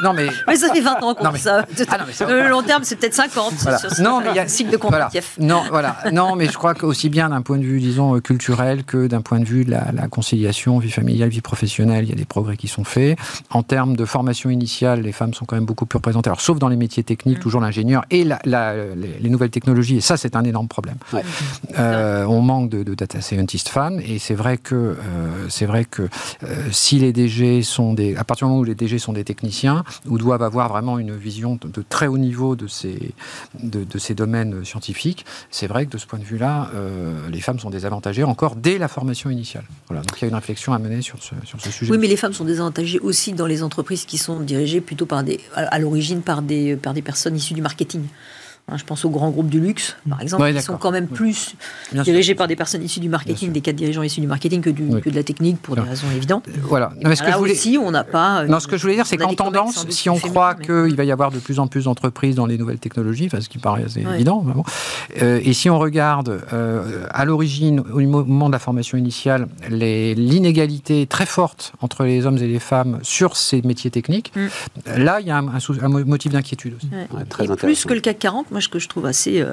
non, 0.02 0.12
mais... 0.12 0.28
mais 0.46 0.56
ça 0.56 0.72
fait 0.72 0.80
20 0.80 1.02
ans 1.02 1.14
qu'on 1.14 1.32
fait 1.32 1.38
ça. 1.38 1.66
Ah, 1.88 1.98
le 2.28 2.48
long 2.48 2.62
terme, 2.62 2.84
c'est 2.84 2.96
peut-être 2.96 3.14
50 3.14 4.00
non, 4.00 4.20
mais 4.20 4.30
il 4.30 4.36
y 4.36 4.38
a 4.38 4.48
cycle 4.48 4.70
de 4.70 4.78
voilà. 4.80 5.10
Non, 5.38 5.62
voilà. 5.70 5.96
non, 6.12 6.36
mais 6.36 6.46
je 6.46 6.54
crois 6.54 6.74
qu'aussi 6.74 7.08
bien 7.08 7.28
d'un 7.30 7.42
point 7.42 7.58
de 7.58 7.64
vue, 7.64 7.80
disons, 7.80 8.16
euh, 8.16 8.20
culturel 8.20 8.84
que 8.84 9.06
d'un 9.06 9.20
point 9.20 9.40
de 9.40 9.44
vue 9.44 9.64
de 9.64 9.70
la, 9.70 10.08
conciliation, 10.08 10.78
vie 10.78 10.90
familiale, 10.90 11.28
vie 11.28 11.40
professionnelle, 11.40 12.04
il 12.04 12.10
y 12.10 12.12
a 12.12 12.16
des 12.16 12.24
progrès 12.24 12.56
qui 12.56 12.68
sont 12.68 12.84
faits. 12.84 13.18
En 13.50 13.62
termes 13.62 13.96
de 13.96 14.04
formation 14.04 14.50
initiale, 14.50 15.02
les 15.02 15.12
femmes 15.12 15.34
sont 15.34 15.44
quand 15.44 15.56
même 15.56 15.64
beaucoup 15.64 15.86
plus 15.86 15.98
représentées, 15.98 16.28
alors, 16.28 16.40
sauf 16.40 16.58
dans 16.58 16.68
les 16.68 16.76
métiers 16.76 17.02
techniques, 17.02 17.38
mm. 17.38 17.42
toujours 17.42 17.60
l'ingénieur 17.60 18.04
et 18.10 18.24
la, 18.24 18.40
les, 18.44 19.30
nouvelles 19.30 19.50
technologies, 19.50 19.98
et 19.98 20.00
ça, 20.00 20.16
c'est 20.16 20.36
un 20.36 20.44
énorme 20.44 20.68
problème. 20.68 20.96
Euh, 21.78 22.24
on 22.24 22.40
manque 22.40 22.70
de, 22.70 22.94
data 22.94 23.20
scientists 23.20 23.68
femmes, 23.68 24.00
et 24.00 24.18
c'est 24.18 24.34
vrai 24.34 24.58
que, 24.58 24.74
euh, 24.74 24.96
c'est 25.48 25.66
vrai 25.66 25.84
que 25.84 26.08
si 26.72 26.98
les 26.98 27.12
DG 27.12 27.62
sont 27.62 27.94
des. 27.94 28.16
À 28.16 28.24
partir 28.24 28.46
du 28.46 28.50
moment 28.50 28.62
où 28.62 28.64
les 28.64 28.74
DG 28.74 28.98
sont 28.98 29.12
des 29.12 29.24
techniciens, 29.24 29.49
ou 30.06 30.18
doivent 30.18 30.42
avoir 30.42 30.68
vraiment 30.68 30.98
une 30.98 31.14
vision 31.16 31.58
de, 31.60 31.82
très 31.88 32.06
haut 32.06 32.18
niveau 32.18 32.56
de 32.56 32.66
ces, 32.66 33.12
de, 33.62 33.98
ces 33.98 34.14
domaines 34.14 34.64
scientifiques, 34.64 35.24
c'est 35.50 35.66
vrai 35.66 35.86
que 35.86 35.92
de 35.92 35.98
ce 35.98 36.06
point 36.06 36.18
de 36.18 36.24
vue-là, 36.24 36.70
euh, 36.74 37.28
les 37.30 37.40
femmes 37.40 37.58
sont 37.58 37.70
désavantagées 37.70 38.24
encore 38.24 38.56
dès 38.56 38.78
la 38.78 38.88
formation 38.88 39.30
initiale. 39.30 39.64
Voilà, 39.88 40.02
donc 40.02 40.20
il 40.20 40.22
y 40.22 40.24
a 40.26 40.28
une 40.28 40.34
réflexion 40.34 40.72
à 40.72 40.78
mener 40.78 41.02
sur 41.02 41.22
ce, 41.22 41.34
sur 41.44 41.60
ce 41.60 41.70
sujet. 41.70 41.90
Oui, 41.90 41.98
mais 41.98 42.08
les 42.08 42.16
femmes 42.16 42.32
sont 42.32 42.44
désavantagées 42.44 42.98
aussi 43.00 43.32
dans 43.32 43.46
les 43.46 43.62
entreprises 43.62 44.04
qui 44.04 44.18
sont 44.18 44.40
dirigées 44.40 44.80
plutôt 44.80 45.06
par 45.06 45.24
des, 45.24 45.40
à 45.54 45.78
l'origine 45.78 46.22
par 46.22 46.42
des, 46.42 46.76
par 46.76 46.94
des 46.94 47.02
personnes 47.02 47.36
issues 47.36 47.54
du 47.54 47.62
marketing. 47.62 48.02
Hein, 48.70 48.76
je 48.76 48.84
pense 48.84 49.04
aux 49.04 49.10
grands 49.10 49.30
groupes 49.30 49.48
du 49.48 49.58
luxe, 49.58 49.96
par 50.08 50.20
exemple, 50.20 50.52
qui 50.52 50.62
sont 50.62 50.76
quand 50.76 50.92
même 50.92 51.08
plus 51.08 51.56
dirigés 51.92 52.36
par 52.36 52.46
des 52.46 52.54
personnes 52.54 52.84
issues 52.84 53.00
du 53.00 53.08
marketing, 53.08 53.50
des 53.50 53.60
cadres 53.60 53.78
dirigeants 53.78 54.02
issus 54.02 54.20
du 54.20 54.28
marketing 54.28 54.60
que, 54.60 54.70
du, 54.70 55.00
que 55.00 55.10
de 55.10 55.14
la 55.16 55.24
technique, 55.24 55.60
pour 55.60 55.74
des 55.74 55.82
raisons 55.82 56.06
évidentes. 56.14 56.46
Euh, 56.48 56.52
voilà. 56.62 56.92
Non, 57.02 57.08
mais 57.08 57.16
ce 57.16 57.22
que 57.22 57.32
je 57.32 57.36
voulais... 57.36 57.52
aussi, 57.52 57.78
on 57.78 57.90
n'a 57.90 58.04
pas. 58.04 58.44
Non, 58.44 58.60
ce 58.60 58.68
que 58.68 58.76
je 58.76 58.82
voulais 58.82 58.94
dire, 58.94 59.06
c'est 59.06 59.16
qu'en 59.16 59.34
tendance, 59.34 59.86
si 59.88 60.08
on 60.08 60.18
croit 60.18 60.54
qu'il 60.54 60.94
va 60.94 61.04
y 61.04 61.10
avoir 61.10 61.30
de 61.30 61.38
plus 61.38 61.58
en 61.58 61.66
plus 61.66 61.84
d'entreprises 61.84 62.36
dans 62.36 62.46
les 62.46 62.58
nouvelles 62.58 62.78
technologies, 62.78 63.28
ce 63.28 63.48
qui 63.48 63.58
paraît 63.58 63.84
assez 63.84 64.00
évident, 64.00 64.44
euh, 65.20 65.40
et 65.42 65.52
si 65.52 65.68
on 65.68 65.78
regarde 65.78 66.42
euh, 66.52 67.06
à 67.10 67.24
l'origine, 67.24 67.80
au 67.80 68.00
moment 68.00 68.48
de 68.48 68.52
la 68.52 68.58
formation 68.58 68.96
initiale, 68.96 69.48
l'inégalité 69.68 71.06
très 71.06 71.26
forte 71.26 71.72
entre 71.80 72.04
les 72.04 72.26
hommes 72.26 72.38
et 72.38 72.46
les 72.46 72.58
femmes 72.60 73.00
sur 73.02 73.36
ces 73.36 73.62
métiers 73.62 73.90
techniques, 73.90 74.32
mm. 74.36 75.02
là, 75.02 75.20
il 75.20 75.26
y 75.26 75.30
a 75.30 75.38
un, 75.38 75.48
un, 75.48 75.88
motif 75.88 76.32
d'inquiétude 76.32 76.74
aussi. 76.76 76.88
très 77.28 77.44
et 77.44 77.56
plus 77.56 77.84
que 77.84 77.94
le 77.94 78.00
CAC 78.00 78.18
40, 78.20 78.50
moi, 78.50 78.59
ce 78.60 78.68
que 78.68 78.78
je 78.78 78.88
trouve 78.88 79.06
assez 79.06 79.40
euh, 79.40 79.52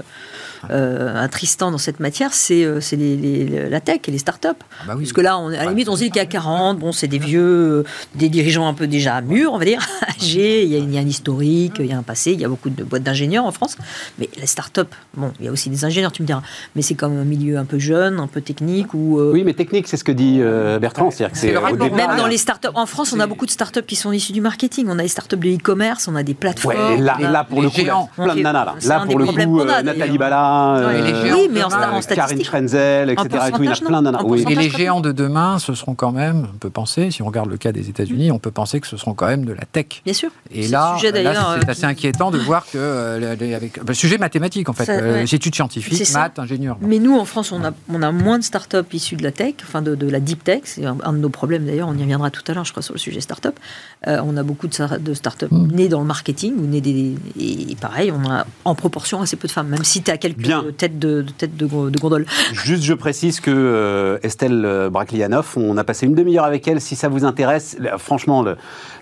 euh, 0.72 1.24
attristant 1.24 1.72
dans 1.72 1.78
cette 1.78 2.00
matière, 2.00 2.34
c'est 2.34 2.64
euh, 2.64 3.70
la 3.70 3.80
tech 3.80 4.00
et 4.08 4.12
les 4.12 4.18
startups. 4.18 4.48
Ah 4.50 4.84
bah 4.88 4.94
Parce 4.98 5.14
que 5.14 5.22
là, 5.22 5.38
on, 5.38 5.50
à 5.50 5.64
la 5.64 5.70
limite, 5.70 5.90
on 5.90 5.96
se 5.96 6.04
dit 6.04 6.08
qu'il 6.10 6.18
y 6.18 6.26
a 6.26 6.26
40, 6.26 6.80
bon, 6.80 6.92
c'est 6.92 7.08
des 7.08 7.20
vieux, 7.20 7.84
des 8.16 8.30
dirigeants 8.30 8.68
un 8.68 8.74
peu 8.74 8.88
déjà 8.88 9.22
mûrs, 9.22 9.54
on 9.54 9.58
va 9.58 9.66
dire, 9.66 9.86
âgés, 10.18 10.64
il 10.64 10.94
y, 10.94 10.98
a, 10.98 11.02
un 11.02 11.08
historique, 11.08 11.76
il 11.80 11.86
y 11.86 11.94
a 11.94 11.98
un 11.98 12.04
passé, 12.04 12.32
il 12.32 12.42
y 12.42 12.46
a 12.46 12.50
beaucoup 12.50 12.70
de 12.70 12.84
boîtes 12.84 13.04
d'ingénieurs 13.04 13.46
en 13.46 13.52
France. 13.52 13.78
Mais 14.20 14.30
les 14.40 14.48
startups, 14.48 14.82
bon, 15.16 15.32
il 15.40 15.46
y 15.46 15.50
a 15.50 15.52
aussi 15.52 15.70
des 15.70 15.86
ingénieurs, 15.86 16.12
tu 16.12 16.24
me 16.24 16.28
diras, 16.28 16.42
mais 16.76 16.82
c'est 16.82 16.96
comme 16.96 17.18
un 17.18 17.26
milieu 17.26 17.58
un 17.58 17.66
peu 17.66 17.78
jeune, 17.78 18.20
un 18.20 18.28
peu 18.28 18.42
technique. 18.42 18.94
Ou, 18.94 19.20
Oui, 19.20 19.44
mais 19.44 19.54
technique, 19.54 19.88
c'est 19.88 19.98
ce 19.98 20.04
que 20.04 20.12
dit 20.12 20.42
Bertrand. 20.82 21.12
C'est-à-dire 21.12 21.34
que 21.34 21.38
c'est 21.38 21.92
Même 21.92 22.18
dans 22.18 22.28
les 22.28 22.38
startups, 22.38 22.68
en 22.74 22.86
France, 22.86 23.14
on 23.14 23.20
a 23.20 23.28
beaucoup 23.28 23.46
de 23.46 23.52
startups 23.52 23.84
qui 23.84 23.96
sont 23.96 24.12
issues 24.12 24.34
du 24.34 24.42
marketing. 24.42 24.88
On 24.90 24.98
a 24.98 25.04
des 25.04 25.08
startups 25.08 25.38
de 25.38 25.50
e-commerce, 25.50 26.08
on 26.08 26.16
a 26.16 26.24
des 26.24 26.34
plateformes. 26.34 26.76
Ouais, 26.76 26.98
là, 26.98 27.18
là, 27.20 27.44
pour 27.44 27.62
le 27.62 27.70
coup, 27.70 27.82
plein 28.16 28.36
de 28.36 28.42
nanas. 28.42 28.66
Là, 28.86 28.87
là 28.88 29.06
pour 29.06 29.20
le 29.20 29.26
coup, 29.26 29.64
Nathalie 29.64 30.18
Bala, 30.18 30.92
oui, 31.34 31.50
mais 31.52 31.64
en, 31.64 31.68
en 31.68 32.00
Karine 32.02 32.44
Schrenzel, 32.44 33.10
etc. 33.10 33.28
il 33.60 33.66
y 33.66 33.68
a 33.68 33.76
plein 33.76 34.02
d'un. 34.02 34.18
Et 34.50 34.56
les 34.56 34.70
géants 34.70 35.02
de 35.02 35.12
demain, 35.12 35.60
ce 35.60 35.74
seront 35.74 35.96
quand 35.96 36.12
même, 36.12 36.48
on 36.54 36.58
peut 36.58 36.70
penser, 36.70 37.12
si 37.12 37.22
on 37.22 37.26
regarde 37.26 37.50
le 37.50 37.58
cas 37.58 37.72
des 37.72 37.90
États-Unis, 37.90 38.32
on 38.32 38.40
peut 38.40 38.52
penser 38.52 38.80
que 38.80 38.88
ce 38.88 38.98
seront 38.98 39.14
quand 39.14 39.28
même 39.28 39.46
de 39.46 39.54
la 39.54 39.66
tech. 39.66 40.02
Bien 40.06 40.14
sûr. 40.14 40.30
Et 40.52 40.68
là, 40.68 40.98
c'est 41.00 41.16
euh, 41.16 41.60
assez 41.68 41.86
inquiétant 41.86 42.32
de 42.32 42.38
voir 42.38 42.66
que 42.66 42.78
euh, 42.78 43.34
avec 43.56 43.78
le 43.86 43.94
sujet 43.94 44.18
mathématique 44.18 44.70
en 44.70 44.74
fait, 44.74 44.90
euh, 44.90 45.26
études 45.26 45.56
scientifiques, 45.56 46.14
maths, 46.14 46.40
ingénieurs. 46.40 46.78
Mais 46.82 47.00
nous, 47.00 47.18
en 47.18 47.26
France, 47.26 47.52
on 47.52 47.64
a, 47.64 47.72
on 47.90 48.02
a 48.02 48.12
moins 48.12 48.40
de 48.40 48.44
start-up 48.44 48.94
issues 48.94 49.16
de 49.16 49.24
la 49.24 49.32
tech, 49.32 49.56
enfin 49.64 49.82
de, 49.82 49.96
de 49.96 50.10
la 50.10 50.20
deep 50.20 50.44
tech. 50.44 50.62
C'est 50.66 50.86
un, 50.86 50.96
de 50.96 51.18
nos 51.18 51.30
problèmes 51.30 51.66
d'ailleurs. 51.66 51.88
On 51.90 51.98
y 51.98 52.02
reviendra 52.02 52.32
tout 52.32 52.44
à 52.48 52.54
l'heure, 52.54 52.66
je 52.66 52.72
crois, 52.72 52.84
sur 52.84 52.94
le 52.94 53.00
sujet 53.00 53.22
start-up. 53.22 53.60
on 54.06 54.38
a 54.38 54.44
beaucoup 54.44 54.68
de, 54.68 54.98
de 54.98 55.14
start-up 55.14 55.52
mm. 55.52 55.68
nées 55.72 55.90
dans 55.90 56.00
le 56.00 56.06
marketing 56.06 56.56
ou 56.58 56.66
nées 56.66 56.82
des, 56.82 57.16
et 57.40 57.76
pareil, 57.80 58.12
on 58.12 58.30
a 58.30 58.46
en 58.66 58.76
proportion 58.78 59.22
assez 59.22 59.36
peu 59.36 59.48
de 59.48 59.52
femmes, 59.52 59.68
même 59.68 59.84
si 59.84 60.02
tu 60.02 60.10
as 60.10 60.18
quelques 60.18 60.78
têtes 60.78 60.98
de, 60.98 61.26
tête 61.38 61.58
de, 61.58 61.66
gondole. 61.66 62.26
Juste, 62.54 62.84
je 62.84 62.94
précise 62.94 63.42
que 63.42 63.52
euh, 63.52 64.20
Estelle 64.24 64.64
euh, 64.66 64.90
Braclianoff, 64.90 65.58
on 65.58 65.76
a 65.78 65.84
passé 65.84 66.06
une 66.06 66.16
demi-heure 66.16 66.46
avec 66.46 66.68
elle. 66.68 66.80
Si 66.80 66.96
ça 66.96 67.10
vous 67.10 67.26
intéresse, 67.26 67.78
franchement, 67.98 68.46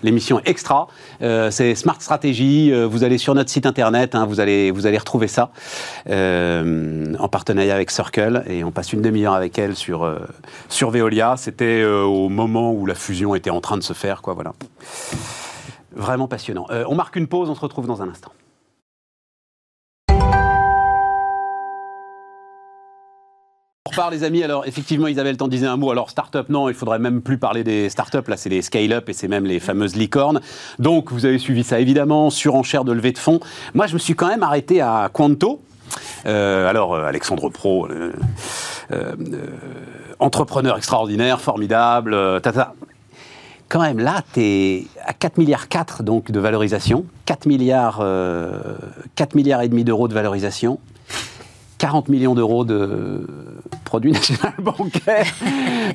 l'émission 0.02 0.40
est 0.40 0.48
extra. 0.48 0.88
Euh, 1.22 1.50
c'est 1.50 1.74
Smart 1.74 2.00
Stratégie. 2.00 2.72
vous 2.72 3.04
allez 3.04 3.18
sur 3.18 3.34
notre 3.34 3.50
site 3.50 3.66
internet, 3.66 4.14
hein, 4.14 4.26
vous, 4.26 4.40
allez, 4.40 4.70
vous 4.70 4.86
allez 4.86 4.98
retrouver 4.98 5.28
ça 5.28 5.50
en 6.08 7.28
partenariat 7.28 7.74
avec 7.74 7.90
Circle. 7.90 8.42
Et 8.48 8.64
on 8.64 8.72
passe 8.72 8.92
une 8.92 9.02
demi-heure 9.02 9.34
avec 9.34 9.58
elle 9.58 9.76
sur, 9.76 10.10
sur 10.68 10.90
Veolia. 10.90 11.36
C'était 11.36 11.84
au 11.84 12.28
moment 12.28 12.72
où 12.72 12.86
la 12.86 12.94
fusion 12.94 13.34
était 13.34 13.50
en 13.50 13.60
train 13.60 13.76
de 13.76 13.82
se 13.82 13.92
faire. 13.92 14.22
Quoi, 14.22 14.34
voilà. 14.34 14.52
Vraiment 15.94 16.28
passionnant. 16.28 16.66
on 16.88 16.94
marque 16.94 17.16
une 17.16 17.26
pause, 17.26 17.48
on 17.50 17.54
se 17.54 17.60
retrouve 17.60 17.86
dans 17.86 18.02
un 18.02 18.08
instant. 18.08 18.32
On 23.86 23.88
repart 23.88 24.10
les 24.10 24.24
amis, 24.24 24.42
alors 24.42 24.66
effectivement 24.66 25.06
Isabelle 25.06 25.36
t'en 25.36 25.46
disait 25.46 25.68
un 25.68 25.76
mot, 25.76 25.92
alors 25.92 26.10
start-up 26.10 26.48
non, 26.48 26.68
il 26.68 26.74
faudrait 26.74 26.98
même 26.98 27.22
plus 27.22 27.38
parler 27.38 27.62
des 27.62 27.88
start-up, 27.88 28.26
là 28.26 28.36
c'est 28.36 28.48
les 28.48 28.60
scale-up 28.60 29.08
et 29.08 29.12
c'est 29.12 29.28
même 29.28 29.44
les 29.44 29.60
fameuses 29.60 29.94
licornes. 29.94 30.40
Donc 30.80 31.12
vous 31.12 31.24
avez 31.24 31.38
suivi 31.38 31.62
ça 31.62 31.78
évidemment, 31.78 32.30
surenchère 32.30 32.82
de 32.82 32.90
levée 32.90 33.12
de 33.12 33.18
fonds. 33.18 33.38
Moi 33.74 33.86
je 33.86 33.94
me 33.94 34.00
suis 34.00 34.16
quand 34.16 34.26
même 34.26 34.42
arrêté 34.42 34.80
à 34.80 35.08
Quanto. 35.12 35.60
Euh, 36.26 36.68
alors 36.68 36.94
euh, 36.94 37.04
Alexandre 37.04 37.48
Pro, 37.48 37.86
euh, 37.88 38.12
entrepreneur 40.18 40.76
extraordinaire, 40.76 41.40
formidable, 41.40 42.40
tata. 42.40 42.74
Quand 43.68 43.82
même 43.82 44.00
là, 44.00 44.22
tu 44.34 44.40
es 44.40 44.86
à 45.04 45.12
4 45.12 45.38
milliards 45.38 45.68
4 45.68 46.02
donc 46.02 46.32
de 46.32 46.40
valorisation, 46.40 47.04
4 47.26 47.46
milliards, 47.46 48.04
4 49.14 49.36
milliards 49.36 49.62
et 49.62 49.68
demi 49.68 49.84
d'euros 49.84 50.08
de 50.08 50.14
valorisation. 50.14 50.80
40 51.78 52.08
millions 52.08 52.34
d'euros 52.34 52.64
de 52.64 53.26
produit 53.84 54.12
national 54.12 54.54
bancaire. 54.58 55.26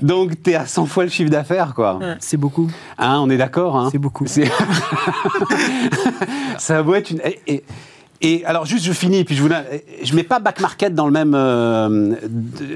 Donc, 0.02 0.42
tu 0.44 0.52
es 0.52 0.56
à 0.56 0.66
100 0.66 0.86
fois 0.86 1.04
le 1.04 1.10
chiffre 1.10 1.30
d'affaires, 1.30 1.74
quoi. 1.74 2.00
C'est 2.20 2.38
beaucoup. 2.38 2.70
Hein, 2.98 3.20
on 3.22 3.30
est 3.30 3.38
d'accord 3.38 3.78
hein 3.78 3.90
C'est 3.92 3.98
beaucoup. 3.98 4.26
Ça 6.58 6.82
va 6.82 6.98
être 6.98 7.12
une... 7.12 7.22
Et, 8.24 8.46
alors, 8.46 8.66
juste, 8.66 8.86
je 8.86 8.94
finis, 8.94 9.24
puis 9.24 9.36
je 9.36 9.42
vous... 9.42 9.50
Je 10.04 10.16
mets 10.16 10.24
pas 10.24 10.40
back 10.40 10.60
market 10.60 10.94
dans 10.94 11.08
le 11.08 11.12
même, 11.12 11.34
euh, 11.36 12.16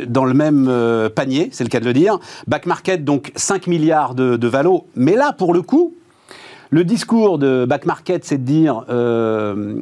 dans 0.07 0.25
le 0.25 0.33
même 0.33 0.65
euh, 0.67 1.09
panier, 1.09 1.49
c'est 1.51 1.63
le 1.63 1.69
cas 1.69 1.79
de 1.79 1.85
le 1.85 1.93
dire. 1.93 2.17
Back 2.47 2.65
market, 2.65 3.03
donc 3.03 3.31
5 3.35 3.67
milliards 3.67 4.15
de, 4.15 4.37
de 4.37 4.47
valo. 4.47 4.87
Mais 4.95 5.15
là, 5.15 5.33
pour 5.33 5.53
le 5.53 5.61
coup, 5.61 5.93
le 6.75 6.83
discours 6.83 7.39
de 7.39 7.63
back 7.63 7.85
market, 7.85 8.25
c'est 8.25 8.38
de 8.38 8.43
dire 8.43 8.83
euh, 8.89 9.77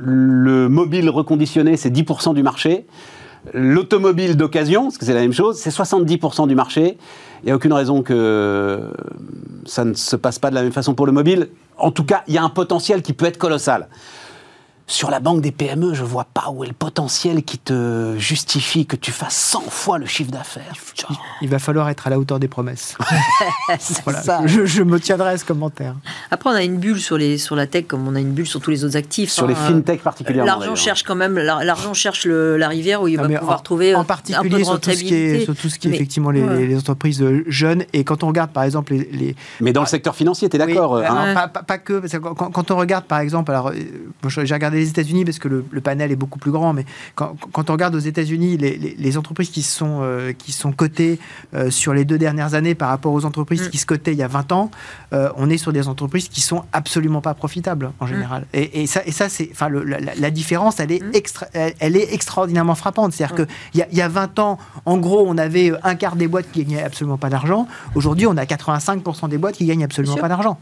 le 0.00 0.68
mobile 0.70 1.10
reconditionné, 1.10 1.76
c'est 1.76 1.90
10% 1.90 2.32
du 2.32 2.42
marché. 2.42 2.86
L'automobile 3.52 4.38
d'occasion, 4.38 4.84
parce 4.84 4.96
que 4.96 5.04
c'est 5.04 5.12
la 5.12 5.20
même 5.20 5.34
chose, 5.34 5.58
c'est 5.58 5.68
70% 5.68 6.48
du 6.48 6.54
marché. 6.54 6.96
Il 7.42 7.46
n'y 7.46 7.52
a 7.52 7.56
aucune 7.56 7.74
raison 7.74 8.02
que 8.02 8.80
ça 9.66 9.84
ne 9.84 9.92
se 9.92 10.16
passe 10.16 10.38
pas 10.38 10.48
de 10.48 10.54
la 10.54 10.62
même 10.62 10.72
façon 10.72 10.94
pour 10.94 11.04
le 11.04 11.12
mobile. 11.12 11.50
En 11.76 11.90
tout 11.90 12.04
cas, 12.04 12.22
il 12.26 12.32
y 12.32 12.38
a 12.38 12.42
un 12.42 12.48
potentiel 12.48 13.02
qui 13.02 13.12
peut 13.12 13.26
être 13.26 13.36
colossal. 13.36 13.88
Sur 14.90 15.08
la 15.08 15.20
banque 15.20 15.40
des 15.40 15.52
PME, 15.52 15.94
je 15.94 16.02
vois 16.02 16.24
pas 16.24 16.50
où 16.50 16.64
est 16.64 16.66
le 16.66 16.72
potentiel 16.72 17.44
qui 17.44 17.58
te 17.58 18.16
justifie 18.18 18.86
que 18.86 18.96
tu 18.96 19.12
fasses 19.12 19.36
100 19.36 19.60
fois 19.68 19.98
le 19.98 20.06
chiffre 20.06 20.32
d'affaires. 20.32 20.74
Il 21.42 21.48
va 21.48 21.60
falloir 21.60 21.88
être 21.90 22.08
à 22.08 22.10
la 22.10 22.18
hauteur 22.18 22.40
des 22.40 22.48
promesses. 22.48 22.96
ça. 23.78 24.40
Je, 24.46 24.82
me 24.82 24.98
tiendrai 24.98 25.28
à 25.28 25.38
ce 25.38 25.44
commentaire. 25.44 25.94
Après, 26.32 26.50
on 26.50 26.54
a 26.54 26.64
une 26.64 26.78
bulle 26.78 26.98
sur, 26.98 27.16
les, 27.16 27.38
sur 27.38 27.54
la 27.54 27.68
tech, 27.68 27.84
comme 27.86 28.08
on 28.08 28.16
a 28.16 28.20
une 28.20 28.32
bulle 28.32 28.48
sur 28.48 28.60
tous 28.60 28.72
les 28.72 28.84
autres 28.84 28.96
actifs. 28.96 29.30
Sur 29.30 29.46
les 29.46 29.54
hein. 29.54 29.68
fintech 29.68 30.02
particulièrement. 30.02 30.50
L'argent 30.50 30.74
cherche 30.74 31.04
quand 31.04 31.14
même, 31.14 31.38
l'argent 31.38 31.94
cherche 31.94 32.26
la 32.26 32.66
rivière 32.66 33.00
où 33.00 33.06
il 33.06 33.16
va 33.16 33.28
pouvoir 33.28 33.62
trouver 33.62 33.94
en 33.94 34.04
particulier 34.04 34.64
sur 34.64 34.80
tout 34.80 34.90
ce 34.90 35.04
qui 35.04 35.14
est, 35.14 35.44
sur 35.44 35.54
tout 35.54 35.68
ce 35.68 35.78
qui 35.78 35.86
est 35.86 35.92
effectivement 35.92 36.32
les, 36.32 36.76
entreprises 36.76 37.24
jeunes. 37.46 37.84
Et 37.92 38.02
quand 38.02 38.24
on 38.24 38.26
regarde 38.26 38.50
par 38.50 38.64
exemple 38.64 38.94
les. 38.94 39.36
mais 39.60 39.72
dans 39.72 39.82
le 39.82 39.86
secteur 39.86 40.16
financier, 40.16 40.48
tu 40.48 40.56
es 40.56 40.58
d'accord 40.58 40.96
hein 40.96 41.48
pas, 41.48 41.78
que. 41.78 42.02
quand, 42.18 42.70
on 42.72 42.76
regarde 42.76 43.04
par 43.04 43.20
exemple, 43.20 43.52
alors 43.52 43.72
j'ai 44.26 44.54
regardé 44.54 44.79
les 44.80 44.88
États-Unis 44.88 45.24
parce 45.24 45.38
que 45.38 45.48
le, 45.48 45.80
panel 45.80 46.12
est 46.12 46.16
beaucoup 46.16 46.38
plus 46.38 46.50
grand, 46.50 46.72
mais 46.72 46.84
quand, 47.14 47.36
on 47.54 47.72
regarde 47.72 47.94
aux 47.94 48.00
États-Unis 48.00 48.56
les, 48.56 49.18
entreprises 49.18 49.50
qui 49.50 49.62
sont, 49.62 50.00
euh, 50.02 50.32
qui 50.32 50.52
sont 50.52 50.72
cotées 50.72 51.18
euh, 51.54 51.70
sur 51.70 51.94
les 51.94 52.04
deux 52.04 52.18
dernières 52.18 52.54
années 52.54 52.74
par 52.74 52.88
rapport 52.88 53.12
aux 53.12 53.24
entreprises 53.24 53.66
mm. 53.66 53.70
qui 53.70 53.78
se 53.78 53.86
cotaient 53.86 54.12
il 54.12 54.18
y 54.18 54.22
a 54.22 54.28
20 54.28 54.52
ans, 54.52 54.70
on 55.12 55.50
est 55.50 55.58
sur 55.58 55.72
des 55.72 55.88
entreprises 55.88 56.28
qui 56.28 56.40
sont 56.40 56.64
absolument 56.72 57.20
pas 57.20 57.34
profitables 57.34 57.92
en 58.00 58.04
mm. 58.04 58.08
général. 58.08 58.46
Et, 58.52 58.86
ça, 58.86 59.02
et 59.04 59.12
ça 59.12 59.28
c'est, 59.28 59.48
enfin, 59.52 59.68
la, 59.68 60.30
différence, 60.30 60.80
elle 60.80 60.92
est, 60.92 61.02
mm. 61.02 61.10
extra, 61.14 61.46
elle, 61.52 61.96
est 61.96 62.12
extraordinairement 62.12 62.74
frappante. 62.74 63.12
C'est-à-dire 63.12 63.46
qu'il 63.46 63.86
y, 63.92 63.96
y 63.96 64.02
a 64.02 64.08
20 64.08 64.38
ans, 64.38 64.58
en 64.86 64.98
gros, 64.98 65.24
on 65.26 65.38
avait 65.38 65.72
un 65.82 65.94
quart 65.94 66.16
des 66.16 66.28
boîtes 66.28 66.50
qui 66.52 66.64
gagnaient 66.64 66.82
absolument 66.82 67.18
pas 67.18 67.30
d'argent. 67.30 67.66
Aujourd'hui, 67.94 68.26
on 68.26 68.36
a 68.36 68.44
85% 68.44 69.28
des 69.28 69.38
boîtes 69.38 69.56
qui 69.56 69.66
gagnent 69.66 69.84
absolument 69.84 70.16
pas 70.16 70.28
d'argent 70.28 70.58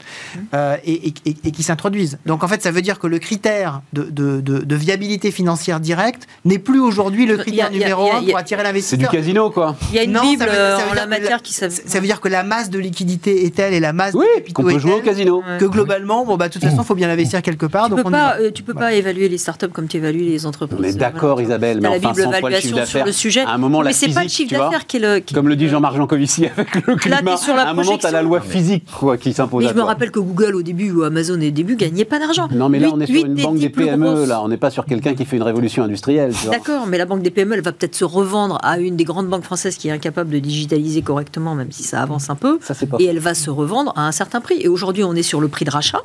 et, 0.84 1.14
et 1.24 1.50
qui 1.52 1.62
s'introduisent. 1.62 2.18
Donc 2.26 2.44
en 2.44 2.48
fait, 2.48 2.62
ça 2.62 2.70
veut 2.70 2.82
dire 2.82 2.98
que 2.98 3.06
le 3.06 3.18
critère 3.18 3.82
de, 3.92 4.07
de, 4.10 4.40
de, 4.40 4.76
viabilité 4.76 5.30
financière 5.30 5.80
directe 5.80 6.26
n'est 6.44 6.58
plus 6.58 6.80
aujourd'hui 6.80 7.26
le 7.26 7.36
critère 7.36 7.70
numéro 7.70 8.10
un 8.12 8.22
pour 8.22 8.36
attirer 8.36 8.62
l'investisseur. 8.62 8.98
C'est 9.00 9.16
du 9.16 9.16
casino, 9.16 9.50
quoi. 9.50 9.76
Il 9.90 9.96
y 9.96 9.98
a 9.98 10.04
une 10.04 10.18
bible 10.20 10.48
en 10.48 10.94
la 10.94 11.06
matière 11.06 11.42
qui 11.42 11.52
ça, 11.52 11.70
ça 11.70 12.00
veut 12.00 12.06
dire 12.06 12.20
que 12.20 12.28
la 12.28 12.42
masse 12.42 12.70
de 12.70 12.78
liquidité 12.78 13.44
est 13.44 13.54
telle 13.54 13.74
et 13.74 13.80
la 13.80 13.92
masse 13.92 14.14
oui, 14.14 14.26
de 14.46 14.52
qu'on 14.52 14.62
peut 14.64 14.78
jouer 14.78 14.94
au 14.94 15.00
casino. 15.00 15.42
Que 15.58 15.64
globalement, 15.64 16.24
bon, 16.24 16.36
bah, 16.36 16.48
de 16.48 16.52
toute 16.52 16.62
façon, 16.62 16.82
il 16.82 16.84
faut 16.84 16.94
bien 16.94 17.10
investir 17.10 17.42
quelque 17.42 17.66
part. 17.66 17.88
Tu 17.88 17.96
peux 17.96 18.10
pas, 18.10 18.36
euh, 18.40 18.50
tu 18.50 18.62
peux 18.62 18.74
pas 18.74 18.94
évaluer 18.94 19.28
les 19.28 19.38
startups 19.38 19.68
comme 19.68 19.88
tu 19.88 19.96
évalues 19.96 20.20
les 20.20 20.46
entreprises. 20.46 20.78
Mais 20.80 20.92
d'accord, 20.92 21.40
Isabelle, 21.40 21.80
mais 21.80 21.88
enfin, 21.88 22.14
sans 22.14 22.30
toi, 22.30 22.50
le 22.50 22.60
chiffre 22.60 22.76
d'affaires. 22.76 23.06
le 23.06 23.12
sujet. 23.12 23.42
À 23.42 23.52
un 23.52 23.58
moment, 23.58 23.82
mais 23.82 23.92
c'est 23.92 24.12
pas 24.12 24.22
le 24.22 24.28
chiffre 24.28 24.52
d'affaires 24.52 24.86
qui 24.86 24.98
est 24.98 25.00
le. 25.00 25.22
Comme 25.32 25.48
le 25.48 25.56
dit 25.56 25.68
Jean-Marc 25.68 25.96
Jancovici 25.96 26.46
avec 26.56 26.86
le 26.86 26.96
climat. 26.96 27.18
À 27.18 27.68
un 27.68 27.74
moment, 27.74 27.98
tu 27.98 28.06
as 28.06 28.10
la 28.10 28.22
loi 28.22 28.40
physique 28.40 28.84
quoi, 28.98 29.16
qui 29.16 29.32
s'impose. 29.32 29.64
Mais 29.64 29.70
je 29.70 29.74
me 29.74 29.82
rappelle 29.82 30.10
que 30.10 30.20
Google 30.20 30.54
au 30.54 30.62
début 30.62 30.90
ou 30.90 31.02
Amazon 31.02 31.34
au 31.34 31.50
début 31.50 31.76
gagnait 31.76 32.04
pas 32.04 32.18
d'argent. 32.18 32.48
Non, 32.50 32.68
mais 32.68 32.78
là, 32.78 32.88
on 32.92 33.00
est 33.00 33.06
sur 33.06 33.24
une 33.24 33.34
banque 33.34 33.58
des 33.58 33.70
PME, 33.70 33.97
là. 34.04 34.42
On 34.42 34.48
n'est 34.48 34.56
pas 34.56 34.70
sur 34.70 34.84
quelqu'un 34.84 35.14
qui 35.14 35.24
fait 35.24 35.36
une 35.36 35.42
révolution 35.42 35.82
industrielle. 35.82 36.32
D'accord, 36.50 36.86
mais 36.86 36.98
la 36.98 37.06
banque 37.06 37.22
des 37.22 37.30
PME, 37.30 37.54
elle 37.54 37.62
va 37.62 37.72
peut-être 37.72 37.94
se 37.94 38.04
revendre 38.04 38.58
à 38.62 38.78
une 38.78 38.96
des 38.96 39.04
grandes 39.04 39.28
banques 39.28 39.44
françaises 39.44 39.76
qui 39.76 39.88
est 39.88 39.92
incapable 39.92 40.30
de 40.30 40.38
digitaliser 40.38 41.02
correctement, 41.02 41.54
même 41.54 41.72
si 41.72 41.82
ça 41.82 42.02
avance 42.02 42.30
un 42.30 42.36
peu. 42.36 42.58
et 42.98 43.04
elle 43.04 43.18
va 43.18 43.34
se 43.34 43.50
revendre 43.50 43.92
à 43.96 44.06
un 44.06 44.12
certain 44.12 44.40
prix. 44.40 44.56
Et 44.60 44.68
aujourd'hui, 44.68 45.04
on 45.04 45.14
est 45.14 45.22
sur 45.22 45.40
le 45.40 45.48
prix 45.48 45.64
de 45.64 45.70
rachat. 45.70 46.02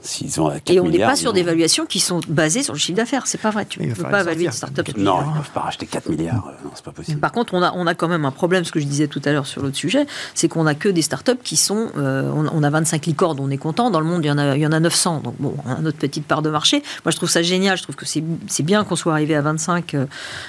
et 0.67 0.79
on 0.79 0.87
n'est 0.87 0.99
pas 0.99 1.15
sur 1.15 1.33
des 1.33 1.43
valuations 1.43 1.85
qui 1.85 1.99
sont 1.99 2.19
basées 2.27 2.63
sur 2.63 2.73
le 2.73 2.79
chiffre 2.79 2.97
d'affaires. 2.97 3.27
C'est 3.27 3.41
pas 3.41 3.51
vrai. 3.51 3.65
Tu 3.65 3.81
ne 3.81 3.93
peux 3.93 4.03
pas 4.03 4.21
évaluer 4.21 4.45
une 4.45 4.51
start-up. 4.51 4.87
Non, 4.97 5.19
ils 5.21 5.29
ne 5.29 5.35
peuvent 5.37 5.51
pas 5.51 5.61
racheter 5.61 5.85
4 5.85 6.09
milliards. 6.09 6.35
Non, 6.63 6.71
c'est 6.75 6.85
pas 6.85 6.91
possible. 6.91 7.19
Par 7.19 7.31
contre, 7.31 7.53
on 7.53 7.61
a, 7.61 7.73
on 7.75 7.87
a 7.87 7.95
quand 7.95 8.07
même 8.07 8.25
un 8.25 8.31
problème, 8.31 8.63
ce 8.63 8.71
que 8.71 8.79
je 8.79 8.85
disais 8.85 9.07
tout 9.07 9.21
à 9.25 9.31
l'heure 9.31 9.47
sur 9.47 9.61
l'autre 9.61 9.75
sujet, 9.75 10.05
c'est 10.33 10.47
qu'on 10.47 10.65
a 10.65 10.75
que 10.75 10.89
des 10.89 11.01
start-up 11.01 11.39
qui 11.43 11.57
sont. 11.57 11.89
Euh, 11.97 12.29
on, 12.33 12.63
a 12.63 12.69
25 12.69 13.05
licornes, 13.05 13.39
on 13.39 13.49
est 13.49 13.57
content. 13.57 13.91
Dans 13.91 13.99
le 13.99 14.05
monde, 14.05 14.23
il 14.23 14.27
y 14.27 14.31
en 14.31 14.37
a, 14.37 14.55
il 14.55 14.61
y 14.61 14.67
en 14.67 14.71
a 14.71 14.79
900. 14.79 15.21
Donc, 15.23 15.35
bon, 15.39 15.55
on 15.65 15.71
a 15.71 15.79
notre 15.79 15.97
petite 15.97 16.25
part 16.25 16.41
de 16.41 16.49
marché. 16.49 16.83
Moi, 17.05 17.11
je 17.11 17.17
trouve 17.17 17.29
ça 17.29 17.41
génial. 17.41 17.72
Je 17.75 17.83
trouve 17.83 17.95
que 17.95 18.05
c'est 18.05 18.63
bien 18.63 18.83
qu'on 18.83 18.95
soit 18.95 19.13
arrivé 19.13 19.35
à 19.35 19.41
25, 19.41 19.95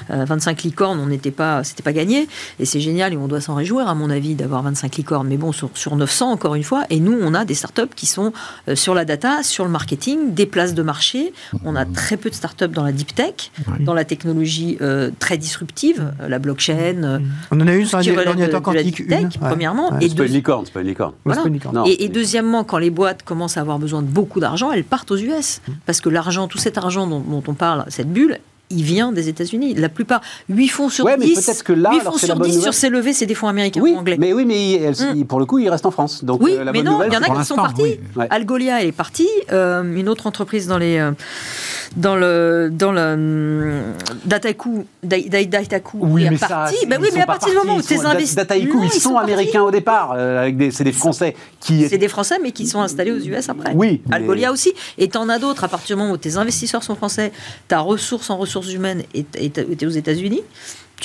25 0.08 0.58
euh, 0.58 0.62
licornes. 0.64 1.00
On 1.00 1.06
n'était 1.06 1.30
pas, 1.30 1.64
c'était 1.64 1.82
pas 1.82 1.92
gagné. 1.92 2.28
Et 2.58 2.64
c'est 2.64 2.80
génial 2.80 3.12
et 3.12 3.16
on 3.16 3.28
doit 3.28 3.40
s'en 3.40 3.54
réjouir, 3.54 3.88
à 3.88 3.94
mon 3.94 4.10
avis, 4.10 4.34
d'avoir 4.34 4.62
25 4.62 4.96
licornes. 4.96 5.28
Mais 5.28 5.36
bon, 5.36 5.52
sur, 5.52 5.70
sur, 5.74 5.96
900, 5.96 6.32
encore 6.32 6.54
une 6.54 6.62
fois. 6.62 6.84
Et 6.90 7.00
nous, 7.00 7.16
on 7.20 7.34
a 7.34 7.44
des 7.44 7.54
startups 7.54 7.94
qui 7.94 8.06
sont 8.06 8.32
euh, 8.68 8.74
sur 8.74 8.94
la 8.94 9.04
data, 9.04 9.42
sur 9.42 9.64
le 9.64 9.70
marketing, 9.70 10.34
des 10.34 10.46
places 10.46 10.74
de 10.74 10.82
marché. 10.82 11.32
On 11.64 11.76
a 11.76 11.84
très 11.84 12.16
peu 12.16 12.30
de 12.30 12.34
startups 12.34 12.68
dans 12.68 12.84
la 12.84 12.92
deep 12.92 13.14
tech, 13.14 13.50
dans 13.80 13.94
la 13.94 14.04
technologie 14.04 14.78
euh, 14.80 15.10
très 15.18 15.38
disruptive, 15.38 16.12
la 16.26 16.38
blockchain. 16.38 17.20
On 17.50 17.60
en 17.60 17.66
a 17.66 17.74
une 17.74 17.86
sur 17.86 17.98
l'ordinateur 17.98 18.62
quantique. 18.62 19.00
Une. 19.00 19.28
premièrement. 19.40 19.98
Et 20.00 20.08
c'est 20.08 20.16
pas 20.16 20.26
une 20.26 20.32
licorne, 20.32 20.64
c'est 20.66 20.72
pas 20.72 20.80
une 20.80 20.88
licorne. 20.88 21.14
et, 21.86 22.04
et, 22.04 22.08
deuxièmement, 22.08 22.64
quand 22.64 22.78
les 22.78 22.90
boîtes 22.90 23.22
commencent 23.22 23.56
à 23.56 23.60
avoir 23.60 23.78
besoin 23.78 24.02
de 24.02 24.06
beaucoup 24.06 24.40
d'argent, 24.40 24.72
elles 24.72 24.84
partent 24.84 25.10
aux 25.10 25.16
US. 25.16 25.60
Mm. 25.66 25.72
Parce 25.86 26.00
que 26.00 26.08
l'argent, 26.08 26.48
tout 26.48 26.58
cet 26.58 26.78
argent 26.78 27.06
dont, 27.06 27.13
dont 27.20 27.42
on 27.46 27.54
parle, 27.54 27.84
cette 27.88 28.12
bulle, 28.12 28.38
il 28.74 28.82
vient 28.82 29.12
des 29.12 29.28
États-Unis. 29.28 29.74
La 29.74 29.88
plupart, 29.88 30.20
8 30.48 30.68
fonds 30.68 30.88
sur 30.88 31.04
ouais, 31.04 31.16
10, 31.16 31.46
mais 31.48 31.54
que 31.64 31.72
là, 31.72 31.90
8 31.92 32.00
fonds 32.00 32.18
sur 32.18 32.38
10 32.38 32.62
sur 32.62 32.74
ces 32.74 32.88
levées, 32.88 33.12
c'est 33.12 33.26
des 33.26 33.34
fonds 33.34 33.48
américains 33.48 33.80
oui, 33.80 33.92
ou 33.92 33.98
anglais. 33.98 34.16
Mais 34.18 34.32
oui, 34.32 34.44
mais 34.44 34.90
mm. 34.90 35.24
pour 35.24 35.38
le 35.38 35.46
coup, 35.46 35.58
ils 35.58 35.68
restent 35.68 35.86
en 35.86 35.90
France. 35.90 36.24
Donc, 36.24 36.42
oui, 36.42 36.56
euh, 36.58 36.64
la 36.64 36.72
mais 36.72 36.82
non, 36.82 37.02
il 37.06 37.12
y 37.12 37.16
en 37.16 37.22
a 37.22 37.40
qui 37.40 37.44
sont 37.44 37.56
partis. 37.56 37.98
Algolia, 38.30 38.82
elle 38.82 38.88
est 38.88 38.92
partie. 38.92 39.28
Euh, 39.52 39.82
une 39.82 40.08
autre 40.08 40.26
entreprise 40.26 40.66
dans 40.66 40.78
les... 40.78 40.98
Euh, 40.98 41.12
dans 41.96 42.16
le 42.16 42.70
dans 42.72 42.90
le 42.90 43.12
hum, 43.12 43.82
Dataiku 44.24 44.84
Dataku 45.04 45.98
oui, 46.00 46.24
est 46.24 46.38
parti. 46.38 46.74
Ben 46.88 46.98
oui, 47.00 47.08
mais 47.14 47.20
à 47.20 47.26
partir 47.26 47.50
du 47.50 47.54
moment 47.54 47.76
où 47.76 47.82
tes 47.82 48.04
investisseurs 48.04 48.46
Dataiku, 48.46 48.82
ils, 48.82 48.90
sont, 48.90 49.16
américains 49.16 49.62
au 49.62 49.70
départ, 49.70 50.10
avec 50.12 50.56
des, 50.56 50.72
c'est 50.72 50.82
des 50.82 50.90
Français 50.90 51.36
qui. 51.60 51.86
C'est 51.88 51.98
des 51.98 52.08
Français, 52.08 52.38
mais 52.42 52.50
qui 52.50 52.66
sont 52.66 52.80
installés 52.80 53.12
aux 53.12 53.20
US 53.20 53.48
après. 53.48 53.74
Oui. 53.76 54.02
Algolia 54.10 54.50
aussi. 54.50 54.72
Et 54.98 55.08
t'en 55.08 55.28
as 55.28 55.38
d'autres 55.38 55.62
à 55.62 55.68
partir 55.68 55.96
du 55.96 56.02
moment 56.02 56.14
où 56.14 56.16
tes 56.16 56.36
investisseurs 56.36 56.82
sont 56.82 56.96
français, 56.96 57.30
ta 57.68 57.78
ressource 57.78 58.28
en 58.30 58.38
ressources 58.38 58.63
humaines 58.70 59.02
est, 59.14 59.36
est 59.36 59.86
aux 59.86 59.90
États-Unis 59.90 60.42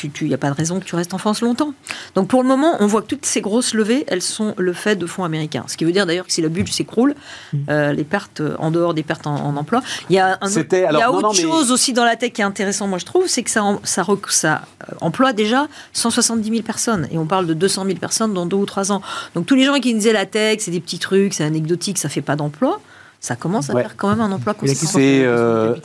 il 0.03 0.27
n'y 0.27 0.33
a 0.33 0.37
pas 0.37 0.49
de 0.49 0.55
raison 0.55 0.79
que 0.79 0.85
tu 0.85 0.95
restes 0.95 1.13
en 1.13 1.17
France 1.17 1.41
longtemps. 1.41 1.73
Donc 2.15 2.27
pour 2.27 2.41
le 2.41 2.47
moment, 2.47 2.75
on 2.79 2.87
voit 2.87 3.01
que 3.01 3.07
toutes 3.07 3.25
ces 3.25 3.41
grosses 3.41 3.73
levées, 3.73 4.05
elles 4.07 4.21
sont 4.21 4.53
le 4.57 4.73
fait 4.73 4.95
de 4.95 5.05
fonds 5.05 5.23
américains. 5.23 5.65
Ce 5.67 5.77
qui 5.77 5.85
veut 5.85 5.91
dire 5.91 6.05
d'ailleurs 6.05 6.25
que 6.25 6.31
si 6.31 6.41
la 6.41 6.49
bulle 6.49 6.67
s'écroule, 6.67 7.15
mm. 7.53 7.57
euh, 7.69 7.93
les 7.93 8.03
pertes, 8.03 8.41
en 8.59 8.71
dehors 8.71 8.93
des 8.93 9.03
pertes 9.03 9.27
en, 9.27 9.55
emploi, 9.55 9.81
il 10.09 10.15
y 10.15 10.19
a, 10.19 10.37
un, 10.41 10.49
il 10.49 10.97
y 10.97 11.01
a 11.01 11.11
autre 11.11 11.35
chose 11.35 11.71
aussi 11.71 11.93
dans 11.93 12.05
la 12.05 12.15
tech 12.15 12.33
qui 12.33 12.41
est 12.41 12.45
intéressant, 12.45 12.87
moi 12.87 12.99
je 12.99 13.05
trouve, 13.05 13.27
c'est 13.27 13.43
que 13.43 13.49
ça, 13.49 13.63
ça, 13.83 14.05
ça 14.29 14.61
euh, 14.89 14.95
emploie 15.01 15.33
déjà 15.33 15.67
170 15.93 16.49
000 16.49 16.61
personnes. 16.61 17.07
Et 17.11 17.17
on 17.17 17.25
parle 17.25 17.47
de 17.47 17.53
200 17.53 17.85
000 17.85 17.97
personnes 17.97 18.33
dans 18.33 18.45
deux 18.45 18.57
ou 18.57 18.65
trois 18.65 18.91
ans. 18.91 19.01
Donc 19.35 19.45
tous 19.45 19.55
les 19.55 19.63
gens 19.63 19.79
qui 19.79 19.93
disaient 19.93 20.13
la 20.13 20.25
tech, 20.25 20.59
c'est 20.61 20.71
des 20.71 20.79
petits 20.81 20.99
trucs, 20.99 21.33
c'est 21.33 21.43
anecdotique, 21.43 21.97
ça 21.97 22.09
fait 22.09 22.21
pas 22.21 22.35
d'emploi 22.35 22.79
ça 23.19 23.35
commence 23.35 23.69
à 23.69 23.73
faire 23.73 23.97
quand 23.97 24.09
même 24.09 24.21
un 24.21 24.31
emploi. 24.31 24.55
C'est 24.65 25.23
euh, 25.25 25.75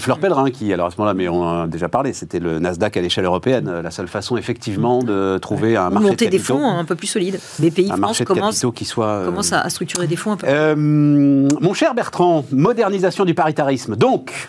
Fleur 0.00 0.18
Pellerin 0.18 0.50
qui, 0.50 0.72
alors 0.72 0.86
à 0.86 0.90
ce 0.90 0.96
moment-là, 0.96 1.14
mais 1.14 1.28
on 1.28 1.42
en 1.42 1.62
a 1.62 1.66
déjà 1.66 1.88
parlé, 1.88 2.12
c'était 2.12 2.38
le 2.38 2.58
Nasdaq 2.58 2.96
à 2.96 3.00
l'échelle 3.00 3.26
européenne, 3.26 3.80
la 3.82 3.90
seule 3.90 4.08
façon 4.08 4.36
effectivement 4.36 5.02
de 5.02 5.38
trouver 5.38 5.76
un 5.76 5.90
marché 5.90 6.08
Monter 6.08 6.26
de 6.26 6.30
des 6.30 6.38
fonds 6.38 6.66
un 6.66 6.84
peu 6.84 6.94
plus 6.94 7.06
solides. 7.06 7.38
BPI 7.58 7.90
un 7.90 7.96
France 7.96 8.22
commence, 8.24 8.64
qui 8.74 8.84
soit, 8.84 9.06
euh, 9.06 9.26
commence 9.26 9.52
à, 9.52 9.68
structurer 9.68 10.06
des 10.06 10.16
fonds 10.16 10.32
un 10.32 10.36
peu 10.36 10.46
euh, 10.48 10.74
Mon 10.76 11.74
cher 11.74 11.94
Bertrand, 11.94 12.44
modernisation 12.50 13.24
du 13.24 13.34
paritarisme. 13.34 13.94
Donc, 13.96 14.48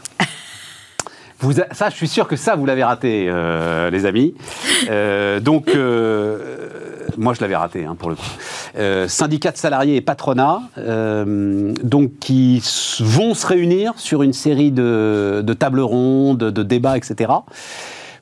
vous 1.40 1.54
ça, 1.54 1.90
je 1.90 1.96
suis 1.96 2.08
sûr 2.08 2.28
que 2.28 2.36
ça, 2.36 2.56
vous 2.56 2.66
l'avez 2.66 2.84
raté, 2.84 3.28
euh, 3.30 3.90
les 3.90 4.06
amis. 4.06 4.36
Euh, 4.90 5.40
donc, 5.40 5.70
euh, 5.70 6.38
moi, 7.18 7.34
je 7.34 7.42
l'avais 7.42 7.56
raté, 7.56 7.86
hein, 7.86 7.96
pour 7.98 8.10
le 8.10 8.16
coup. 8.16 8.26
Euh, 8.78 9.08
syndicats 9.08 9.52
de 9.52 9.58
salariés 9.58 9.96
et 9.96 10.02
patronat, 10.02 10.62
euh, 10.78 11.74
donc 11.84 12.12
qui 12.20 12.62
vont 13.00 13.34
se 13.34 13.48
réunir 13.48 13.94
sur 13.98 14.24
une 14.24 14.34
série 14.34 14.72
de, 14.72 15.42
de 15.46 15.54
tables 15.54 15.82
rondes, 15.82 16.40
de 16.40 16.64
débats, 16.64 16.98
etc. 16.98 17.32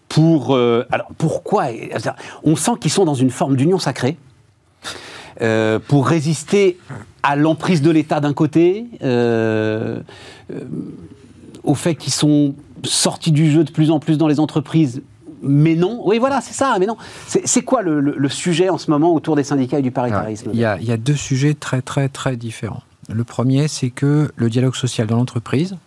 Pour, 0.10 0.56
euh, 0.56 0.86
alors, 0.92 1.08
pourquoi 1.18 1.68
On 2.44 2.56
sent 2.56 2.72
qu'ils 2.80 2.92
sont 2.92 3.06
dans 3.06 3.14
une 3.14 3.32
forme 3.32 3.56
d'union 3.56 3.80
sacrée. 3.80 4.18
pour 5.88 6.08
résister 6.08 6.78
à 7.24 7.36
l'emprise 7.36 7.82
de 7.82 7.92
l'État 7.92 8.20
d'un 8.20 8.34
côté, 8.34 8.86
au 11.64 11.76
fait 11.76 11.96
qu'ils 11.96 12.14
sont 12.14 12.56
sortis 12.84 13.32
du 13.32 13.52
jeu 13.52 13.64
de 13.64 13.72
plus 13.72 13.92
en 13.92 14.00
plus 14.00 14.18
dans 14.18 14.28
les 14.28 14.40
entreprises 14.40 15.02
mais 15.42 15.76
non. 15.76 16.02
Oui, 16.06 16.20
voilà, 16.20 16.42
c'est 16.42 16.54
ça, 16.54 16.78
mais 16.80 16.86
non. 16.86 16.98
C'est 17.28 17.62
quoi 17.64 17.82
le, 17.82 18.30
sujet 18.30 18.70
en 18.70 18.78
ce 18.78 18.92
moment 18.92 19.14
autour 19.14 19.36
des 19.36 19.44
syndicats 19.44 19.80
et 19.80 19.82
du 19.82 19.92
paritarisme? 19.92 20.52
Il 20.54 20.60
y, 20.60 20.66
a, 20.66 20.98
deux 20.98 21.16
sujets 21.16 21.54
très, 21.54 21.82
très, 21.82 22.10
très 22.10 22.36
différents. 22.36 22.84
Le 23.10 23.24
premier, 23.24 23.68
c'est 23.68 23.90
que 23.90 24.32
le 24.36 24.50
dialogue 24.50 24.76
social 24.76 25.08
dans 25.08 25.16
l'entreprise 25.16 25.78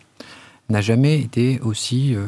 n'a 0.71 0.81
jamais 0.81 1.21
été 1.21 1.61
aussi 1.63 2.15
euh, 2.15 2.27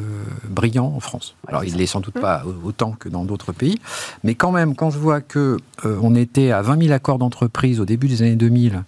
brillant 0.49 0.93
en 0.95 0.99
France. 0.99 1.35
Alors, 1.47 1.63
il 1.63 1.73
ne 1.73 1.77
l'est 1.77 1.85
sans 1.85 2.01
doute 2.01 2.19
pas 2.19 2.43
autant 2.63 2.91
que 2.91 3.07
dans 3.07 3.23
d'autres 3.23 3.53
pays, 3.53 3.79
mais 4.23 4.35
quand 4.35 4.51
même, 4.51 4.75
quand 4.75 4.89
je 4.89 4.99
vois 4.99 5.21
que 5.21 5.57
euh, 5.85 5.97
on 6.01 6.13
était 6.13 6.51
à 6.51 6.61
20 6.61 6.83
000 6.83 6.93
accords 6.93 7.17
d'entreprise 7.17 7.79
au 7.79 7.85
début 7.85 8.07
des 8.07 8.21
années 8.21 8.35
2000, 8.35 8.83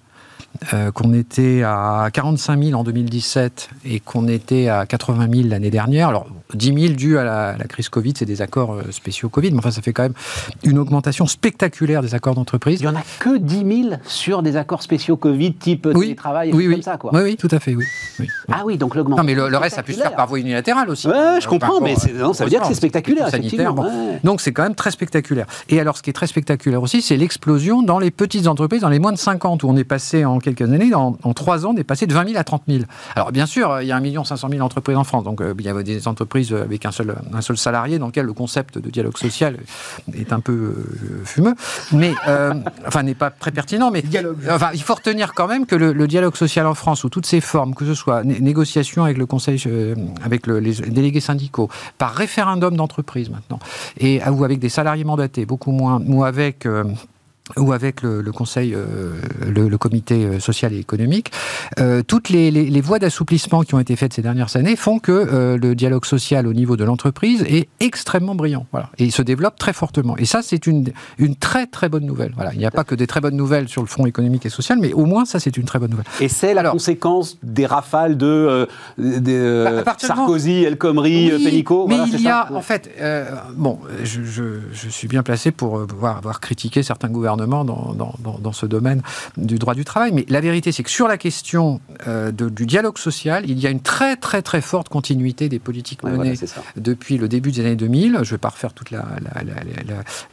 euh, 0.74 0.92
qu'on 0.92 1.14
était 1.14 1.64
à 1.64 2.10
45 2.12 2.64
000 2.64 2.80
en 2.80 2.84
2017 2.84 3.70
et 3.86 4.00
qu'on 4.00 4.28
était 4.28 4.68
à 4.68 4.86
80 4.86 5.28
000 5.32 5.50
l'année 5.50 5.70
dernière. 5.70 6.10
Alors, 6.10 6.28
10 6.54 6.88
000 6.88 6.94
dû 6.94 7.18
à 7.18 7.24
la, 7.24 7.66
crise 7.68 7.90
Covid, 7.90 8.14
c'est 8.18 8.26
des 8.26 8.42
accords 8.42 8.74
euh, 8.74 8.92
spéciaux 8.92 9.30
Covid, 9.30 9.52
mais 9.52 9.60
enfin, 9.60 9.72
ça 9.72 9.82
fait 9.82 9.94
quand 9.94 10.04
même 10.04 10.14
une 10.64 10.78
augmentation 10.78 11.28
spectaculaire 11.28 12.02
des 12.02 12.16
accords 12.16 12.36
d'entreprise. 12.36 12.80
Il 12.82 12.84
n'y 12.84 12.96
en 12.96 12.96
a 12.96 13.04
que 13.20 13.38
10 13.38 13.84
000 13.90 13.96
sur 14.06 14.44
des 14.44 14.56
accords 14.56 14.82
spéciaux 14.82 15.18
Covid 15.18 15.54
type 15.56 15.88
oui, 15.94 16.02
télétravail 16.02 16.52
oui, 16.54 16.68
oui. 16.68 16.74
comme 16.74 16.84
ça, 16.84 16.98
quoi. 16.98 17.12
Oui, 17.14 17.22
oui, 17.24 17.38
tout 17.38 17.50
à 17.52 17.60
fait, 17.60 17.76
oui. 17.76 17.86
Ah 18.52 18.64
oui, 18.66 18.78
donc 18.78 18.96
l'augmentation. 18.96 19.24
Non, 19.24 19.44
mais 19.44 19.50
le, 19.50 19.58
reste, 19.58 19.76
ça 19.76 19.84
peut 19.84 19.94
se 19.94 20.00
faire 20.00 20.16
par 20.16 20.28
voie 20.28 20.40
unilatérale 20.40 20.90
aussi. 20.90 21.08
Oui, 21.08 21.42
je 21.42 21.48
comprends, 21.48 21.82
mais 21.82 21.96
non, 22.16 22.34
ça 22.34 22.44
veut 22.44 22.50
dire 22.50 22.62
que 22.62 22.68
c'est 22.68 22.74
spectaculaire, 22.76 23.28
effectivement. 23.28 23.86
Donc, 24.24 24.42
c'est 24.42 24.54
quand 24.54 24.64
même 24.64 24.76
très 24.76 24.92
spectaculaire. 24.92 25.48
Et 25.70 25.80
alors, 25.80 25.98
ce 25.98 26.04
qui 26.04 26.10
est 26.10 26.14
très 26.14 26.28
spectaculaire 26.28 26.82
aussi, 26.82 27.02
c'est 27.02 27.18
l'explosion 27.18 27.84
dans 27.84 28.00
les 28.00 28.12
petites 28.12 28.48
entreprises, 28.48 28.82
dans 28.82 28.90
les 28.90 29.00
moins 29.00 29.12
de 29.12 29.18
50, 29.18 29.64
où 29.64 29.70
on 29.70 29.76
est 29.76 29.84
passé 29.84 30.26
en 30.26 30.40
quelques 30.46 30.62
années, 30.62 30.94
en, 30.94 31.18
en 31.22 31.34
3 31.34 31.66
ans, 31.66 31.74
on 31.74 31.78
est 31.78 31.84
passé 31.84 32.08
de 32.08 32.14
20 32.14 32.28
000 32.28 32.40
à 32.40 32.44
30 32.44 32.64
000. 32.68 32.84
Alors 33.16 33.32
bien 33.32 33.46
sûr, 33.46 33.82
il 33.82 33.88
y 33.88 33.92
a 33.92 33.98
1 33.98 34.24
500 34.24 34.50
000 34.50 34.62
entreprises 34.62 34.96
en 34.98 35.04
France, 35.04 35.24
donc 35.24 35.42
il 35.42 35.66
y 35.66 35.70
a 35.70 35.84
des 35.84 36.08
entreprises 36.08 36.54
avec 36.54 36.86
un 36.86 36.92
seul, 36.92 37.16
un 37.34 37.42
seul 37.42 37.58
salarié 37.58 38.00
dans 38.00 38.08
lequel 38.08 38.26
le 38.26 38.34
concept 38.34 38.78
de 38.78 38.90
dialogue 38.90 39.18
social 39.18 39.58
est 40.14 40.32
un 40.32 40.40
peu 40.40 40.74
fumeux, 41.24 41.56
mais 41.92 42.14
enfin 42.88 43.04
n'est 43.04 43.16
pas 43.16 43.30
très 43.30 43.52
pertinent, 43.52 43.92
mais 43.92 44.04
enfin 44.50 44.70
il 44.74 44.82
faut 44.82 44.96
retenir 44.96 45.34
quand 45.34 45.48
même 45.48 45.66
que 45.66 45.76
le, 45.76 46.06
dialogue 46.08 46.36
social 46.36 46.68
en 46.68 46.76
France, 46.76 47.00
sous 47.00 47.10
toutes 47.10 47.26
ses 47.26 47.42
formes, 47.42 47.74
que 47.74 47.86
ce 47.86 47.94
soit 47.94 48.24
négociation 48.24 49.04
avec 49.04 49.18
le 49.18 49.26
conseil, 49.26 49.62
avec 50.24 50.48
les 50.48 50.74
délégués 50.74 51.20
syndicaux, 51.20 51.70
par 51.98 52.14
référendum 52.14 52.76
d'entreprise 52.76 53.30
maintenant, 53.30 53.60
et 54.00 54.22
ou 54.28 54.44
avec 54.44 54.60
des 54.60 54.70
salariés 54.70 55.04
mandatés, 55.04 55.46
beaucoup 55.46 55.72
moins, 55.72 56.02
ou 56.08 56.24
avec 56.24 56.68
ou 57.58 57.74
avec 57.74 58.02
le, 58.02 58.24
Conseil, 58.32 58.74
euh, 58.74 59.12
le, 59.46 59.78
Comité 59.78 60.26
euh, 60.26 60.40
social 60.40 60.74
et 60.74 60.80
économique, 60.80 61.32
euh, 61.80 62.02
toutes 62.02 62.30
les, 62.30 62.82
voies 62.82 63.00
d'assouplissement 63.00 63.62
qui 63.64 63.76
ont 63.76 63.80
été 63.80 63.96
faites 63.96 64.14
ces 64.14 64.22
dernières 64.22 64.56
années 64.56 64.76
font 64.76 65.00
que 65.00 65.58
le 65.60 65.76
dialogue 65.76 66.06
social 66.06 66.48
au 66.48 66.54
niveau 66.54 66.76
de 66.78 66.84
l'entreprise 66.84 67.44
est 67.48 67.68
extrêmement 67.80 68.36
brillant. 68.36 68.66
Voilà, 68.72 68.90
et 68.98 69.06
il 69.06 69.12
se 69.12 69.22
développe 69.22 69.58
très 69.58 69.74
fortement. 69.74 70.18
Et 70.18 70.26
ça, 70.26 70.42
c'est 70.42 70.68
une, 70.68 70.92
une 71.18 71.36
très 71.36 71.68
très 71.68 71.90
bonne 71.90 72.06
nouvelle. 72.06 72.34
Voilà, 72.36 72.54
il 72.54 72.60
n'y 72.60 72.66
a 72.66 72.72
pas 72.72 72.84
que 72.84 72.96
des 72.96 73.08
très 73.08 73.22
bonnes 73.22 73.36
nouvelles 73.36 73.70
sur 73.70 73.82
le 73.82 73.88
front 73.88 74.06
économique 74.06 74.46
et 74.46 74.50
social, 74.50 74.78
mais 74.80 74.94
au 74.94 75.06
moins 75.06 75.26
ça, 75.26 75.40
c'est 75.40 75.56
une 75.58 75.66
très 75.66 75.80
bonne 75.80 75.92
nouvelle. 75.92 76.06
Et 76.20 76.30
c'est 76.30 76.54
la 76.54 76.70
conséquence 76.70 77.38
des 77.44 77.66
rafales 77.66 78.18
de, 78.18 78.68
bah, 78.98 79.96
Sarkozy, 79.98 80.64
El 80.64 80.78
Khomri, 80.78 81.32
oui, 81.34 81.64
Mais 81.88 81.96
il 82.08 82.22
y 82.22 82.30
a, 82.30 82.52
en 82.54 82.62
fait, 82.62 82.92
bon, 83.56 83.80
je, 84.04 84.22
je, 84.24 84.90
suis 84.90 85.08
bien 85.08 85.24
placé 85.24 85.52
pour 85.52 85.86
pouvoir 85.88 86.18
avoir 86.18 86.40
critiqué 86.40 86.84
certains 86.84 87.10
gouvernements 87.10 87.35
dans, 87.38 87.64
dans, 87.64 88.52
ce 88.52 88.66
domaine 88.66 89.02
du 89.38 89.60
droit 89.60 89.74
du 89.74 89.86
travail. 89.86 90.12
Mais 90.14 90.26
la 90.30 90.42
vérité, 90.42 90.72
c'est 90.72 90.84
que 90.84 90.90
sur 90.90 91.08
la 91.08 91.18
question 91.18 91.82
euh, 92.08 92.32
du 92.32 92.66
dialogue 92.66 92.98
social, 92.98 93.44
il 93.48 93.60
y 93.60 93.68
a 93.68 93.70
une 93.70 93.82
très 93.82 94.16
très 94.16 94.42
très 94.42 94.62
forte 94.62 94.90
continuité 94.90 95.50
des 95.50 95.60
politiques 95.60 96.04
menées 96.04 96.36
depuis 96.76 97.18
le 97.18 97.28
début 97.28 97.52
des 97.52 97.62
années 97.62 97.76
2000. 97.76 98.14
Je 98.14 98.20
ne 98.20 98.24
vais 98.24 98.38
pas 98.38 98.50
refaire 98.50 98.74
toute 98.74 98.92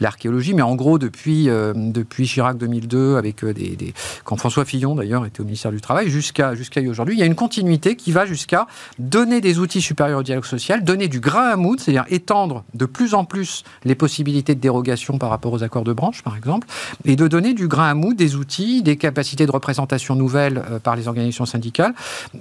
l'archéologie, 0.01 0.55
mais 0.55 0.63
en 0.63 0.75
gros, 0.75 0.99
depuis, 0.99 1.49
euh, 1.49 1.73
depuis 1.75 2.27
Chirac 2.27 2.57
2002, 2.59 3.17
avec 3.17 3.45
euh, 3.45 3.53
des, 3.53 3.95
quand 4.25 4.37
François 4.37 4.65
Fillon 4.65 4.95
d'ailleurs 4.95 5.27
était 5.27 5.41
au 5.41 5.45
ministère 5.45 5.73
du 5.73 5.81
Travail, 5.81 6.09
jusqu'à 6.09 6.55
jusqu'à 6.55 6.81
aujourd'hui, 6.83 7.15
il 7.15 7.19
y 7.19 7.23
a 7.23 7.27
une 7.27 7.35
continuité 7.35 7.97
qui 7.97 8.13
va 8.13 8.27
jusqu'à 8.27 8.67
donner 8.99 9.41
des 9.41 9.59
outils 9.59 9.81
supérieurs 9.81 10.21
au 10.21 10.23
dialogue 10.23 10.45
social, 10.45 10.85
donner 10.85 11.09
du 11.09 11.21
grain 11.21 11.49
à 11.51 11.57
moudre, 11.57 11.83
c'est-à-dire 11.83 12.05
étendre 12.11 12.65
de 12.75 12.87
plus 12.87 13.15
en 13.15 13.25
plus 13.25 13.65
les 13.85 13.95
possibilités 13.95 14.55
de 14.55 14.61
dérogation 14.61 15.19
par 15.19 15.31
rapport 15.31 15.53
aux 15.53 15.63
accords 15.63 15.85
de 15.85 15.93
branche, 15.93 16.23
par 16.23 16.37
exemple, 16.37 16.67
et 17.05 17.17
de 17.17 17.29
donner 17.29 17.55
du 17.55 17.69
grain 17.69 17.89
à 17.89 17.95
moudre, 17.95 18.17
des 18.17 18.37
outils, 18.37 18.83
des 18.83 18.97
capacités 18.97 19.47
de 19.47 19.51
représentation 19.51 20.15
nouvelles 20.15 20.63
euh, 20.71 20.79
par 20.79 20.97
les 20.97 21.09
organisations 21.09 21.47
syndicales, 21.47 21.95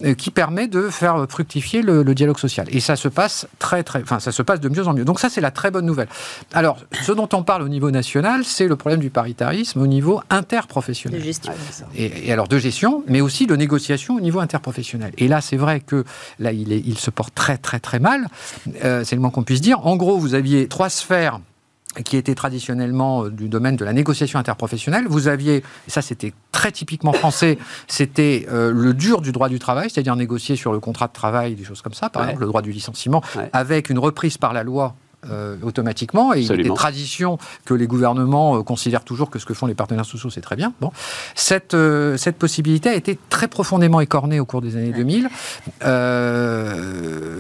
euh, 0.04 0.14
qui 0.14 0.32
permet 0.32 0.68
de 0.68 0.90
faire 0.90 1.26
fructifier 1.30 1.82
le, 1.82 2.04
dialogue 2.14 2.38
social. 2.38 2.68
Et 2.72 2.80
ça 2.80 2.96
se 2.96 3.08
passe 3.08 3.48
très, 3.60 3.84
très, 3.84 4.02
enfin, 4.02 4.20
ça 4.20 4.32
se 4.32 4.42
passe 4.42 4.60
de 4.60 4.70
mieux 4.70 4.88
en 4.88 4.94
mieux. 4.94 5.06
Donc 5.06 5.20
ça, 5.20 5.30
c'est 5.30 5.42
la 5.42 5.52
très 5.52 5.72
bonne 5.72 5.86
nouvelle. 5.86 6.10
Alors, 6.54 6.78
ce 7.04 7.12
dont 7.12 7.30
on 7.34 7.44
parle 7.44 7.62
au 7.62 7.70
niveau 7.70 7.90
national, 7.90 8.44
c'est 8.44 8.68
le 8.68 8.76
problème 8.76 9.00
du 9.00 9.10
paritarisme 9.10 9.82
au 9.82 9.88
niveau 9.88 10.22
interprofessionnel. 10.30 11.20
De 11.20 11.24
gestion. 11.24 11.54
Et, 11.96 12.32
alors 12.32 12.48
de 12.48 12.58
gestion, 12.58 13.04
mais 13.08 13.22
aussi 13.22 13.48
de 13.48 13.56
négociation 13.56 14.16
au 14.16 14.20
niveau 14.20 14.40
interprofessionnel. 14.40 15.14
Et 15.18 15.28
là, 15.28 15.42
c'est 15.42 15.58
vrai 15.58 15.80
que 15.80 16.04
là, 16.40 16.52
il, 16.52 16.72
est, 16.74 16.84
il 16.86 16.98
se 16.98 17.10
porte 17.10 17.34
très, 17.34 17.58
très, 17.58 17.80
très 17.80 18.00
mal. 18.00 18.28
Euh, 18.84 19.04
c'est 19.06 19.16
le 19.16 19.22
moins 19.22 19.32
qu'on 19.32 19.44
puisse 19.44 19.62
dire. 19.62 19.86
En 19.86 19.96
gros, 19.96 20.18
vous 20.18 20.34
aviez 20.34 20.68
trois 20.68 20.90
sphères 20.90 21.40
qui 22.06 22.18
était 22.18 22.36
traditionnellement 22.36 23.26
euh, 23.26 23.30
du 23.30 23.50
domaine 23.50 23.76
de 23.76 23.86
la 23.86 23.94
négociation 23.94 24.40
interprofessionnelle. 24.40 25.06
Vous 25.08 25.28
aviez, 25.28 25.58
et 25.58 25.90
ça 25.90 26.02
c'était 26.02 26.34
très 26.52 26.72
typiquement 26.72 27.14
français, 27.14 27.58
c'était 27.88 28.48
euh, 28.50 28.72
le 28.72 28.94
dur 28.94 29.22
du 29.22 29.32
droit 29.32 29.50
du 29.50 29.60
travail, 29.60 29.90
c'est-à-dire 29.90 30.16
négocier 30.16 30.56
sur 30.56 30.72
le 30.72 30.80
contrat 30.80 31.08
de 31.08 31.14
travail, 31.14 31.56
des 31.56 31.64
choses 31.64 31.82
comme 31.82 31.94
ça, 31.94 32.10
par 32.10 32.24
exemple 32.24 32.42
le 32.42 32.48
droit 32.48 32.62
du 32.62 32.72
licenciement, 32.72 33.22
avec 33.54 33.90
une 33.90 34.00
reprise 34.00 34.38
par 34.38 34.54
la 34.54 34.64
loi 34.64 34.96
euh, 35.30 35.56
automatiquement. 35.62 36.34
Et 36.34 36.40
il 36.40 36.48
y 36.48 36.52
a 36.52 36.58
des 36.58 36.74
traditions 36.74 37.38
que 37.66 37.76
les 37.76 37.86
gouvernements 37.86 38.58
euh, 38.58 38.64
considèrent 38.64 39.04
toujours 39.04 39.30
que 39.30 39.38
ce 39.38 39.46
que 39.46 39.54
font 39.54 39.68
les 39.68 39.76
partenaires 39.76 40.06
sociaux, 40.06 40.32
c'est 40.32 40.42
très 40.42 40.56
bien. 40.56 40.74
Bon. 40.82 40.92
Cette, 41.36 41.76
euh, 41.76 42.18
cette 42.18 42.38
possibilité 42.38 42.90
a 42.90 42.96
été 42.96 43.20
très 43.30 43.48
profondément 43.48 44.02
écornée 44.02 44.40
au 44.40 44.46
cours 44.46 44.62
des 44.62 44.78
années 44.78 44.92
2000, 44.92 45.30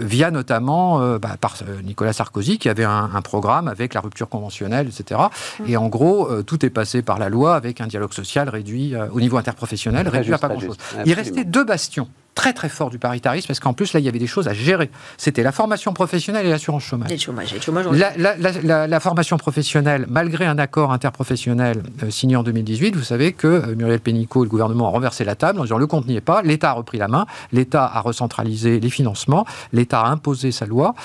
via 0.01 0.31
notamment 0.31 1.17
bah, 1.17 1.37
par 1.41 1.57
Nicolas 1.83 2.13
Sarkozy, 2.13 2.59
qui 2.59 2.69
avait 2.69 2.83
un, 2.83 3.09
programme 3.23 3.67
avec 3.67 3.95
la 3.95 4.01
rupture 4.01 4.29
conventionnelle, 4.29 4.87
etc. 4.87 5.19
Et 5.67 5.77
en 5.77 5.87
gros, 5.87 6.29
tout 6.43 6.65
est 6.65 6.69
passé 6.69 7.01
par 7.01 7.17
la 7.17 7.29
loi 7.29 7.55
avec 7.55 7.81
un 7.81 7.87
dialogue 7.87 8.13
social 8.13 8.49
réduit 8.49 8.93
au 9.11 9.19
niveau 9.19 9.37
interprofessionnel, 9.37 10.07
réduit 10.07 10.33
à 10.33 10.37
pas 10.37 10.49
grand-chose. 10.49 10.77
Il 11.05 11.13
restait 11.13 11.45
deux 11.45 11.63
bastions 11.63 12.07
très 12.35 12.53
très 12.53 12.69
fort 12.69 12.89
du 12.89 12.97
paritarisme, 12.97 13.47
parce 13.47 13.59
qu'en 13.59 13.73
plus, 13.73 13.93
là, 13.93 13.99
il 13.99 14.05
y 14.05 14.09
avait 14.09 14.19
des 14.19 14.27
choses 14.27 14.47
à 14.47 14.53
gérer. 14.53 14.89
C'était 15.17 15.43
la 15.43 15.51
formation 15.51 15.93
professionnelle 15.93 16.45
et 16.45 16.49
l'assurance 16.49 16.83
chômage. 16.83 17.15
chômage, 17.17 17.53
la, 17.91 18.99
formation 18.99 19.37
professionnelle, 19.37 20.05
malgré 20.09 20.45
un 20.45 20.57
accord 20.57 20.93
interprofessionnel 20.93 21.83
euh, 22.03 22.09
signé 22.09 22.35
en 22.35 22.43
2018, 22.43 22.95
vous 22.95 23.03
savez 23.03 23.33
que 23.33 23.47
euh, 23.47 23.75
Muriel 23.75 23.99
Pénicaud 23.99 24.43
et 24.43 24.45
le 24.45 24.49
gouvernement 24.49 24.87
ont 24.87 24.91
renversé 24.91 25.23
la 25.23 25.35
table 25.35 25.59
en 25.59 25.63
disant 25.63 25.77
le 25.77 25.87
compte 25.87 26.07
n'y 26.07 26.15
est 26.15 26.21
pas, 26.21 26.41
l'État 26.41 26.69
a 26.71 26.73
repris 26.73 26.97
la 26.97 27.07
main, 27.07 27.25
l'État 27.51 27.85
a 27.85 27.99
recentralisé 27.99 28.79
les 28.79 28.89
financements, 28.89 29.45
l'État 29.73 30.01
a 30.01 30.09
imposé 30.09 30.51
sa 30.51 30.65
loi 30.65 30.95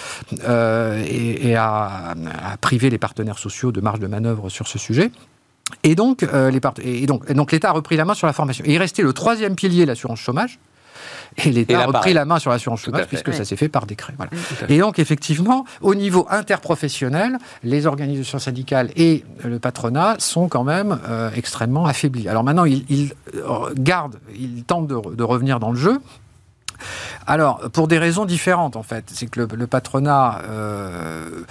euh, 0.45 1.03
et, 1.07 1.57
a, 1.57 2.14
privé 2.61 2.91
les 2.91 2.99
partenaires 2.99 3.39
sociaux 3.39 3.72
de 3.72 3.81
marge 3.81 4.01
de 4.01 4.07
manœuvre 4.07 4.49
sur 4.49 4.68
ce 4.68 4.79
sujet. 4.79 5.11
Et 5.83 5.95
donc, 5.95 6.22
les 6.22 6.61
et 6.83 7.07
donc, 7.07 7.31
donc 7.33 7.51
l'État 7.51 7.70
a 7.70 7.72
repris 7.72 7.97
la 7.97 8.05
main 8.05 8.14
sur 8.14 8.27
la 8.27 8.33
formation. 8.33 8.64
Et 8.64 8.74
il 8.74 8.79
restait 8.79 9.03
le 9.03 9.12
troisième 9.12 9.57
pilier, 9.57 9.85
l'assurance 9.85 10.20
chômage, 10.20 10.59
et 11.45 11.51
l'État 11.51 11.82
a 11.82 11.87
repris 11.87 12.12
la 12.12 12.24
main 12.24 12.39
sur 12.39 12.51
l'assurance 12.51 12.80
chômage 12.80 13.07
puisque 13.07 13.32
ça 13.32 13.45
s'est 13.45 13.57
fait 13.57 13.68
par 13.68 13.87
décret. 13.87 14.14
Et 14.68 14.78
donc, 14.78 14.99
effectivement, 14.99 15.64
au 15.80 15.95
niveau 15.95 16.26
interprofessionnel, 16.30 17.39
les 17.62 17.87
organisations 17.87 18.39
syndicales 18.39 18.91
et 18.97 19.24
le 19.45 19.59
patronat 19.59 20.16
sont 20.18 20.49
quand 20.49 20.64
même 20.64 20.99
euh, 21.09 21.30
extrêmement 21.34 21.87
affaiblis. 21.87 22.28
Alors 22.28 22.45
maintenant, 22.45 22.64
ils, 22.64 23.12
euh, 23.34 23.72
gardent, 23.76 24.18
ils 24.34 24.64
tentent 24.64 24.89
de, 24.89 25.22
revenir 25.22 25.61
dans 25.61 25.70
le 25.70 25.78
jeu. 25.78 26.01
Alors, 27.26 27.70
pour 27.72 27.89
des 27.89 27.99
raisons 27.99 28.24
différentes, 28.24 28.76
en 28.76 28.82
fait. 28.82 29.05
C'est 29.09 29.26
que 29.26 29.41
le, 29.41 29.66
patronat 29.66 30.43
euh, 30.45 31.43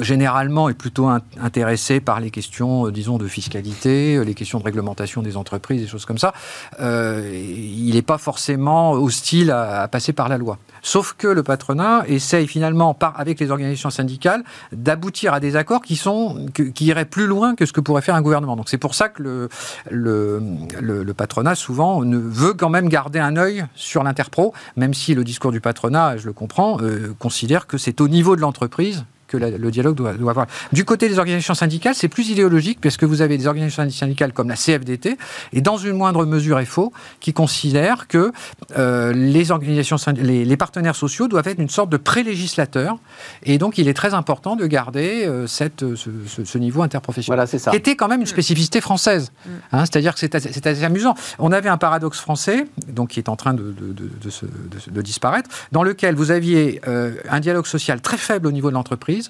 généralement 0.00 0.68
est 0.68 0.74
plutôt 0.74 1.08
intéressé 1.40 2.00
par 2.00 2.20
les 2.20 2.30
questions, 2.30 2.86
euh, 2.86 2.92
disons, 2.92 3.18
de 3.18 3.26
fiscalité, 3.26 4.16
euh, 4.16 4.24
les 4.24 4.34
questions 4.34 4.58
de 4.58 4.64
réglementation 4.64 5.22
des 5.22 5.36
entreprises, 5.36 5.80
des 5.80 5.86
choses 5.86 6.04
comme 6.04 6.18
ça. 6.18 6.32
Euh, 6.80 7.30
il 7.32 7.94
n'est 7.94 8.02
pas 8.02 8.18
forcément 8.18 8.92
hostile 8.92 9.50
à, 9.50 9.88
passer 9.88 10.12
par 10.12 10.28
la 10.28 10.38
loi. 10.38 10.58
Sauf 10.82 11.14
que 11.16 11.28
le 11.28 11.42
patronat 11.42 12.04
essaye 12.08 12.46
finalement, 12.46 12.96
avec 13.16 13.40
les 13.40 13.50
organisations 13.50 13.90
syndicales, 13.90 14.44
d'aboutir 14.72 15.34
à 15.34 15.40
des 15.40 15.56
accords 15.56 15.82
qui, 15.82 15.96
sont, 15.96 16.46
qui 16.52 16.84
iraient 16.86 17.04
plus 17.04 17.26
loin 17.26 17.54
que 17.54 17.66
ce 17.66 17.72
que 17.72 17.80
pourrait 17.80 18.02
faire 18.02 18.14
un 18.14 18.22
gouvernement. 18.22 18.56
Donc 18.56 18.68
c'est 18.68 18.78
pour 18.78 18.94
ça 18.94 19.08
que 19.08 19.48
le, 19.90 21.12
patronat, 21.16 21.54
souvent, 21.54 22.04
ne 22.04 22.18
veut 22.18 22.54
quand 22.54 22.70
même 22.70 22.88
garder 22.88 23.18
un 23.18 23.36
œil 23.36 23.64
sur 23.74 24.02
l'interpro, 24.02 24.52
même 24.76 24.94
si 24.94 25.14
le 25.14 25.24
discours 25.24 25.52
du 25.52 25.60
patronat, 25.60 26.16
je 26.16 26.26
le 26.26 26.32
comprends, 26.32 26.78
considère 27.18 27.66
que 27.66 27.78
c'est 27.78 28.00
au 28.00 28.08
niveau 28.08 28.36
de 28.36 28.40
l'entreprise 28.40 29.04
que 29.38 29.44
le 29.44 29.70
dialogue 29.70 29.96
doit, 29.96 30.10
avoir. 30.10 30.46
Du 30.72 30.84
côté 30.84 31.08
des 31.08 31.18
organisations 31.18 31.54
syndicales, 31.54 31.94
c'est 31.94 32.08
plus 32.08 32.30
idéologique 32.30 32.80
parce 32.80 32.96
que 32.96 33.06
vous 33.06 33.22
avez 33.22 33.36
des 33.38 33.46
organisations 33.46 33.88
syndicales 33.90 34.32
comme 34.32 34.48
la 34.48 34.56
CFDT 34.56 35.16
et 35.52 35.60
dans 35.60 35.76
une 35.76 35.96
moindre 35.96 36.24
mesure 36.26 36.60
FO 36.62 36.92
qui 37.20 37.32
considèrent 37.32 38.06
que 38.06 38.32
euh, 38.76 39.12
les 39.12 39.50
organisations, 39.50 39.96
les, 40.16 40.56
partenaires 40.56 40.94
sociaux 40.94 41.26
doivent 41.26 41.48
être 41.48 41.58
une 41.58 41.68
sorte 41.68 41.90
de 41.90 41.96
pré-législateur 41.96 42.96
et 43.42 43.58
donc 43.58 43.78
il 43.78 43.88
est 43.88 43.94
très 43.94 44.14
important 44.14 44.54
de 44.56 44.66
garder 44.66 45.24
euh, 45.26 45.46
cette, 45.46 45.84
ce, 45.96 46.58
niveau 46.58 46.82
interprofessionnel. 46.82 47.36
Voilà, 47.36 47.46
c'est 47.46 47.58
ça. 47.58 47.72
Qui 47.72 47.76
était 47.76 47.96
quand 47.96 48.08
même 48.08 48.20
une 48.20 48.26
spécificité 48.26 48.80
française. 48.80 49.32
Mm. 49.44 49.50
Hein, 49.72 49.80
c'est-à-dire 49.80 50.14
que 50.14 50.20
c'est 50.20 50.34
assez, 50.34 50.84
amusant. 50.84 51.14
On 51.38 51.50
avait 51.50 51.68
un 51.68 51.76
paradoxe 51.76 52.20
français, 52.20 52.66
donc 52.88 53.10
qui 53.10 53.20
est 53.20 53.28
en 53.28 53.36
train 53.36 53.54
de, 53.54 53.74
de, 53.74 55.02
disparaître, 55.02 55.50
dans 55.72 55.82
lequel 55.82 56.14
vous 56.14 56.30
aviez 56.30 56.80
euh, 56.86 57.14
un 57.28 57.40
dialogue 57.40 57.66
social 57.66 58.00
très 58.00 58.16
faible 58.16 58.46
au 58.46 58.52
niveau 58.52 58.68
de 58.68 58.74
l'entreprise 58.74 59.23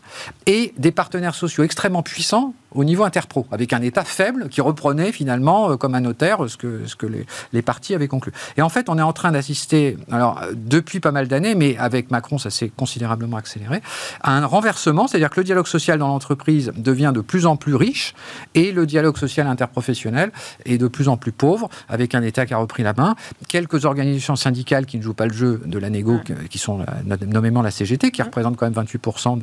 et 0.47 0.73
des 0.79 0.93
partenaires 0.93 1.35
sociaux 1.35 1.65
extrêmement 1.65 2.03
puissants 2.03 2.55
au 2.75 2.85
niveau 2.85 3.05
interpro, 3.05 3.47
avec 3.51 3.73
un 3.73 3.83
État 3.83 4.05
faible 4.05 4.49
qui 4.49 4.61
reprenait 4.61 5.13
finalement 5.13 5.71
euh, 5.71 5.77
comme 5.77 5.95
un 5.95 6.01
notaire 6.01 6.39
ce 6.49 6.57
que, 6.57 6.87
ce 6.87 6.97
que 6.97 7.07
les, 7.07 7.27
les 7.53 7.63
partis 7.63 7.95
avaient 7.95 8.09
conclu. 8.09 8.33
Et 8.57 8.63
en 8.63 8.69
fait, 8.69 8.89
on 8.89 8.99
est 8.99 9.03
en 9.03 9.13
train 9.13 9.33
d'assister, 9.33 9.97
alors 10.11 10.41
depuis 10.55 11.01
pas 11.01 11.13
mal 11.13 11.29
d'années, 11.29 11.55
mais 11.55 11.77
avec 11.79 12.11
Macron, 12.11 12.39
ça 12.39 12.51
s'est 12.51 12.71
considérablement 12.75 13.37
accéléré, 13.37 13.81
à 14.23 14.37
un 14.37 14.47
renversement, 14.47 15.07
c'est-à-dire 15.07 15.31
que 15.31 15.41
le 15.41 15.45
dialogue 15.45 15.67
social 15.67 15.99
dans 15.99 16.09
l'entreprise 16.09 16.73
devient 16.77 17.13
de 17.15 17.21
plus 17.21 17.47
en 17.47 17.57
plus 17.57 17.75
riche 17.75 18.15
et 18.55 18.73
le 18.73 18.87
dialogue 18.87 19.17
social 19.17 19.47
interprofessionnel 19.47 20.33
est 20.65 20.79
de 20.79 20.89
plus 20.89 21.09
en 21.09 21.17
plus 21.17 21.33
pauvre, 21.33 21.69
avec 21.89 22.15
un 22.15 22.23
État 22.23 22.47
qui 22.47 22.55
a 22.55 22.59
repris 22.59 22.83
la 22.83 22.93
main, 22.93 23.15
quelques 23.49 23.85
organisations 23.85 24.37
syndicales 24.37 24.87
qui 24.87 24.99
ne 24.99 25.03
jouent 25.03 25.15
pas 25.15 25.27
le 25.27 25.33
jeu 25.33 25.61
de 25.65 25.79
la 25.79 25.91
négo, 25.91 26.21
qui 26.51 26.59
sont 26.59 26.85
nommément 27.27 27.63
la 27.63 27.71
CGT, 27.71 28.11
qui 28.11 28.23
représente 28.23 28.57
quand 28.57 28.71
même 28.71 28.85
28% 28.85 29.41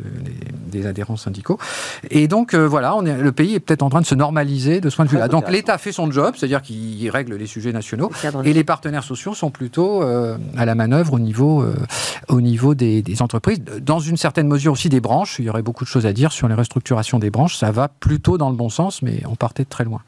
des, 0.67 0.85
adhérents 0.85 1.17
syndicaux. 1.17 1.59
Et 2.09 2.27
donc, 2.27 2.53
euh, 2.53 2.67
voilà, 2.67 2.95
on 2.95 3.05
est 3.05 3.20
le 3.21 3.31
pays 3.31 3.55
est 3.55 3.59
peut-être 3.59 3.83
en 3.83 3.89
train 3.89 4.01
de 4.01 4.05
se 4.05 4.15
normaliser 4.15 4.81
de 4.81 4.89
ce 4.89 4.95
point 4.95 5.05
de 5.05 5.09
vue-là. 5.09 5.27
Donc 5.27 5.49
l'État 5.49 5.77
fait 5.77 5.91
son 5.91 6.11
job, 6.11 6.35
c'est-à-dire 6.37 6.61
qu'il 6.61 7.09
règle 7.09 7.35
les 7.35 7.47
sujets 7.47 7.71
nationaux, 7.71 8.11
et 8.43 8.53
les 8.53 8.63
partenaires 8.63 9.03
sociaux 9.03 9.33
sont 9.33 9.51
plutôt 9.51 10.01
à 10.01 10.65
la 10.65 10.75
manœuvre 10.75 11.13
au 11.13 11.19
niveau, 11.19 11.65
au 12.27 12.41
niveau 12.41 12.75
des, 12.75 13.01
des, 13.01 13.21
entreprises. 13.21 13.59
Dans 13.81 13.99
une 13.99 14.17
certaine 14.17 14.47
mesure 14.47 14.73
aussi 14.73 14.89
des 14.89 14.99
branches, 14.99 15.37
il 15.39 15.45
y 15.45 15.49
aurait 15.49 15.61
beaucoup 15.61 15.83
de 15.83 15.89
choses 15.89 16.05
à 16.05 16.13
dire 16.13 16.31
sur 16.31 16.47
les 16.47 16.55
restructurations 16.55 17.19
des 17.19 17.29
branches. 17.29 17.55
Ça 17.55 17.71
va 17.71 17.87
plutôt 17.87 18.37
dans 18.37 18.49
le 18.49 18.55
bon 18.55 18.69
sens, 18.69 19.01
mais 19.01 19.21
on 19.27 19.35
partait 19.35 19.63
de 19.63 19.69
très 19.69 19.83
loin. 19.83 20.01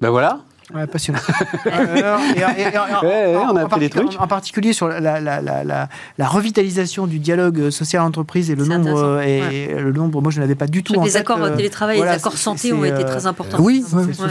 Ben 0.00 0.10
voilà, 0.10 0.40
Ouais, 0.74 0.86
passionnant. 0.86 1.20
on 1.66 3.56
a 3.56 3.62
appris 3.62 3.80
des 3.80 3.90
trucs. 3.90 4.20
En, 4.20 4.26
particulier 4.26 4.72
sur 4.72 4.88
la, 4.88 5.00
la, 5.00 5.40
la, 5.40 5.64
la, 5.64 6.26
revitalisation 6.26 7.06
du 7.06 7.18
dialogue 7.18 7.70
social-entreprise 7.70 8.50
et 8.50 8.54
le 8.54 8.66
nombre 8.66 9.22
et 9.22 9.74
le 9.74 9.92
nombre. 9.92 10.20
Moi, 10.20 10.30
je 10.30 10.40
n'avais 10.40 10.54
pas 10.54 10.66
du 10.66 10.82
tout. 10.82 10.94
En 10.94 11.04
les 11.04 11.16
accords 11.16 11.42
euh, 11.42 11.56
télétravail, 11.56 12.00
les 12.00 12.08
accords 12.08 12.36
santé 12.36 12.72
ont 12.72 12.84
été 12.84 13.04
très 13.04 13.26
importants. 13.26 13.58
Oui, 13.60 13.84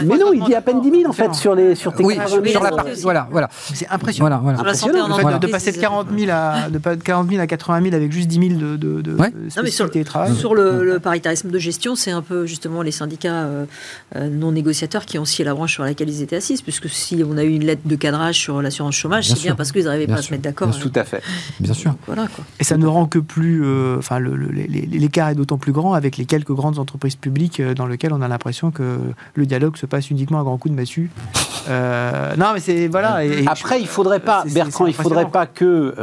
mais 0.04 0.18
non, 0.18 0.32
il 0.32 0.44
dit 0.44 0.54
à 0.54 0.62
peine 0.62 0.80
10 0.80 0.90
000 0.90 1.10
en 1.10 1.12
fait 1.12 1.34
sur 1.34 1.54
les 1.54 1.74
sur 1.74 1.92
tes 1.92 2.04
oui, 2.04 2.18
sur 2.46 2.62
la 2.62 2.70
partie. 2.70 3.02
Voilà, 3.02 3.28
voilà. 3.30 3.48
C'est 3.52 3.88
impressionnant. 3.88 4.40
Voilà, 4.40 4.58
voilà. 4.60 4.74
Sur 4.74 4.92
la 4.92 5.00
santé, 5.00 5.46
de, 5.46 5.50
passer 5.50 5.72
de 5.72 5.78
40 5.78 6.08
000 6.16 6.30
à 6.30 6.68
de 6.70 6.78
40 6.78 7.30
000 7.30 7.40
à 7.40 7.46
80 7.46 7.82
000 7.82 7.94
avec 7.94 8.12
juste 8.12 8.28
10 8.28 8.48
000 8.48 8.60
de, 8.60 8.76
de, 8.76 9.00
de 9.00 9.16
sur, 9.70 9.90
télétravail. 9.90 10.34
Sur 10.34 10.54
le, 10.54 10.98
paritarisme 10.98 11.50
de 11.50 11.58
gestion, 11.58 11.94
c'est 11.94 12.10
un 12.10 12.22
peu 12.22 12.46
justement 12.46 12.82
les 12.82 12.90
syndicats 12.90 13.44
euh, 13.44 13.64
euh, 14.16 14.28
non 14.28 14.52
négociateurs 14.52 15.04
qui 15.04 15.18
ont 15.18 15.24
scié 15.24 15.44
la 15.44 15.54
branche 15.54 15.74
sur 15.74 15.84
laquelle 15.84 16.08
ils 16.08 16.22
étaient 16.22 16.27
assise, 16.36 16.62
puisque 16.62 16.88
si 16.88 17.22
on 17.28 17.36
a 17.36 17.44
eu 17.44 17.52
une 17.52 17.64
lettre 17.64 17.82
de 17.84 17.96
cadrage 17.96 18.36
sur 18.36 18.62
l'assurance 18.62 18.94
chômage, 18.94 19.28
c'est 19.28 19.40
bien 19.40 19.54
parce 19.54 19.72
qu'ils 19.72 19.84
n'arrivaient 19.84 20.06
pas 20.06 20.18
à 20.18 20.22
se 20.22 20.30
mettre 20.30 20.42
d'accord. 20.42 20.76
Tout 20.78 20.92
à 20.94 21.04
fait. 21.04 21.22
Bien 21.60 21.74
sûr. 21.74 21.94
Voilà, 22.06 22.26
quoi. 22.28 22.44
Et 22.60 22.64
ça 22.64 22.76
ne 22.76 22.86
rend 22.86 23.06
que 23.06 23.18
plus. 23.18 23.64
Euh, 23.64 23.98
enfin, 23.98 24.20
l'écart 24.20 25.30
est 25.30 25.34
d'autant 25.34 25.58
plus 25.58 25.72
grand 25.72 25.94
avec 25.94 26.16
les 26.16 26.24
quelques 26.24 26.52
grandes 26.52 26.78
entreprises 26.78 27.16
publiques 27.16 27.60
euh, 27.60 27.74
dans 27.74 27.86
lesquelles 27.86 28.12
on 28.12 28.22
a 28.22 28.28
l'impression 28.28 28.70
que 28.70 28.98
le 29.34 29.46
dialogue 29.46 29.76
se 29.76 29.86
passe 29.86 30.10
uniquement 30.10 30.40
à 30.40 30.44
grands 30.44 30.58
coups 30.58 30.72
de 30.72 30.80
massue. 30.80 31.10
Euh, 31.68 32.36
non, 32.36 32.52
mais 32.54 32.60
c'est. 32.60 32.88
Voilà. 32.88 33.24
Et, 33.24 33.46
Après, 33.46 33.80
il 33.80 33.86
faudrait 33.86 34.20
pas, 34.20 34.44
Bertrand, 34.52 34.86
il 34.86 34.94
faudrait 34.94 35.30
pas 35.30 35.46
que 35.46 35.94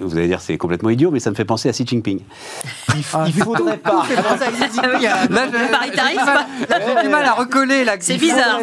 vous 0.00 0.16
allez 0.16 0.28
dire 0.28 0.40
c'est 0.40 0.56
complètement 0.56 0.90
idiot, 0.90 1.10
mais 1.10 1.20
ça 1.20 1.30
me 1.30 1.34
fait 1.34 1.44
penser 1.44 1.68
à 1.68 1.72
Xi 1.72 1.86
Jinping. 1.86 2.20
Il, 2.94 3.02
ah, 3.12 3.26
faudrait 3.44 3.76
pas. 3.76 4.04
J'ai 4.06 4.16
du 7.02 7.08
mal 7.08 7.24
à 7.24 7.32
recoller 7.32 7.84
là. 7.84 7.96
C'est 8.00 8.16
bizarre. 8.16 8.60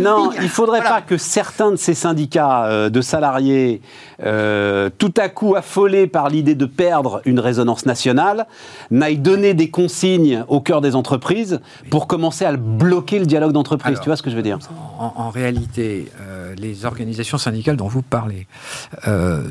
Non, 0.00 0.30
il 0.40 0.48
faudrait 0.48 0.82
pas 0.82 1.02
que 1.02 1.16
certains 1.16 1.72
de 1.72 1.76
ces 1.76 1.94
syndicats 1.94 2.64
euh, 2.64 2.88
de 2.88 3.00
salariés, 3.00 3.80
euh, 4.24 4.90
tout 4.98 5.14
à 5.16 5.28
coup 5.28 5.56
affolés 5.56 6.06
par 6.06 6.28
l'idée 6.28 6.54
de 6.54 6.66
perdre 6.66 7.22
une 7.24 7.40
résonance 7.40 7.86
nationale, 7.86 8.46
n'aillent 8.90 9.18
donner 9.18 9.54
des 9.54 9.70
consignes 9.70 10.44
au 10.48 10.60
cœur 10.60 10.80
des 10.80 10.94
entreprises 10.94 11.60
pour 11.90 12.06
commencer 12.06 12.44
à 12.44 12.56
bloquer 12.56 13.18
le 13.18 13.26
dialogue 13.26 13.52
d'entreprise. 13.52 13.98
Tu 14.00 14.06
vois 14.06 14.16
ce 14.16 14.22
que 14.22 14.30
je 14.30 14.36
veux 14.36 14.42
dire? 14.42 14.58
en, 14.98 15.30
réalité, 15.30 16.10
euh, 16.20 16.54
les 16.56 16.84
organisations 16.84 17.38
syndicales 17.38 17.76
dont 17.76 17.88
vous 17.88 18.02
parlez 18.02 18.46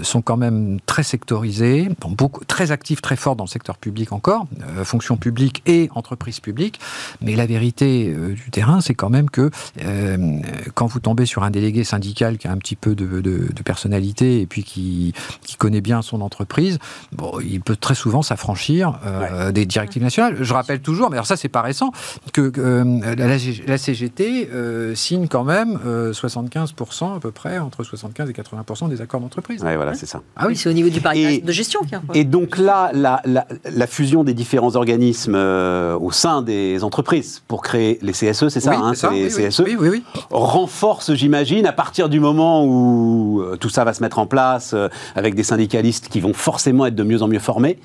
sont 0.04 0.22
quand 0.22 0.38
même 0.38 0.80
très 0.86 1.04
sectorisé, 1.04 1.90
beaucoup, 2.08 2.44
très 2.46 2.72
actif, 2.72 3.02
très 3.02 3.16
fort 3.16 3.36
dans 3.36 3.46
le 3.46 3.50
secteur 3.50 3.78
public 3.78 4.12
encore, 4.12 4.48
euh, 4.78 4.84
fonction 4.84 5.18
publique 5.18 5.62
et 5.66 5.90
entreprise 5.96 6.40
publique. 6.40 6.80
Mais 7.22 7.36
la 7.36 7.46
vérité 7.46 8.14
euh, 8.16 8.34
du 8.34 8.50
terrain, 8.52 8.82
c'est 8.82 8.96
quand 8.96 9.10
même 9.10 9.30
que 9.30 9.50
euh, 9.84 10.40
quand 10.74 10.88
vous 10.88 11.00
tombez 11.00 11.26
sur 11.26 11.44
un 11.44 11.52
délégué 11.52 11.84
syndical 11.84 12.38
qui 12.38 12.48
a 12.48 12.52
un 12.52 12.58
petit 12.58 12.76
peu 12.76 12.96
de, 12.96 13.10
personnalité 13.64 14.42
et 14.42 14.48
puis 14.48 14.59
qui, 14.64 15.14
qui, 15.42 15.56
connaît 15.56 15.82
bien 15.82 16.02
son 16.02 16.22
entreprise, 16.22 16.80
bon, 17.12 17.40
il 17.42 17.62
peut 17.62 17.76
très 17.76 17.96
souvent 17.96 18.22
s'affranchir 18.22 19.00
des 19.54 19.66
directives 19.66 20.04
nationales. 20.04 20.38
Je 20.40 20.54
rappelle 20.54 20.80
toujours, 20.80 21.10
mais 21.10 21.18
alors 21.18 21.28
ça 21.28 21.36
c'est 21.36 21.50
pas 21.50 21.62
récent, 21.62 21.92
que 22.34 22.52
la, 23.68 23.78
CGT 23.78 24.50
signe 24.96 25.28
quand 25.28 25.44
même 25.44 25.80
75% 26.12 27.18
à 27.18 27.20
peu 27.20 27.32
près, 27.32 27.60
entre 27.60 27.84
75 27.84 28.30
et 28.30 28.34
80% 28.34 28.90
des 28.90 29.02
accords 29.02 29.20
d'entreprise. 29.20 29.62
Oui, 29.64 29.76
voilà, 29.76 29.94
c'est 29.94 30.06
ça. 30.06 30.22
Ah 30.36 30.46
oui, 30.48 30.56
c'est 30.56 30.70
au 30.70 30.74
niveau 30.74 30.90
du 30.90 31.02
paritarisme 31.02 31.46
de 31.46 31.52
gestion. 31.52 31.82
Et 32.14 32.24
donc 32.24 32.58
là, 32.58 32.92
la, 32.94 33.22
la, 33.26 33.88
fusion 33.88 34.24
des 34.24 34.34
différents 34.34 34.76
organismes 34.76 35.36
euh, 35.36 35.98
au 35.98 36.12
sein 36.12 36.42
des 36.42 36.84
entreprises 36.84 37.42
pour 37.48 37.62
créer 37.62 38.00
les 38.02 38.12
CSE, 38.12 38.50
c'est 38.50 38.60
ça, 38.60 38.74
hein, 38.76 38.94
ça 38.94 39.12
les 39.12 39.28
CSE, 39.28 39.62
oui, 39.62 40.04
renforce, 40.30 41.14
j'imagine, 41.14 41.66
à 41.66 41.74
partir 41.74 42.10
du 42.10 42.20
moment 42.20 42.66
où 42.66 43.42
euh, 43.42 43.58
tout 43.58 43.70
ça 43.70 43.84
va 43.84 43.94
se 43.94 44.02
mettre 44.04 44.20
en 44.20 44.26
place 44.26 44.49
euh, 44.74 44.90
avec 45.16 45.36
des 45.36 45.44
syndicalistes 45.44 46.10
qui 46.10 46.20
vont 46.20 46.34
forcément 46.34 46.86
être 46.86 46.96
de 46.96 47.04
mieux 47.04 47.22
en 47.22 47.28
mieux 47.28 47.40
formés, 47.40 47.80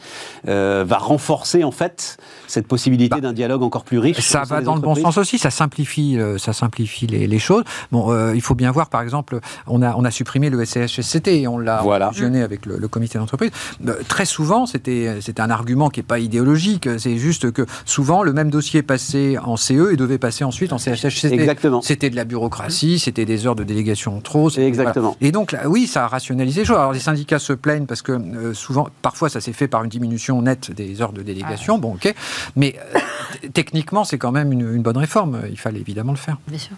va 0.44 0.98
renforcer 0.98 1.64
en 1.64 1.70
fait 1.70 2.16
cette 2.46 2.66
possibilité 2.66 3.16
bah, 3.16 3.20
d'un 3.20 3.32
dialogue 3.32 3.62
encore 3.62 3.84
plus 3.84 3.98
riche. 3.98 4.20
Ça 4.20 4.42
va 4.42 4.60
dans 4.60 4.74
le 4.74 4.80
bon 4.80 4.94
sens 4.94 5.18
aussi, 5.18 5.38
ça 5.38 5.50
simplifie, 5.50 6.18
ça 6.38 6.52
simplifie 6.52 7.06
les, 7.06 7.26
les 7.26 7.38
choses. 7.38 7.64
Bon, 7.92 8.32
il 8.32 8.40
faut 8.40 8.54
bien 8.54 8.70
voir, 8.70 8.88
par 8.88 9.02
exemple, 9.02 9.38
on 9.66 9.82
a, 9.82 9.94
on 9.96 10.04
a 10.04 10.10
supprimé 10.10 10.50
le 10.50 10.64
SCHSCT 10.64 11.28
et 11.28 11.48
on 11.48 11.58
l'a 11.58 11.80
voilà 11.82 12.10
avec 12.42 12.66
le, 12.66 12.88
comité 12.88 13.18
d'entreprise. 13.18 13.50
Euh, 13.86 13.94
très 14.08 14.24
souvent, 14.24 14.66
c'était 14.66 15.20
un 15.38 15.50
argument 15.50 15.90
qui 15.90 16.00
n'est 16.00 16.04
pas 16.04 16.18
idéologique, 16.18 16.88
c'est 16.98 17.16
juste 17.16 17.52
que 17.52 17.66
souvent, 17.84 18.22
le 18.22 18.32
même 18.32 18.50
dossier 18.50 18.82
passait 18.82 19.36
en 19.38 19.56
CE 19.56 19.92
et 19.92 19.96
devait 19.96 20.18
passer 20.18 20.44
ensuite 20.44 20.72
en 20.72 20.78
CHH. 20.78 21.24
Exactement. 21.24 21.82
C'était 21.82 22.10
de 22.10 22.16
la 22.16 22.24
bureaucratie, 22.24 22.98
c'était 22.98 23.24
des 23.24 23.46
heures 23.46 23.56
de 23.56 23.64
délégation 23.64 24.20
trop. 24.20 24.50
Exactement. 24.50 25.16
Et 25.20 25.32
donc, 25.32 25.52
là, 25.52 25.68
oui, 25.68 25.86
ça 25.86 26.04
a 26.04 26.08
rationalisé 26.08 26.53
les 26.60 26.64
choses. 26.66 26.76
Alors, 26.76 26.92
les 26.92 27.00
syndicats 27.00 27.38
se 27.38 27.52
plaignent 27.52 27.86
parce 27.86 28.02
que 28.02 28.12
euh, 28.12 28.54
souvent, 28.54 28.88
parfois, 29.02 29.28
ça 29.28 29.40
s'est 29.40 29.52
fait 29.52 29.68
par 29.68 29.84
une 29.84 29.90
diminution 29.90 30.40
nette 30.42 30.70
des 30.70 31.00
heures 31.02 31.12
de 31.12 31.22
délégation. 31.22 31.76
Ah. 31.76 31.80
Bon, 31.80 31.94
ok. 31.94 32.14
Mais 32.56 32.76
euh, 32.94 33.48
techniquement, 33.52 34.04
c'est 34.04 34.18
quand 34.18 34.32
même 34.32 34.52
une, 34.52 34.74
une 34.74 34.82
bonne 34.82 34.98
réforme. 34.98 35.42
Il 35.50 35.58
fallait 35.58 35.80
évidemment 35.80 36.12
le 36.12 36.18
faire. 36.18 36.38
Bien 36.48 36.58
sûr. 36.58 36.76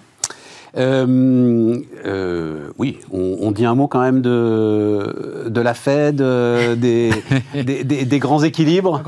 Euh, 0.77 1.77
euh, 2.05 2.69
oui, 2.79 2.99
on, 3.11 3.51
dit 3.51 3.65
un 3.65 3.75
mot 3.75 3.87
quand 3.87 4.01
même 4.01 4.21
de, 4.21 5.47
de 5.49 5.61
la 5.61 5.75
Fed, 5.75 6.21
euh, 6.21 6.75
des, 6.75 7.11
des, 7.55 8.19
grands 8.19 8.43
équilibres. 8.43 9.03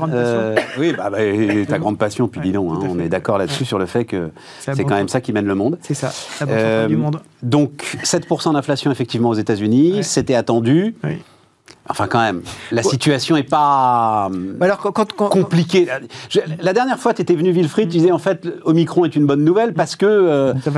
oui, 0.77 0.93
bah, 0.97 1.09
bah, 1.09 1.17
ta 1.67 1.79
grande 1.79 1.97
passion, 1.97 2.27
puis 2.27 2.41
dis 2.41 2.51
donc, 2.51 2.71
hein, 2.71 2.87
on 2.89 2.99
est 2.99 3.09
d'accord 3.09 3.37
là-dessus 3.37 3.65
sur 3.65 3.79
le 3.79 3.85
fait 3.85 4.05
que 4.05 4.31
c'est 4.59 4.83
quand 4.83 4.95
même 4.95 5.09
ça 5.09 5.21
qui 5.21 5.33
mène 5.33 5.45
le 5.45 5.55
monde. 5.55 5.77
C'est 5.81 5.93
ça, 5.93 6.11
la 6.45 6.87
du 6.87 6.97
monde. 6.97 7.21
Donc 7.43 7.97
7% 8.03 8.53
d'inflation 8.53 8.91
effectivement 8.91 9.29
aux 9.29 9.35
États-Unis, 9.35 10.03
c'était 10.03 10.35
attendu. 10.35 10.95
Oui. 11.03 11.17
Enfin, 11.91 12.07
quand 12.07 12.21
même, 12.21 12.43
la 12.71 12.83
situation 12.83 13.35
n'est 13.35 13.41
pas 13.41 14.29
Alors, 14.61 14.77
quand, 14.77 15.11
compliquée. 15.15 15.87
la 16.61 16.73
dernière 16.73 16.99
fois, 16.99 17.15
tu 17.15 17.23
étais 17.23 17.33
venu, 17.33 17.51
Wilfried, 17.51 17.89
tu 17.89 17.97
disais 17.97 18.11
en 18.11 18.19
fait, 18.19 18.47
Omicron 18.63 19.05
est 19.05 19.15
une 19.15 19.25
bonne 19.25 19.43
nouvelle 19.43 19.73
parce 19.73 19.95
que 19.95 20.05
euh, 20.05 20.53
ça, 20.59 20.71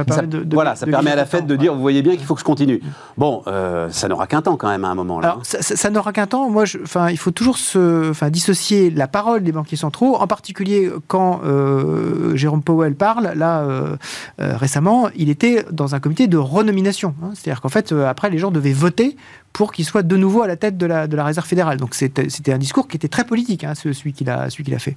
voilà, 0.51 0.76
ça 0.76 0.86
permet 0.86 1.12
à 1.12 1.18
la 1.18 1.26
fête 1.26 1.45
de 1.47 1.55
dire, 1.57 1.74
vous 1.76 1.82
voyez 1.82 2.01
bien 2.01 2.16
qu'il 2.16 2.26
faut 2.26 2.34
que 2.34 2.39
je 2.39 2.45
continue. 2.45 2.82
Bon, 3.18 3.43
euh, 3.47 3.89
ça 3.91 4.07
n'aura 4.07 4.26
qu'un 4.26 4.41
temps 4.41 4.55
quand 4.55 4.70
même 4.70 4.86
à 4.86 4.88
un 4.88 4.95
moment. 4.95 5.20
Là. 5.20 5.32
Alors, 5.32 5.41
ça, 5.43 5.89
n'aura 5.89 6.14
qu'un 6.14 6.28
temps. 6.28 6.49
Moi, 6.49 6.64
enfin, 6.82 7.09
il 7.09 7.18
faut 7.18 7.32
toujours 7.32 7.57
se, 7.57 8.14
dissocier 8.30 8.89
la 8.89 9.09
parole 9.09 9.43
des 9.43 9.51
banquiers 9.51 9.78
centraux, 9.78 10.16
en 10.16 10.28
particulier 10.28 10.89
quand 11.07 11.41
euh, 11.43 12.38
Jérôme 12.38 12.64
Powell 12.64 12.95
parle. 12.95 13.34
Là, 13.36 13.66
récemment, 14.39 15.09
il 15.16 15.30
était 15.30 15.66
dans 15.72 15.93
un 15.93 15.99
comité 15.99 16.28
de 16.28 16.38
renomination. 16.38 17.16
Hein. 17.22 17.32
C'est-à-dire 17.34 17.59
qu'en 17.59 17.70
fait, 17.70 17.91
après, 17.91 18.30
les 18.30 18.38
gens 18.38 18.51
devaient 18.51 18.72
voter 18.72 19.18
pour 19.53 19.72
qu'il 19.72 19.86
soit 19.86 20.03
de 20.03 20.18
nouveau 20.18 20.41
à 20.41 20.47
la 20.47 20.55
tête 20.55 20.78
de 20.78 20.86
la, 20.86 21.01
de 21.08 21.16
la 21.16 21.24
Réserve 21.24 21.47
fédérale. 21.47 21.78
Donc 21.78 21.95
c'était 21.95 22.54
un 22.54 22.58
discours 22.58 22.88
qui 22.88 22.97
était 22.97 23.08
très 23.08 23.24
politique, 23.24 23.64
hein, 23.64 23.74
celui 23.76 24.14
qu'il 24.14 24.30
a, 24.30 24.49
celui 24.49 24.64
qu'il 24.64 24.74
a 24.74 24.80
fait. 24.80 24.95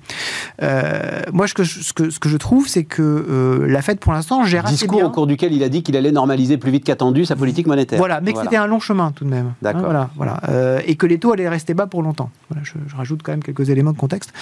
Euh, 0.63 1.23
moi, 1.33 1.47
ce 1.47 1.55
que, 1.55 1.65
je, 1.65 1.81
ce, 1.83 1.93
que, 1.93 2.11
ce 2.11 2.19
que 2.19 2.29
je 2.29 2.37
trouve, 2.37 2.69
c'est 2.69 2.85
que 2.85 3.03
euh, 3.03 3.67
la 3.69 3.83
Fed, 3.83 3.99
pour 3.99 4.13
l'instant, 4.13 4.45
gère 4.45 4.67
assez 4.67 4.87
bien. 4.87 5.07
au 5.07 5.11
cours 5.11 5.27
duquel 5.27 5.53
il 5.53 5.63
a 5.63 5.69
dit 5.69 5.83
qu'il 5.83 5.97
allait 5.97 6.13
normaliser 6.13 6.59
plus 6.59 6.71
vite 6.71 6.85
qu'attendu 6.85 7.25
sa 7.25 7.37
politique 7.37 7.67
monétaire. 7.67 7.99
Voilà, 7.99 8.21
mais 8.21 8.33
que 8.33 8.41
c'était 8.41 8.57
un 8.57 8.67
long 8.67 8.81
chemin 8.81 9.13
tout 9.13 9.25
de 9.25 9.31
même. 9.31 9.47
Hein, 9.47 9.57
D'accord. 9.63 9.83
voilà, 9.83 10.11
voilà. 10.17 10.41
Euh, 10.49 10.81
et 10.87 10.97
que 10.97 11.07
les 11.07 11.19
taux 11.19 11.33
allaient 11.33 11.49
rester 11.49 11.75
bas 11.75 11.87
pour 11.87 12.03
longtemps. 12.03 12.31
Voilà, 12.51 12.65
je, 12.65 12.97
rajoute 12.97 13.23
quand 13.23 13.33
même 13.33 13.43
quelques 13.43 13.71
éléments 13.71 13.93
de 13.93 13.99
contexte. 13.99 14.33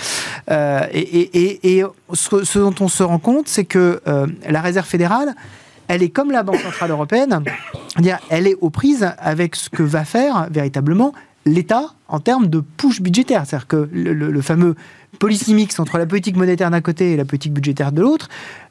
et, 0.50 0.98
et, 0.98 1.78
et 1.78 1.84
ce, 2.12 2.44
ce, 2.44 2.58
dont 2.58 2.74
on 2.80 2.88
se 2.88 3.02
rend 3.02 3.18
compte, 3.18 3.48
c'est 3.48 3.64
que 3.64 4.00
la 4.48 4.60
Réserve 4.60 4.86
fédérale 4.86 5.34
elle 5.88 6.02
est 6.02 6.08
comme 6.08 6.30
la 6.30 6.42
Banque 6.42 6.60
Centrale 6.60 6.90
Européenne, 6.90 7.42
elle 8.30 8.46
est 8.46 8.56
aux 8.60 8.70
prises 8.70 9.12
avec 9.18 9.56
ce 9.56 9.68
que 9.68 9.82
va 9.82 10.04
faire 10.04 10.46
véritablement 10.50 11.12
l'État 11.44 11.94
en 12.08 12.20
termes 12.20 12.46
de 12.46 12.60
push 12.60 13.00
budgétaire. 13.00 13.44
C'est-à-dire 13.46 13.66
que 13.66 13.88
le, 13.92 14.42
fameux 14.42 14.74
policy 15.18 15.54
mix 15.54 15.78
entre 15.78 15.98
la 15.98 16.06
politique 16.06 16.36
monétaire 16.36 16.70
d'un 16.70 16.80
côté 16.80 17.12
et 17.12 17.16
la 17.16 17.24
politique 17.24 17.52
budgétaire 17.52 17.92
de 17.92 18.00
l'autre, 18.02 18.28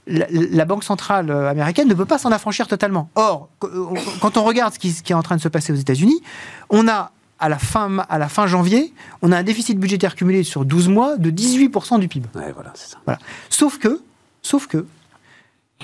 la, 0.07 0.65
Banque 0.65 0.83
centrale 0.83 1.31
américaine 1.31 1.87
ne 1.87 1.93
peut 1.93 2.05
pas 2.05 2.17
s'en 2.17 2.31
affranchir 2.31 2.67
totalement. 2.67 3.09
Or, 3.15 3.49
quand 3.59 4.37
on 4.37 4.43
regarde 4.43 4.73
ce 4.73 4.79
qui, 4.79 4.89
est 4.89 5.13
en 5.13 5.23
train 5.23 5.35
de 5.35 5.41
se 5.41 5.49
passer 5.49 5.73
aux 5.73 5.77
États-Unis, 5.77 6.21
on 6.69 6.87
a 6.87 7.11
à 7.39 7.49
la, 7.49 7.57
fin, 7.57 7.97
à 8.07 8.19
la 8.19 8.29
fin 8.29 8.45
janvier, 8.45 8.93
on 9.23 9.31
a 9.31 9.37
un 9.37 9.43
déficit 9.43 9.79
budgétaire 9.79 10.15
cumulé 10.15 10.43
sur 10.43 10.63
12 10.63 10.89
mois 10.89 11.17
de 11.17 11.31
18% 11.31 11.99
du 11.99 12.07
PIB. 12.07 12.27
voilà, 12.33 12.71
ça. 12.75 12.97
Voilà. 13.05 13.19
Sauf 13.49 13.79
que, 13.79 14.01
sauf 14.43 14.67
que, 14.67 14.85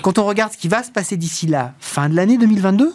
quand 0.02 0.18
on 0.18 0.24
regarde 0.24 0.52
ce 0.52 0.58
qui 0.58 0.68
va 0.68 0.84
se 0.84 0.92
passer 0.92 1.16
d'ici 1.16 1.48
la 1.48 1.74
fin 1.80 2.08
de 2.08 2.14
l'année 2.14 2.38
2022, 2.38 2.94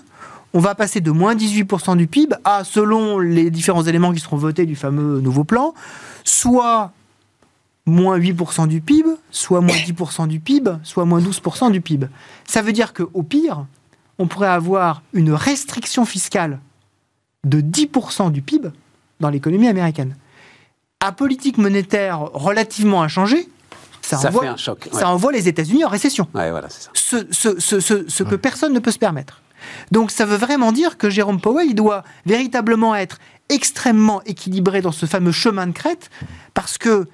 on 0.54 0.60
va 0.60 0.76
passer 0.76 1.02
de 1.02 1.12
moins 1.12 1.36
18% 1.36 1.98
du 1.98 2.08
PIB 2.08 2.36
à, 2.44 2.64
selon 2.64 3.20
les 3.20 3.50
différents 3.50 3.84
éléments 3.84 4.14
qui 4.14 4.20
seront 4.20 4.38
votés 4.38 4.66
du 4.66 4.76
fameux 4.76 5.20
nouveau 5.20 5.44
plan, 5.44 5.74
soit 6.24 6.92
moins 7.86 8.18
8% 8.18 8.68
du 8.68 8.82
PIB, 8.82 9.10
soit 9.32 9.62
moins 9.62 9.76
10% 9.88 10.28
du 10.28 10.40
PIB, 10.40 10.72
soit 10.84 11.06
moins 11.06 11.20
12% 11.20 11.72
du 11.72 11.82
PIB. 11.82 12.08
Ça 12.46 12.62
veut 12.62 12.74
dire 12.74 12.94
qu'au 12.94 13.24
pire, 13.24 13.66
on 14.20 14.28
pourrait 14.28 14.48
avoir 14.48 15.02
une 15.14 15.32
restriction 15.32 16.06
fiscale 16.06 16.60
de 17.44 17.60
10% 17.60 18.32
du 18.32 18.42
PIB 18.42 18.70
dans 19.20 19.30
l'économie 19.30 19.68
américaine. 19.68 20.16
À 21.00 21.12
politique 21.12 21.58
monétaire 21.58 22.20
relativement 22.20 23.02
inchangée, 23.02 23.50
ça, 24.02 24.18
envoie, 24.28 24.48
un 24.48 24.58
choc, 24.58 24.90
ça 24.92 25.10
envoie 25.10 25.32
les 25.32 25.48
États-Unis 25.48 25.86
en 25.86 25.90
récession. 25.90 26.28
voilà, 26.34 26.70
ça. 26.70 26.90
Ce, 26.94 27.26
ce, 27.32 28.24
que 28.24 28.36
personne 28.36 28.74
ne 28.74 28.80
peut 28.80 28.92
se 28.92 29.00
permettre. 29.00 29.42
Donc 29.92 30.12
ça 30.12 30.26
veut 30.26 30.38
vraiment 30.38 30.72
dire 30.72 30.98
que 30.98 31.10
Jérôme 31.10 31.40
Powell 31.40 31.74
doit 31.76 32.04
véritablement 32.26 32.96
être 32.96 33.20
extrêmement 33.50 34.22
équilibré 34.24 34.82
dans 34.82 34.92
ce 34.92 35.06
fameux 35.06 35.32
chemin 35.32 35.68
de 35.68 35.74
crête, 35.74 36.10
parce 36.54 36.78
que 36.78 37.08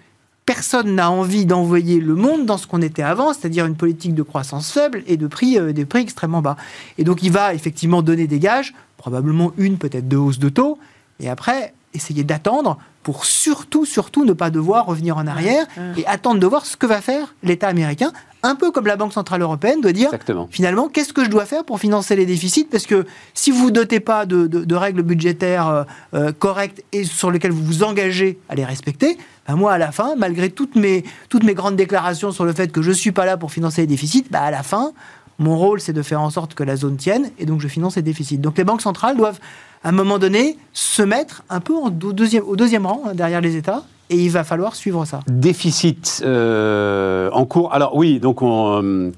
personne 0.46 0.96
n'a 0.96 1.12
envie 1.12 1.46
d'envoyer 1.46 2.00
le 2.00 2.16
monde 2.16 2.46
dans 2.46 2.58
ce 2.58 2.66
qu'on 2.66 2.82
était 2.82 3.04
avant, 3.04 3.34
c'est-à-dire 3.34 3.66
une 3.66 3.76
politique 3.76 4.16
de 4.16 4.24
croissance 4.24 4.72
faible 4.72 5.04
et 5.06 5.16
de 5.16 5.28
prix, 5.28 5.60
euh, 5.60 5.74
des 5.74 5.86
prix 5.86 6.02
extrêmement 6.02 6.42
bas. 6.42 6.58
Et 6.98 7.04
donc 7.04 7.22
il 7.22 7.32
va 7.32 7.54
effectivement 7.54 8.02
donner 8.02 8.26
des 8.26 8.40
gages, 8.40 8.74
probablement 8.98 9.52
une, 9.58 9.78
peut-être 9.78 10.08
deux 10.08 10.18
hausses 10.18 10.40
de 10.40 10.50
taux, 10.50 10.80
et 11.20 11.30
après 11.30 11.74
essayer 11.94 12.24
d'attendre 12.24 12.78
pour 13.04 13.26
surtout, 13.26 13.86
surtout 13.86 14.26
ne 14.26 14.34
pas 14.34 14.50
devoir 14.50 14.86
revenir 14.86 15.18
en 15.18 15.26
arrière 15.26 15.66
et 15.98 16.06
attendre 16.06 16.40
de 16.40 16.46
voir 16.46 16.66
ce 16.66 16.78
que 16.78 16.86
va 16.86 17.02
faire 17.02 17.34
l'État 17.44 17.68
américain, 17.68 18.12
un 18.44 18.56
peu 18.56 18.72
comme 18.72 18.86
la 18.86 18.96
Banque 18.96 19.14
Centrale 19.14 19.42
Européenne, 19.42 19.82
doit 19.82 19.92
dire 19.92 20.12
finalement 20.50 20.88
qu'est-ce 20.88 21.14
que 21.14 21.24
je 21.24 21.30
dois 21.30 21.46
faire 21.46 21.64
pour 21.66 21.80
financer 21.80 22.16
les 22.16 22.26
déficits? 22.26 22.66
Parce 22.66 22.86
que 22.86 23.06
si 23.34 23.52
vous 23.52 23.68
ne 23.68 23.72
dotez 23.72 24.00
pas 24.00 24.26
de, 24.26 24.76
règles 24.76 25.02
budgétaires 25.02 25.68
euh, 25.68 25.84
euh, 26.14 26.32
correctes 26.32 26.84
et 26.92 27.04
sur 27.04 27.32
lesquelles 27.32 27.52
vous 27.52 27.64
vous 27.64 27.84
engagez 27.84 28.40
à 28.48 28.56
les 28.56 28.66
respecter, 28.66 29.18
ben 29.48 29.56
moi 29.56 29.74
à 29.74 29.78
la 29.78 29.92
fin, 29.92 30.16
malgré 30.16 30.50
toutes 30.50 30.76
mes, 30.76 31.04
toutes 31.28 31.44
mes 31.44 31.54
grandes 31.54 31.76
déclarations 31.76 32.32
sur 32.32 32.46
le 32.46 32.54
fait 32.54 32.72
que 32.72 32.82
je 32.82 32.90
ne 32.90 32.96
suis 32.96 33.12
pas 33.12 33.26
là 33.26 33.38
pour 33.38 33.52
financer 33.52 33.82
les 33.82 33.88
déficits, 33.88 34.26
ben 34.30 34.40
à 34.40 34.52
la 34.52 34.64
fin, 34.64 34.92
mon 35.38 35.58
rôle 35.58 35.82
c'est 35.82 35.94
de 35.94 36.02
faire 36.02 36.22
en 36.22 36.30
sorte 36.30 36.54
que 36.54 36.64
la 36.64 36.76
zone 36.76 36.98
tienne 36.98 37.32
et 37.40 37.46
donc 37.46 37.60
je 37.62 37.68
finance 37.68 37.96
les 37.96 38.02
déficits. 38.02 38.38
Donc 38.38 38.58
les 38.58 38.64
banques 38.64 38.82
centrales 38.82 39.18
doivent 39.18 39.40
à 39.84 39.90
un 39.90 39.92
moment 39.92 40.20
donné, 40.20 40.58
se 40.74 41.02
mettre 41.02 41.44
un 41.50 41.60
peu 41.60 41.74
au, 41.74 41.90
deuxième, 41.90 42.44
au 42.46 42.56
deuxième 42.56 42.86
rang 42.86 43.02
hein, 43.06 43.14
derrière 43.14 43.42
les 43.42 43.56
États 43.56 43.84
et 44.10 44.18
il 44.18 44.30
va 44.32 44.44
falloir 44.44 44.76
suivre 44.76 45.06
ça. 45.06 45.20
Déficit 45.28 46.22
euh, 46.26 47.30
en 47.32 47.46
cours. 47.46 47.74
Alors 47.74 47.96
oui, 47.96 48.20
donc 48.20 48.42
on, 48.42 48.82
euh, 48.84 49.12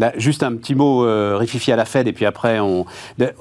Là, 0.00 0.12
juste 0.16 0.42
un 0.42 0.56
petit 0.56 0.74
mot 0.74 1.04
euh, 1.04 1.38
à 1.38 1.76
la 1.76 1.84
Fed, 1.84 2.08
et 2.08 2.12
puis 2.12 2.26
après, 2.26 2.58
on... 2.58 2.84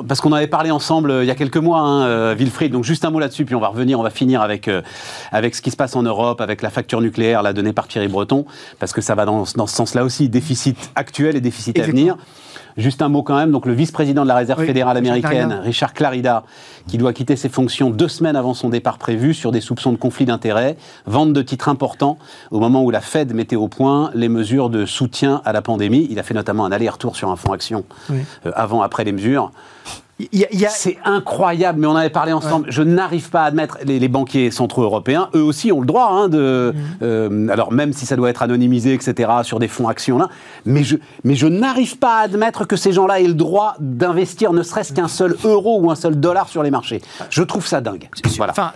parce 0.07 0.21
qu'on 0.21 0.31
avait 0.33 0.45
parlé 0.45 0.69
ensemble 0.69 1.09
euh, 1.09 1.23
il 1.23 1.27
y 1.27 1.31
a 1.31 1.35
quelques 1.35 1.57
mois, 1.57 1.79
hein, 1.79 2.35
Wilfried, 2.35 2.71
donc 2.71 2.83
juste 2.83 3.03
un 3.05 3.09
mot 3.09 3.19
là-dessus, 3.19 3.43
puis 3.43 3.55
on 3.55 3.59
va 3.59 3.69
revenir, 3.69 3.99
on 3.99 4.03
va 4.03 4.11
finir 4.11 4.41
avec, 4.41 4.69
avec 5.31 5.55
ce 5.55 5.63
qui 5.63 5.71
se 5.71 5.75
passe 5.75 5.95
en 5.95 6.03
Europe, 6.03 6.41
avec 6.41 6.61
la 6.61 6.69
facture 6.69 7.01
nucléaire, 7.01 7.41
la 7.41 7.53
donnée 7.53 7.73
par 7.73 7.87
Thierry 7.87 8.07
Breton, 8.07 8.45
parce 8.77 8.93
que 8.93 9.01
ça 9.01 9.15
va 9.15 9.25
dans, 9.25 9.45
dans 9.55 9.65
ce 9.65 9.75
sens-là 9.75 10.03
aussi, 10.03 10.29
déficit 10.29 10.91
actuel 10.95 11.35
et 11.35 11.41
déficit 11.41 11.79
à 11.79 11.83
venir. 11.83 12.17
Juste 12.77 13.01
un 13.01 13.09
mot 13.09 13.23
quand 13.23 13.35
même, 13.35 13.51
donc 13.51 13.65
le 13.65 13.73
vice-président 13.73 14.23
de 14.23 14.27
la 14.27 14.35
Réserve 14.35 14.65
fédérale 14.65 14.97
américaine, 14.97 15.59
Richard 15.63 15.93
Clarida, 15.93 16.43
qui 16.87 16.97
doit 16.97 17.13
quitter 17.13 17.35
ses 17.35 17.49
fonctions 17.49 17.89
deux 17.89 18.07
semaines 18.07 18.35
avant 18.35 18.53
son 18.53 18.69
départ 18.69 18.97
prévu 18.97 19.33
sur 19.33 19.51
des 19.51 19.61
soupçons 19.61 19.91
de 19.91 19.97
conflit 19.97 20.25
d'intérêts, 20.25 20.77
vente 21.05 21.33
de 21.33 21.41
titres 21.41 21.69
importants 21.69 22.17
au 22.51 22.59
moment 22.59 22.83
où 22.83 22.91
la 22.91 23.01
Fed 23.01 23.33
mettait 23.33 23.55
au 23.55 23.67
point 23.67 24.11
les 24.13 24.29
mesures 24.29 24.69
de 24.69 24.85
soutien 24.85 25.41
à 25.45 25.53
la 25.53 25.61
pandémie. 25.61 26.07
Il 26.09 26.19
a 26.19 26.23
fait 26.23 26.33
notamment 26.33 26.65
un 26.65 26.71
aller-retour 26.71 27.15
sur 27.15 27.29
un 27.29 27.35
fonds 27.35 27.53
action 27.53 27.85
euh, 28.11 28.51
avant, 28.55 28.81
après 28.81 29.03
les 29.03 29.11
mesures. 29.11 29.51
C'est 30.69 30.97
incroyable, 31.05 31.79
mais 31.79 31.87
on 31.87 31.95
avait 31.95 32.09
parlé 32.09 32.33
ensemble. 32.33 32.67
Je 32.69 32.83
n'arrive 32.83 33.29
pas 33.29 33.41
à 33.41 33.45
admettre 33.45 33.79
les, 33.83 34.07
banquiers 34.07 34.51
centraux 34.51 34.83
européens, 34.83 35.29
eux 35.33 35.41
aussi 35.41 35.71
ont 35.71 35.81
le 35.81 35.87
droit 35.87 36.09
hein, 36.11 36.29
de. 36.29 36.73
Mhm. 36.75 36.83
Euh, 37.01 37.47
alors 37.49 37.71
même 37.71 37.93
si 37.93 38.05
ça 38.05 38.15
doit 38.15 38.29
être 38.29 38.43
anonymisé, 38.43 38.93
etc. 38.93 39.31
sur 39.43 39.57
des 39.57 39.67
fonds 39.67 39.87
actions 39.87 40.19
là, 40.19 40.29
mais 40.65 40.83
je, 40.83 40.97
mais 41.23 41.33
je 41.33 41.47
n'arrive 41.47 41.97
pas 41.97 42.17
à 42.17 42.21
admettre 42.21 42.65
que 42.65 42.75
ces 42.75 42.91
gens-là 42.91 43.21
aient 43.21 43.27
le 43.27 43.33
droit 43.33 43.75
d'investir 43.79 44.53
ne 44.53 44.61
serait-ce 44.61 44.93
qu'un 44.93 45.07
seul 45.07 45.35
euro 45.45 45.79
ou 45.81 45.89
un 45.89 45.95
seul 45.95 46.19
dollar 46.19 46.47
sur 46.47 46.61
les 46.61 46.69
marchés. 46.69 47.01
Je 47.31 47.41
trouve 47.41 47.65
ça 47.65 47.81
dingue. 47.81 48.09
Voilà. 48.37 48.51
Enfin, 48.51 48.71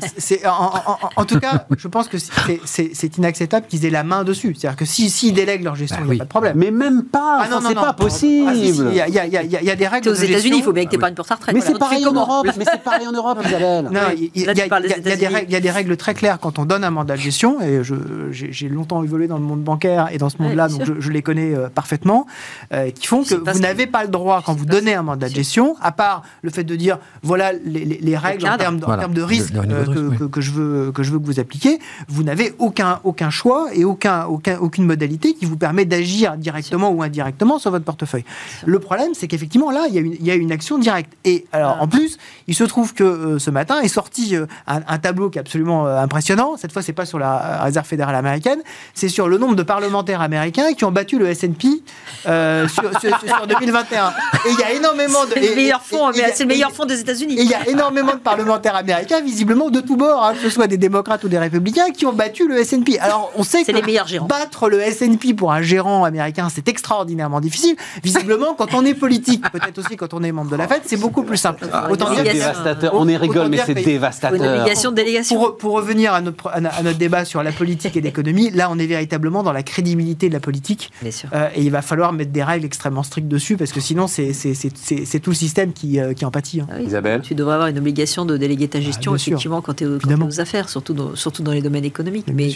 en, 1.15 1.25
tout 1.25 1.39
cas, 1.39 1.65
je 1.77 1.87
pense 1.87 2.07
que 2.07 2.17
c'est 2.17 3.17
inacceptable 3.17 3.67
qu'ils 3.67 3.85
aient 3.85 3.91
la 3.91 4.03
main 4.03 4.23
dessus. 4.23 4.55
C'est-à-dire 4.55 4.77
que 4.77 4.85
s'ils 4.85 5.11
si, 5.11 5.31
délèguent 5.31 5.63
leur 5.63 5.75
gestion, 5.75 5.99
il 6.01 6.09
n'y 6.09 6.15
a 6.15 6.19
pas 6.19 6.23
de 6.23 6.29
problème. 6.29 6.57
Mais 6.57 6.71
même 6.71 7.03
pas. 7.03 7.41
Ah, 7.43 7.47
non, 7.49 7.59
c'est 7.61 7.75
pas 7.75 7.93
possible. 7.93 8.51
Il 8.53 8.95
y, 8.95 9.69
a 9.69 9.75
des 9.75 9.87
règles. 9.87 10.09
Aux 10.09 10.13
États-Unis, 10.13 10.57
il 10.57 10.63
faut 10.63 10.73
bien 10.73 10.85
que 10.85 10.89
tu 10.89 10.97
mais 11.53 11.61
c'est 11.61 11.77
pareil 11.77 12.05
en 12.05 12.13
Europe. 12.13 12.47
Mais 12.57 12.65
c'est 12.65 12.83
pareil 12.83 13.07
en 13.07 13.11
Europe, 13.11 13.39
Isabelle. 13.45 13.89
il 14.15 14.41
y, 14.41 15.55
a 15.55 15.59
des 15.59 15.71
règles 15.71 15.97
très 15.97 16.13
claires 16.13 16.39
quand 16.39 16.59
on 16.59 16.65
donne 16.65 16.83
un 16.83 16.91
mandat 16.91 17.15
de 17.15 17.21
gestion. 17.21 17.61
Et 17.61 17.81
j'ai 18.31 18.69
longtemps 18.69 19.03
évolué 19.03 19.27
dans 19.27 19.37
le 19.37 19.43
monde 19.43 19.63
bancaire 19.63 20.09
et 20.11 20.17
dans 20.17 20.29
ce 20.29 20.41
monde-là, 20.41 20.69
donc 20.69 20.81
je, 20.99 21.11
les 21.11 21.21
connais 21.21 21.53
euh, 21.53 21.69
parfaitement, 21.69 22.25
euh, 22.73 22.91
qui 22.91 23.07
font 23.07 23.23
que 23.23 23.35
vous 23.35 23.59
n'avez 23.59 23.87
pas 23.87 24.03
le 24.03 24.09
droit 24.09 24.41
quand 24.45 24.53
vous 24.53 24.65
donnez 24.65 24.93
un 24.93 25.03
mandat 25.03 25.29
de 25.29 25.35
gestion, 25.35 25.75
à 25.81 25.91
part 25.91 26.23
le 26.41 26.49
fait 26.49 26.63
de 26.63 26.75
dire 26.75 26.99
voilà 27.23 27.51
les, 27.53 28.17
règles 28.17 28.47
en 28.47 28.57
termes, 28.57 28.79
de 29.13 29.21
risque 29.21 29.53
euh, 29.55 30.27
que, 30.27 30.41
je 30.41 30.51
veux 30.51 30.91
que 30.91 31.03
je 31.03 31.11
veux 31.11 31.19
que 31.19 31.25
vous 31.25 31.39
appliquiez, 31.39 31.79
vous 32.07 32.23
n'avez 32.23 32.53
aucun 32.59 32.99
aucun 33.03 33.29
choix 33.29 33.67
et 33.73 33.83
aucun, 33.83 34.25
aucun 34.25 34.57
aucune 34.59 34.85
modalité 34.85 35.33
qui 35.33 35.45
vous 35.45 35.57
permet 35.57 35.85
d'agir 35.85 36.37
directement 36.37 36.89
ou 36.91 37.03
indirectement 37.03 37.59
sur 37.59 37.71
votre 37.71 37.85
portefeuille. 37.85 38.25
Le 38.65 38.79
problème, 38.79 39.13
c'est 39.13 39.27
qu'effectivement 39.27 39.71
là, 39.71 39.85
il 39.89 39.95
y, 39.95 39.97
a 39.97 40.01
une, 40.01 40.13
il 40.13 40.25
y 40.25 40.31
a 40.31 40.35
une 40.35 40.51
action 40.51 40.77
directe. 40.77 41.11
Et 41.27 41.45
alors, 41.51 41.75
ah. 41.77 41.83
en 41.83 41.87
plus, 41.89 42.17
il 42.47 42.55
se 42.55 42.63
trouve 42.63 42.93
que 42.93 43.03
euh, 43.03 43.37
ce 43.37 43.51
matin 43.51 43.81
est 43.81 43.89
sorti 43.89 44.37
euh, 44.37 44.45
un, 44.65 44.97
tableau 44.97 45.29
qui 45.29 45.37
est 45.37 45.41
absolument 45.41 45.85
euh, 45.85 45.99
impressionnant. 45.99 46.55
Cette 46.55 46.71
fois, 46.71 46.81
c'est 46.81 46.93
pas 46.93 47.05
sur 47.05 47.19
la 47.19 47.63
réserve 47.63 47.85
fédérale 47.85 48.15
américaine, 48.15 48.59
c'est 48.93 49.09
sur 49.09 49.27
le 49.27 49.37
nombre 49.37 49.55
de 49.55 49.63
parlementaires 49.63 50.21
américains 50.21 50.71
qui 50.71 50.85
ont 50.85 50.91
battu 50.91 51.19
le 51.19 51.27
S&P 51.27 51.67
sur, 52.23 53.47
2021. 53.47 54.09
Et 54.45 54.51
il 54.51 54.59
y 54.59 54.63
a 54.63 54.71
énormément 54.71 55.25
de. 55.25 55.33
C'est 55.33 55.49
le 55.49 55.55
meilleur 55.55 55.81
fonds, 55.81 56.13
c'est 56.13 56.39
le 56.39 56.45
meilleur 56.45 56.71
fonds 56.71 56.85
des 56.85 57.01
États-Unis. 57.01 57.37
Et 57.37 57.41
il 57.41 57.49
y 57.49 57.53
a 57.53 57.67
énormément 57.67 58.13
de 58.13 58.19
parlementaires 58.19 58.77
américains, 58.77 59.19
visiblement 59.19 59.69
de 59.69 59.81
tous 59.81 59.97
bords, 59.97 60.23
hein, 60.23 60.33
que 60.33 60.39
ce 60.39 60.49
soit 60.49 60.67
des 60.67 60.77
démocrates 60.77 61.25
ou 61.25 61.27
des 61.27 61.39
républicains, 61.39 61.91
qui 61.91 62.05
ont 62.05 62.13
battu 62.13 62.47
le 62.47 62.57
S&P. 62.59 62.99
Alors, 62.99 63.33
on 63.35 63.43
sait 63.43 63.65
que 63.65 63.71
les 63.73 63.81
meilleurs 63.81 64.07
gérants. 64.07 64.27
battre 64.27 64.69
le 64.69 64.79
S&P 64.79 65.33
pour 65.33 65.51
un 65.51 65.61
gérant 65.61 66.05
américain, 66.05 66.47
c'est 66.53 66.69
extraordinairement 66.69 67.41
difficile. 67.41 67.75
Visiblement, 68.01 68.53
quand 68.53 68.73
on 68.73 68.85
est 68.85 68.93
politique, 68.93 69.43
peut-être 69.51 69.77
aussi 69.79 69.97
quand 69.97 70.13
on 70.13 70.23
est 70.23 70.31
membre 70.31 70.51
de 70.51 70.55
la 70.55 70.69
Fed, 70.69 70.83
c'est 70.85 70.95
beaucoup 70.95 71.16
plus 71.23 71.37
simple. 71.37 71.67
Ah, 71.71 71.89
autant 71.91 72.13
dire 72.13 72.23
dévastateur. 72.23 72.93
On 72.93 73.07
est 73.07 73.17
rigole, 73.17 73.49
mais 73.49 73.59
c'est 73.65 73.73
dévastateur. 73.73 74.41
Une 74.41 74.59
obligation 74.59 74.91
de 74.91 74.95
délégation. 74.95 75.37
Pour, 75.37 75.57
pour 75.57 75.73
revenir 75.73 76.13
à 76.13 76.21
notre, 76.21 76.47
à 76.47 76.59
notre 76.59 76.97
débat 76.97 77.25
sur 77.25 77.43
la 77.43 77.51
politique 77.51 77.95
et 77.97 78.01
l'économie, 78.01 78.51
là, 78.51 78.69
on 78.71 78.79
est 78.79 78.87
véritablement 78.87 79.43
dans 79.43 79.53
la 79.53 79.63
crédibilité 79.63 80.29
de 80.29 80.33
la 80.33 80.39
politique. 80.39 80.91
Bien 81.01 81.11
sûr. 81.11 81.29
Euh, 81.33 81.49
et 81.55 81.61
il 81.61 81.71
va 81.71 81.81
falloir 81.81 82.13
mettre 82.13 82.31
des 82.31 82.43
règles 82.43 82.65
extrêmement 82.65 83.03
strictes 83.03 83.27
dessus, 83.27 83.57
parce 83.57 83.71
que 83.71 83.79
sinon, 83.79 84.07
c'est 84.07 85.19
tout 85.21 85.29
le 85.29 85.35
système 85.35 85.73
qui, 85.73 85.99
euh, 85.99 86.13
qui 86.13 86.25
en 86.25 86.31
pâtit. 86.31 86.61
Hein. 86.61 86.67
Ah 86.71 86.81
Isabelle 86.81 87.21
Tu 87.21 87.35
devrais 87.35 87.55
avoir 87.55 87.69
une 87.69 87.77
obligation 87.77 88.25
de 88.25 88.37
déléguer 88.37 88.67
ta 88.67 88.79
gestion, 88.79 89.13
ah, 89.13 89.15
effectivement, 89.15 89.61
quand 89.61 89.75
tu 89.75 89.83
es, 89.83 89.87
aux 89.87 90.39
affaires, 90.39 90.69
surtout 90.69 90.93
dans, 90.93 91.15
surtout 91.15 91.43
dans 91.43 91.51
les 91.51 91.61
domaines 91.61 91.85
économiques. 91.85 92.27
Mais, 92.33 92.49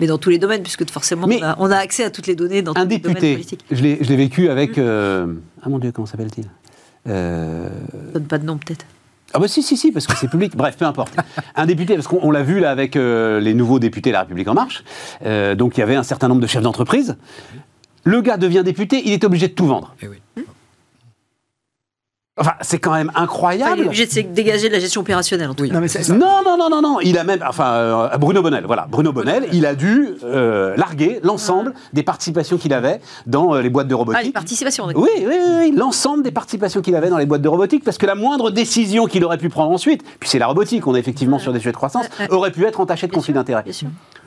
mais, 0.00 0.06
dans 0.06 0.18
tous 0.18 0.30
les 0.30 0.38
domaines, 0.38 0.62
puisque 0.62 0.88
forcément, 0.90 1.28
on 1.58 1.70
a, 1.70 1.76
accès 1.76 2.04
à 2.04 2.10
toutes 2.10 2.26
les 2.26 2.34
données 2.34 2.62
dans 2.62 2.74
tous 2.74 2.86
les 2.86 2.98
domaines 2.98 3.16
politiques. 3.16 3.64
Je 3.70 3.82
l'ai 3.82 4.16
vécu 4.16 4.48
avec. 4.48 4.78
Euh, 4.78 5.26
ah 5.62 5.68
mon 5.68 5.78
Dieu, 5.78 5.92
comment 5.92 6.06
s'appelle-t-il? 6.06 6.46
Euh... 7.08 7.68
Donne 8.12 8.26
pas 8.26 8.38
de 8.38 8.44
nom 8.44 8.58
peut-être. 8.58 8.84
Ah 9.34 9.38
bah 9.38 9.48
si, 9.48 9.62
si, 9.62 9.76
si, 9.76 9.92
parce 9.92 10.06
que 10.06 10.16
c'est 10.16 10.28
public. 10.28 10.56
Bref, 10.56 10.76
peu 10.76 10.86
importe. 10.86 11.14
Un 11.54 11.66
député, 11.66 11.94
parce 11.94 12.08
qu'on 12.08 12.30
l'a 12.30 12.42
vu 12.42 12.60
là 12.60 12.70
avec 12.70 12.96
euh, 12.96 13.40
les 13.40 13.52
nouveaux 13.52 13.78
députés 13.78 14.10
de 14.10 14.14
La 14.14 14.20
République 14.20 14.48
En 14.48 14.54
Marche, 14.54 14.84
euh, 15.24 15.54
donc 15.54 15.76
il 15.76 15.80
y 15.80 15.82
avait 15.82 15.96
un 15.96 16.02
certain 16.02 16.28
nombre 16.28 16.40
de 16.40 16.46
chefs 16.46 16.62
d'entreprise. 16.62 17.16
Le 18.04 18.22
gars 18.22 18.38
devient 18.38 18.62
député, 18.64 19.02
il 19.04 19.12
est 19.12 19.24
obligé 19.24 19.48
de 19.48 19.52
tout 19.52 19.66
vendre. 19.66 19.94
Eh 20.00 20.08
oui. 20.08 20.16
Enfin, 22.38 22.52
c'est 22.60 22.78
quand 22.78 22.92
même 22.92 23.10
incroyable. 23.14 23.78
il 23.78 23.82
est 23.82 23.86
obligé 23.86 24.06
de 24.06 24.32
dégager 24.32 24.68
de 24.68 24.72
la 24.74 24.80
gestion 24.80 25.00
opérationnelle, 25.00 25.50
en 25.50 25.54
tout 25.54 25.66
cas. 25.66 25.80
Non, 26.10 26.42
non, 26.44 26.56
non, 26.56 26.70
non, 26.70 26.82
non, 26.82 27.00
Il 27.00 27.18
a 27.18 27.24
même, 27.24 27.40
enfin, 27.46 27.72
euh, 27.72 28.16
Bruno 28.18 28.42
Bonnel, 28.42 28.64
voilà, 28.66 28.86
Bruno 28.90 29.12
Bonnel, 29.12 29.48
il 29.52 29.66
a 29.66 29.74
dû 29.74 30.10
euh, 30.24 30.76
larguer 30.76 31.20
l'ensemble 31.22 31.74
des 31.92 32.02
participations 32.02 32.56
qu'il 32.56 32.72
avait 32.72 33.00
dans 33.26 33.54
euh, 33.54 33.62
les 33.62 33.70
boîtes 33.70 33.88
de 33.88 33.94
robotique. 33.94 34.20
Ah, 34.20 34.24
les 34.24 34.32
participations. 34.32 34.86
Oui, 34.86 34.94
oui, 34.94 35.24
oui, 35.26 35.36
oui 35.58 35.74
l'ensemble 35.76 36.22
des 36.22 36.30
participations 36.30 36.80
qu'il 36.80 36.94
avait 36.94 37.10
dans 37.10 37.18
les 37.18 37.26
boîtes 37.26 37.42
de 37.42 37.48
robotique, 37.48 37.84
parce 37.84 37.98
que 37.98 38.06
la 38.06 38.14
moindre 38.14 38.50
décision 38.50 39.06
qu'il 39.06 39.24
aurait 39.24 39.38
pu 39.38 39.48
prendre 39.48 39.70
ensuite, 39.72 40.02
puis 40.20 40.28
c'est 40.28 40.38
la 40.38 40.46
robotique, 40.46 40.86
on 40.86 40.94
est 40.94 41.00
effectivement 41.00 41.38
sur 41.38 41.52
des 41.52 41.58
sujets 41.58 41.72
de 41.72 41.76
croissance, 41.76 42.06
aurait 42.30 42.52
pu 42.52 42.64
être 42.64 42.80
entachée 42.80 43.06
de 43.06 43.12
conflit 43.12 43.32
d'intérêts. 43.32 43.64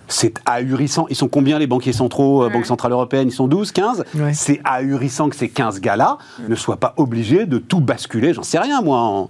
C'est 0.08 0.34
ahurissant. 0.46 1.06
Ils 1.10 1.16
sont 1.16 1.28
combien 1.28 1.58
les 1.60 1.68
banquiers 1.68 1.94
centraux, 1.94 2.50
Banque 2.50 2.66
Centrale 2.66 2.92
Européenne? 2.92 3.28
Ils 3.30 3.34
sont 3.34 3.48
12, 3.48 3.72
15 3.72 4.04
C'est 4.34 4.60
ahurissant 4.64 5.30
que 5.30 5.36
ces 5.36 5.50
15 5.50 5.80
gars-là 5.80 6.18
ne 6.48 6.56
soient 6.56 6.78
pas 6.78 6.94
obligés 6.98 7.46
de 7.46 7.58
tout 7.58 7.80
basculer, 7.80 8.34
j'en 8.34 8.44
sais 8.44 8.60
rien 8.60 8.82
moi, 8.82 9.00
en, 9.00 9.30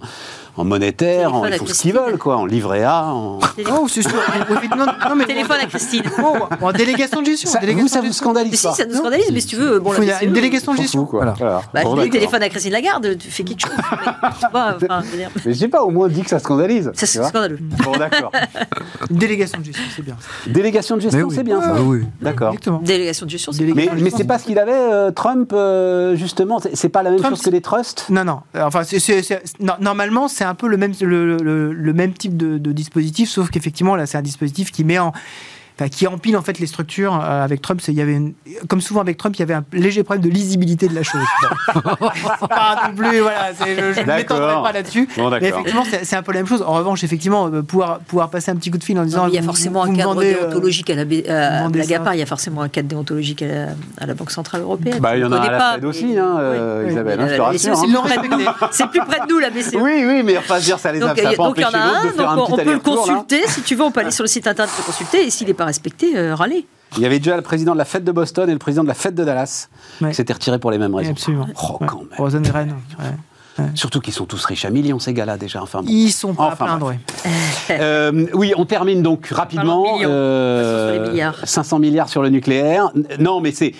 en 0.56 0.64
monétaire, 0.64 1.34
en, 1.34 1.46
ils 1.46 1.54
font 1.54 1.66
ce 1.66 1.80
qu'ils 1.80 1.94
veulent, 1.94 2.18
quoi, 2.18 2.36
en 2.36 2.44
livret 2.44 2.84
A. 2.84 3.06
En... 3.06 3.38
Oh, 3.70 3.86
c'est 3.88 4.02
sûr. 4.02 4.12
non, 4.76 5.14
mais 5.16 5.24
Téléphone 5.24 5.56
à 5.62 5.66
Christine. 5.66 6.02
Oh, 6.22 6.36
en 6.60 6.72
délégation 6.72 7.20
de 7.22 7.26
gestion. 7.26 7.48
Ça, 7.50 7.58
délégation 7.58 7.84
vous, 7.84 7.88
ça 7.88 8.00
vous 8.02 8.12
scandalise 8.12 8.54
Si, 8.54 8.74
ça 8.74 8.84
nous 8.84 8.96
scandalise, 8.96 9.30
mais 9.32 9.40
si 9.40 9.46
tu 9.46 9.56
veux. 9.56 9.78
Bon, 9.78 9.92
la 9.92 10.22
une 10.22 10.32
délégation 10.32 10.72
de 10.72 10.78
gestion. 10.78 11.06
Quoi. 11.06 11.34
Voilà. 11.38 11.62
Bah, 11.72 11.82
bon, 11.84 11.96
téléphone 12.08 12.42
à 12.42 12.48
Christine 12.50 12.72
Lagarde, 12.72 13.16
tu 13.18 13.30
fais 13.30 13.44
quelque 13.44 13.62
chose. 13.62 13.70
mais, 13.72 14.48
enfin, 14.48 15.02
je 15.02 15.48
mais 15.48 15.54
j'ai 15.54 15.68
pas 15.68 15.82
au 15.82 15.90
moins 15.90 16.08
dit 16.08 16.22
que 16.22 16.30
ça 16.30 16.38
scandalise. 16.38 16.90
Ça, 16.94 17.06
c'est 17.06 17.22
scandaleux. 17.22 17.58
Bon, 17.60 17.92
d'accord. 17.92 18.32
Une 19.10 19.16
délégation 19.16 19.58
de 19.58 19.64
gestion, 19.64 19.84
c'est 19.96 20.02
bien. 20.02 20.16
Délégation 20.72 20.96
de 20.96 21.00
gestion, 21.02 21.30
c'est 21.30 21.42
bien 21.44 21.60
ça. 21.60 21.82
Oui, 21.82 22.04
D'accord. 22.20 22.54
Délégation 22.82 23.26
de 23.26 23.30
gestion, 23.30 23.52
c'est 23.52 23.64
Mais, 23.64 23.88
mais 24.00 24.10
c'est 24.10 24.24
pas 24.24 24.38
ce 24.38 24.44
qu'il 24.44 24.58
avait, 24.58 24.72
euh, 24.72 25.10
Trump, 25.10 25.52
euh, 25.52 26.16
justement. 26.16 26.60
C'est 26.72 26.88
pas 26.88 27.02
la 27.02 27.10
même 27.10 27.22
chose 27.22 27.42
que 27.42 27.50
les 27.50 27.60
trusts? 27.60 28.06
Non, 28.10 28.24
non. 28.24 28.40
Enfin, 28.58 28.82
normalement, 29.80 30.28
c'est 30.28 30.44
un 30.44 30.54
peu 30.54 30.68
le 30.68 30.76
même, 30.76 30.92
le, 31.00 31.92
même 31.92 32.12
type 32.12 32.36
de, 32.36 32.58
de 32.58 32.72
dispositif, 32.72 33.28
sauf 33.28 33.50
qu'effectivement, 33.50 33.96
là, 33.96 34.06
c'est 34.06 34.18
un 34.18 34.22
dispositif 34.22 34.70
qui 34.70 34.84
met 34.84 34.98
en 34.98 35.12
qui 35.90 36.06
empile 36.06 36.36
en 36.36 36.42
fait 36.42 36.58
les 36.58 36.66
structures. 36.66 37.14
Euh, 37.14 37.44
avec 37.44 37.62
Trump, 37.62 37.80
il 37.88 37.94
y 37.94 38.00
avait 38.00 38.20
comme 38.68 38.80
souvent 38.80 39.00
avec 39.00 39.16
Trump, 39.16 39.34
il 39.36 39.40
y 39.40 39.42
avait 39.42 39.54
un 39.54 39.64
léger 39.72 40.02
problème 40.02 40.22
de 40.22 40.30
lisibilité 40.30 40.88
de 40.88 40.94
la 40.94 41.02
chose. 41.02 41.22
pas 41.74 42.88
non 42.88 42.94
plus, 42.94 43.20
voilà, 43.20 43.52
je 43.52 44.00
ne 44.00 44.06
m'étendrai 44.06 44.62
pas 44.62 44.72
là-dessus. 44.72 45.08
mais 45.16 45.48
effectivement, 45.48 45.84
c'est 45.84 46.16
un 46.16 46.22
peu 46.22 46.32
la 46.32 46.40
même 46.40 46.46
chose. 46.46 46.62
En 46.62 46.74
revanche, 46.74 47.04
effectivement, 47.04 47.48
euh, 47.48 47.62
pouvoir, 47.62 48.00
pouvoir 48.00 48.30
passer 48.30 48.50
un 48.50 48.56
petit 48.56 48.70
coup 48.70 48.78
de 48.78 48.84
fil 48.84 48.98
en 48.98 49.04
disant. 49.04 49.26
il 49.26 49.34
y 49.34 49.38
a 49.38 49.42
forcément 49.42 49.84
un 49.84 49.94
cadre 49.94 50.22
euh, 50.22 50.48
déontologique 50.48 50.90
à 50.90 50.94
la, 50.94 51.04
GAPA, 51.04 52.14
il 52.14 52.18
y 52.18 52.22
a 52.22 52.26
forcément 52.26 52.62
un 52.62 52.68
cadre 52.68 52.88
déontologique 52.88 53.42
à 53.42 54.06
la, 54.06 54.14
Banque 54.14 54.30
Centrale 54.30 54.60
Européenne. 54.60 54.98
Bah, 55.00 55.16
il 55.16 55.22
y 55.22 55.24
en 55.24 55.32
a 55.32 55.40
à 55.40 55.50
la 55.50 55.72
Fed 55.74 55.84
aussi, 55.84 56.18
hein, 56.18 56.84
Isabelle, 56.88 57.20
hein, 57.20 57.42
rassure. 57.42 57.72
Hein. 57.72 58.68
C'est 58.70 58.88
plus 58.88 59.00
près 59.00 59.20
de 59.20 59.32
nous, 59.32 59.38
la 59.38 59.50
BCE. 59.50 59.74
Oui, 59.74 60.04
oui, 60.06 60.22
mais 60.22 60.36
enfin, 60.36 60.58
dire, 60.58 60.78
ça 60.78 60.92
les 60.92 61.02
a 61.02 61.14
pas 61.14 61.36
Donc 61.36 61.54
il 61.56 61.62
y 61.62 61.64
en 61.64 61.72
a 61.72 61.78
un, 61.78 62.36
donc 62.36 62.50
on 62.50 62.56
peut 62.56 62.72
le 62.72 62.78
consulter, 62.78 63.42
si 63.48 63.62
tu 63.62 63.74
veux, 63.74 63.82
on 63.82 63.90
peut 63.90 64.00
aller 64.00 64.10
sur 64.10 64.24
le 64.24 64.28
site 64.28 64.46
internet 64.46 64.72
le 64.76 64.84
consulter, 64.84 65.26
et 65.26 65.30
s'il 65.30 65.46
n'est 65.46 65.54
pas 65.54 65.61
respecté, 65.64 66.16
euh, 66.16 66.34
râler. 66.34 66.66
Il 66.96 67.02
y 67.02 67.06
avait 67.06 67.18
déjà 67.18 67.36
le 67.36 67.42
président 67.42 67.72
de 67.72 67.78
la 67.78 67.84
fête 67.84 68.04
de 68.04 68.12
Boston 68.12 68.48
et 68.50 68.52
le 68.52 68.58
président 68.58 68.82
de 68.82 68.88
la 68.88 68.94
fête 68.94 69.14
de 69.14 69.24
Dallas 69.24 69.68
qui 69.98 70.14
s'étaient 70.14 70.34
retirés 70.34 70.58
pour 70.58 70.70
les 70.70 70.78
mêmes 70.78 70.94
raisons. 70.94 71.12
absolument. 71.12 71.46
Oh, 71.62 71.78
quand 71.86 72.02
même. 72.18 72.76
Surtout 73.74 74.00
qu'ils 74.00 74.12
sont 74.12 74.26
tous 74.26 74.44
riches 74.44 74.64
à 74.64 74.70
millions, 74.70 74.98
ces 74.98 75.12
gars-là, 75.12 75.36
déjà. 75.36 75.62
Enfin, 75.62 75.82
Ils 75.86 76.10
sont 76.10 76.34
pas 76.34 76.44
enfin, 76.44 76.64
à 76.64 76.68
plaindre, 76.68 76.94
euh, 77.70 78.26
oui. 78.34 78.52
on 78.56 78.64
termine 78.64 79.02
donc 79.02 79.26
rapidement. 79.28 79.98
Euh, 80.02 81.32
500 81.44 81.78
milliards 81.78 82.08
sur 82.08 82.22
le 82.22 82.30
nucléaire. 82.30 82.90
Non, 83.18 83.40
mais 83.40 83.52
c'est. 83.52 83.74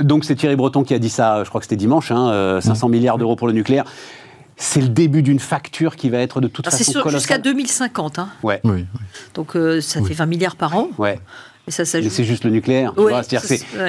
Donc, 0.00 0.24
c'est 0.24 0.36
Thierry 0.36 0.54
Breton 0.54 0.84
qui 0.84 0.94
a 0.94 0.98
dit 0.98 1.08
ça, 1.08 1.42
je 1.42 1.48
crois 1.48 1.60
que 1.60 1.64
c'était 1.64 1.76
dimanche, 1.76 2.12
hein, 2.12 2.60
500 2.60 2.88
milliards 2.88 3.18
d'euros 3.18 3.36
pour 3.36 3.48
le 3.48 3.52
nucléaire 3.52 3.84
c'est 4.62 4.80
le 4.80 4.88
début 4.88 5.22
d'une 5.22 5.40
facture 5.40 5.96
qui 5.96 6.08
va 6.08 6.18
être 6.18 6.40
de 6.40 6.46
toute 6.46 6.66
ah, 6.68 6.70
façon 6.70 6.92
C'est 7.02 7.10
jusqu'à 7.10 7.38
2050. 7.38 8.20
Hein. 8.20 8.28
Ouais. 8.42 8.60
Oui, 8.62 8.86
Donc 9.34 9.56
euh, 9.56 9.80
ça 9.80 10.00
fait 10.02 10.14
20 10.14 10.26
milliards 10.26 10.56
par 10.56 10.76
an. 10.76 10.88
Ouais. 10.98 11.18
C'est 11.68 12.24
juste 12.24 12.44
le 12.44 12.50
nucléaire. 12.50 12.92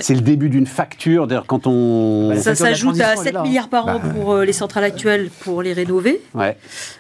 c'est 0.02 0.14
le 0.14 0.22
début 0.22 0.50
d'une 0.50 0.68
facture. 0.68 1.28
Quand 1.48 1.66
on... 1.66 2.30
Bah, 2.30 2.38
ça 2.38 2.54
s'ajoute 2.54 3.00
à 3.00 3.16
7 3.16 3.42
milliards 3.42 3.70
par 3.70 3.88
an 3.88 4.00
bah, 4.00 4.10
pour 4.14 4.34
euh, 4.34 4.46
les 4.46 4.54
centrales 4.54 4.84
actuelles 4.84 5.30
pour 5.40 5.64
les 5.64 5.74
rénover. 5.74 6.22
Ouais. 6.36 6.56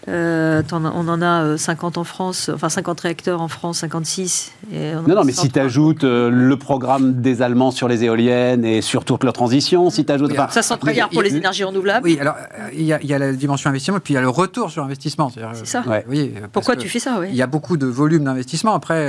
Euh, 0.07 0.63
on 0.71 1.07
en 1.07 1.21
a 1.21 1.57
50 1.57 1.97
en 1.97 2.03
France, 2.03 2.49
enfin 2.53 2.69
50 2.69 3.01
réacteurs 3.01 3.41
en 3.41 3.47
France, 3.47 3.79
56. 3.79 4.53
non, 4.71 5.15
non, 5.15 5.23
mais 5.23 5.31
si 5.31 5.49
tu 5.49 5.59
ajoutes 5.59 6.03
le 6.03 6.55
programme 6.55 7.21
des 7.21 7.41
Allemands 7.43 7.71
sur 7.71 7.87
les 7.87 8.03
éoliennes 8.03 8.65
et 8.65 8.81
sur 8.81 9.05
toute 9.05 9.23
leur 9.23 9.33
transition, 9.33 9.89
si 9.89 10.05
tu 10.05 10.11
ajoutes. 10.11 10.33
60 10.33 10.83
milliards 10.85 11.09
pour 11.09 11.21
les 11.21 11.35
énergies 11.35 11.63
renouvelables. 11.63 12.05
Oui, 12.05 12.17
alors 12.19 12.35
il 12.73 12.83
y, 12.83 12.93
a 13.13 13.19
la 13.19 13.31
dimension 13.33 13.69
investissement 13.69 13.97
et 13.97 14.01
puis 14.01 14.13
il 14.13 14.15
y 14.15 14.19
a 14.19 14.21
le 14.21 14.29
retour 14.29 14.71
sur 14.71 14.83
investissement. 14.83 15.31
C'est 15.53 15.67
ça. 15.67 15.83
Oui, 16.07 16.33
Pourquoi 16.51 16.75
tu 16.75 16.89
fais 16.89 16.99
ça 16.99 17.21
Il 17.27 17.35
y 17.35 17.43
a 17.43 17.47
beaucoup 17.47 17.77
de 17.77 17.85
volume 17.85 18.23
d'investissement. 18.23 18.73
Après, 18.73 19.07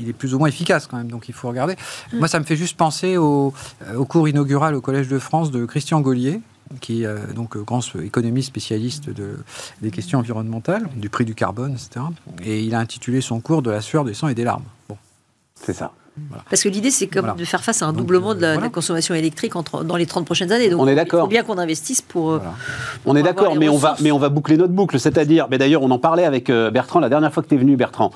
il 0.00 0.08
est 0.08 0.14
plus 0.14 0.34
ou 0.34 0.38
moins 0.38 0.48
efficace 0.48 0.77
quand 0.86 0.96
même, 0.96 1.10
donc 1.10 1.28
il 1.28 1.34
faut 1.34 1.48
regarder. 1.48 1.74
Mm. 2.12 2.18
Moi, 2.18 2.28
ça 2.28 2.38
me 2.38 2.44
fait 2.44 2.56
juste 2.56 2.76
penser 2.76 3.16
au, 3.16 3.52
au, 3.96 4.04
cours 4.04 4.28
inaugural 4.28 4.74
au 4.74 4.80
Collège 4.80 5.08
de 5.08 5.18
France 5.18 5.50
de 5.50 5.64
Christian 5.64 6.00
Gaulier, 6.00 6.40
qui 6.80 7.02
est 7.02 7.06
euh, 7.06 7.18
donc 7.34 7.56
euh, 7.56 7.62
grand 7.62 7.80
économiste 8.02 8.48
spécialiste 8.48 9.10
de, 9.10 9.38
des 9.82 9.90
questions 9.90 10.18
environnementales, 10.18 10.88
du 10.96 11.08
prix 11.08 11.24
du 11.24 11.34
carbone, 11.34 11.72
etc. 11.72 12.04
Et 12.42 12.62
il 12.62 12.74
a 12.74 12.78
intitulé 12.78 13.20
son 13.20 13.40
cours 13.40 13.62
De 13.62 13.70
la 13.70 13.80
sueur, 13.80 14.04
du 14.04 14.14
sang 14.14 14.28
et 14.28 14.34
des 14.34 14.44
larmes. 14.44 14.64
Bon. 14.88 14.96
C'est 15.54 15.72
ça. 15.72 15.92
Parce 16.50 16.62
que 16.62 16.68
l'idée, 16.68 16.90
c'est 16.90 17.06
comme 17.06 17.34
de 17.36 17.44
faire 17.44 17.62
face 17.62 17.82
à 17.82 17.86
un 17.86 17.92
doublement 17.92 18.34
de 18.34 18.40
la, 18.40 18.68
consommation 18.68 19.14
électrique 19.14 19.52
dans 19.84 19.96
les 19.96 20.06
30 20.06 20.24
prochaines 20.24 20.52
années. 20.52 20.68
Donc, 20.68 20.80
on 20.80 20.86
est 20.86 20.94
d'accord. 20.94 21.20
Il 21.20 21.22
faut 21.22 21.28
bien 21.28 21.42
qu'on 21.42 21.58
investisse 21.58 22.02
pour. 22.02 22.32
Euh, 22.32 22.38
on 23.06 23.16
est 23.16 23.22
d'accord, 23.22 23.56
mais 23.56 23.68
on, 23.68 23.76
va, 23.76 23.96
mais 24.00 24.12
on 24.12 24.18
va 24.18 24.28
boucler 24.28 24.56
notre 24.56 24.72
boucle. 24.72 24.98
C'est-à-dire, 24.98 25.46
mais 25.50 25.58
d'ailleurs, 25.58 25.82
on 25.82 25.90
en 25.90 25.98
parlait 25.98 26.24
avec 26.24 26.50
euh, 26.50 26.70
Bertrand 26.70 27.00
la 27.00 27.08
dernière 27.08 27.32
fois 27.32 27.42
que 27.42 27.48
tu 27.48 27.54
es 27.54 27.58
venu, 27.58 27.76
Bertrand. 27.76 28.10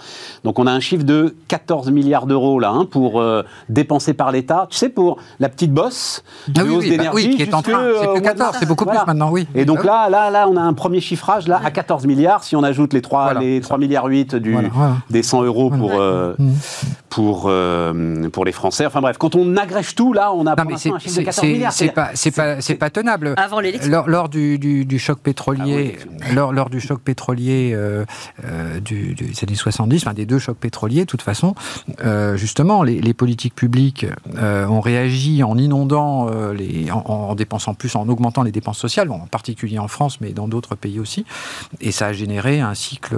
Donc, 0.44 0.58
on 0.58 0.66
a 0.66 0.72
un 0.72 0.80
chiffre 0.80 1.04
de 1.04 1.34
14 1.48 1.90
milliards 1.90 2.26
d'euros 2.26 2.60
là, 2.60 2.70
hein, 2.70 2.86
pour 2.90 3.20
euh, 3.20 3.42
dépenser 3.68 4.14
par 4.14 4.32
l'État. 4.32 4.66
Tu 4.70 4.76
sais, 4.76 4.88
pour 4.88 5.18
la 5.40 5.48
petite 5.48 5.72
bosse 5.72 6.22
ah, 6.56 6.60
oui, 6.64 6.76
oui, 6.78 6.96
bah 6.96 7.04
oui, 7.12 7.36
qui 7.36 7.42
est 7.42 7.54
en 7.54 7.62
train. 7.62 7.88
C'est 8.00 8.12
plus 8.12 8.22
14, 8.22 8.56
c'est 8.60 8.66
beaucoup 8.66 8.86
plus 8.86 8.98
maintenant, 9.06 9.30
oui. 9.30 9.46
Et 9.54 9.64
donc 9.64 9.84
là, 9.84 10.08
là, 10.08 10.30
là, 10.30 10.48
on 10.48 10.56
a 10.56 10.62
un 10.62 10.74
premier 10.74 11.00
chiffrage 11.00 11.48
là 11.48 11.60
à 11.64 11.70
14 11.70 12.06
milliards. 12.06 12.44
Si 12.44 12.56
on 12.56 12.62
ajoute 12.62 12.92
les 12.92 13.02
3, 13.02 13.34
les 13.34 13.60
3 13.60 13.78
milliards 13.78 14.06
8 14.06 14.36
du, 14.36 14.56
des 15.10 15.22
100 15.22 15.42
euros 15.44 15.70
pour, 15.70 15.92
mmh. 17.48 17.91
Pour, 17.92 18.42
pour 18.42 18.44
les 18.44 18.52
Français 18.52 18.86
Enfin 18.86 19.00
bref, 19.00 19.18
quand 19.18 19.34
on 19.34 19.56
agrège 19.56 19.94
tout, 19.94 20.12
là, 20.12 20.32
on 20.32 20.46
a 20.46 20.56
non, 20.56 20.74
un 20.74 20.76
chiffre 20.76 21.20
de 21.20 21.24
14 21.24 21.46
milliards. 21.46 21.72
C'est 21.72 21.88
pas, 21.88 22.10
pas, 22.34 22.74
pas, 22.78 22.90
tenable. 22.90 23.34
Avant 23.36 23.60
l'élection. 23.60 24.04
Lors, 24.06 24.28
du, 24.28 24.58
du, 24.58 24.98
choc 24.98 25.20
pétrolier, 25.20 25.98
ah 26.20 26.32
lors, 26.32 26.52
lors, 26.52 26.70
du 26.70 26.80
choc 26.80 27.00
pétrolier 27.00 27.72
euh, 27.74 28.04
euh, 28.44 28.80
du, 28.80 29.14
des 29.14 29.32
années 29.42 29.54
70, 29.54 30.02
enfin 30.02 30.14
des 30.14 30.26
deux 30.26 30.38
chocs 30.38 30.56
pétroliers, 30.56 31.00
de 31.00 31.06
toute 31.06 31.22
façon, 31.22 31.54
euh, 32.04 32.36
justement, 32.36 32.82
les, 32.82 33.00
les, 33.00 33.14
politiques 33.14 33.54
publiques 33.54 34.06
ont 34.34 34.80
réagi 34.80 35.42
en 35.42 35.56
inondant, 35.58 36.28
les, 36.52 36.90
en, 36.90 37.34
dépensant 37.34 37.74
plus, 37.74 37.94
en 37.94 38.08
augmentant 38.08 38.42
les 38.42 38.52
dépenses 38.52 38.78
sociales, 38.78 39.10
en 39.10 39.26
particulier 39.26 39.78
en 39.78 39.88
France, 39.88 40.20
mais 40.20 40.32
dans 40.32 40.48
d'autres 40.48 40.74
pays 40.74 40.98
aussi. 40.98 41.24
Et 41.80 41.92
ça 41.92 42.06
a 42.08 42.12
généré 42.12 42.60
un 42.60 42.74
cycle 42.74 43.16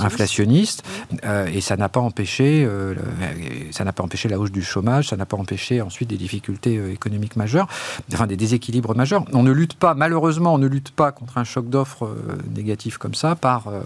inflationniste, 0.00 0.84
et 1.52 1.60
ça 1.60 1.76
n'a 1.76 1.88
pas 1.88 2.00
empêché, 2.00 2.68
ça 3.70 3.84
n'a 3.84 3.92
pas 3.92 4.02
empêché 4.02 4.09
la 4.28 4.38
hausse 4.38 4.52
du 4.52 4.62
chômage 4.62 5.08
ça 5.08 5.16
n'a 5.16 5.26
pas 5.26 5.36
empêché 5.36 5.80
ensuite 5.82 6.08
des 6.08 6.16
difficultés 6.16 6.76
euh, 6.76 6.92
économiques 6.92 7.36
majeures, 7.36 7.66
enfin 8.12 8.26
des 8.26 8.36
déséquilibres 8.36 8.94
majeurs. 8.94 9.24
On 9.32 9.42
ne 9.42 9.50
lutte 9.50 9.74
pas, 9.74 9.94
malheureusement, 9.94 10.54
on 10.54 10.58
ne 10.58 10.66
lutte 10.66 10.90
pas 10.90 11.12
contre 11.12 11.38
un 11.38 11.44
choc 11.44 11.68
d'offres 11.68 12.06
euh, 12.06 12.38
négatif 12.54 12.98
comme 12.98 13.14
ça 13.14 13.34
par, 13.34 13.68
euh, 13.68 13.80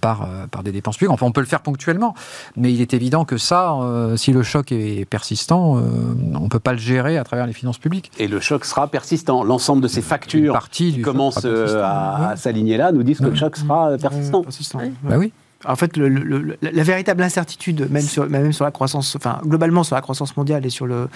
par, 0.00 0.28
par 0.50 0.62
des 0.62 0.72
dépenses 0.72 0.96
publiques. 0.96 1.12
Enfin, 1.12 1.26
on 1.26 1.32
peut 1.32 1.40
le 1.40 1.46
faire 1.46 1.60
ponctuellement, 1.60 2.14
mais 2.56 2.72
il 2.72 2.80
est 2.80 2.94
évident 2.94 3.24
que 3.24 3.38
ça, 3.38 3.76
si 4.16 4.32
le 4.32 4.42
choc 4.42 4.72
est 4.72 5.04
persistant, 5.04 5.74
on 5.74 6.40
ne 6.40 6.48
peut 6.48 6.58
pas 6.58 6.72
le 6.72 6.78
gérer 6.78 7.18
à 7.18 7.24
travers 7.24 7.46
les 7.46 7.52
finances 7.52 7.78
publiques. 7.78 8.10
Et 8.18 8.28
le 8.28 8.40
choc 8.40 8.64
sera 8.64 8.88
persistant. 8.88 9.44
L'ensemble 9.44 9.82
de 9.82 9.88
ces 9.88 10.02
factures 10.02 10.68
qui 10.70 11.00
commencent 11.00 11.44
à, 11.44 12.34
s'aligner 12.36 12.76
là 12.76 12.92
nous 12.92 13.02
disent 13.02 13.18
que 13.18 13.24
le 13.24 13.34
choc 13.34 13.56
sera 13.56 13.96
persistant. 13.98 14.42
persistant. 14.42 14.80
Bah 15.02 15.16
oui 15.18 15.32
en 15.66 15.76
fait, 15.76 15.96
la, 15.96 16.82
véritable 16.82 17.22
incertitude, 17.22 17.88
même 17.90 18.02
sur, 18.02 18.28
même 18.28 18.52
sur 18.52 18.64
la 18.64 18.70
croissance, 18.70 19.16
enfin, 19.16 19.38
globalement 19.44 19.84
sur 19.84 19.94
la 19.94 20.02
croissance 20.02 20.36
mondiale 20.36 20.64
et 20.66 20.70
sur 20.70 20.86
le, 20.86 21.08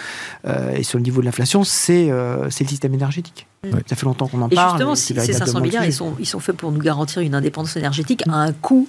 euh, 0.46 0.74
et 0.74 0.82
sur 0.82 0.98
le 0.98 1.05
niveau 1.05 1.20
de 1.20 1.26
l'inflation, 1.26 1.64
c'est 1.64 2.11
euh, 2.11 2.44
le 2.44 2.51
système 2.51 2.94
énergétique. 2.94 3.46
Ça 3.86 3.96
fait 3.96 4.07
longtemps 4.07 4.26
qu'on 4.26 4.42
en 4.42 4.48
parle. 4.48 4.70
Justement, 4.70 4.94
si 4.94 5.14
ces 5.14 5.32
500 5.32 5.61
milliards, 5.61 5.84
ils 5.84 5.92
sont, 5.92 6.14
ils 6.18 6.26
sont 6.26 6.40
faits 6.40 6.57
pour 6.57 6.72
nous 6.72 6.80
garantir 6.80 7.22
une 7.22 7.34
indépendance 7.34 7.76
énergétique 7.76 8.24
à 8.28 8.36
un 8.36 8.53
coût 8.53 8.88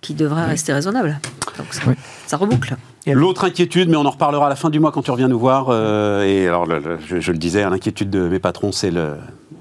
qui 0.00 0.14
devrait 0.14 0.44
rester 0.44 0.72
raisonnable. 0.72 1.20
Donc 1.58 1.66
ça, 2.26 2.36
reboucle. 2.36 2.76
L'autre 3.06 3.44
inquiétude, 3.44 3.88
mais 3.88 3.96
on 3.96 4.04
en 4.04 4.10
reparlera 4.10 4.46
à 4.46 4.48
la 4.48 4.56
fin 4.56 4.70
du 4.70 4.80
mois 4.80 4.92
quand 4.92 5.02
tu 5.02 5.10
reviens 5.10 5.28
nous 5.28 5.38
voir, 5.38 5.68
euh, 5.70 6.24
et 6.24 6.48
alors 6.48 6.66
je, 7.06 7.20
je, 7.20 7.32
le 7.32 7.38
disais, 7.38 7.62
l'inquiétude 7.68 8.10
de 8.10 8.28
mes 8.28 8.40
patrons, 8.40 8.72
c'est 8.72 8.90
le, 8.90 9.14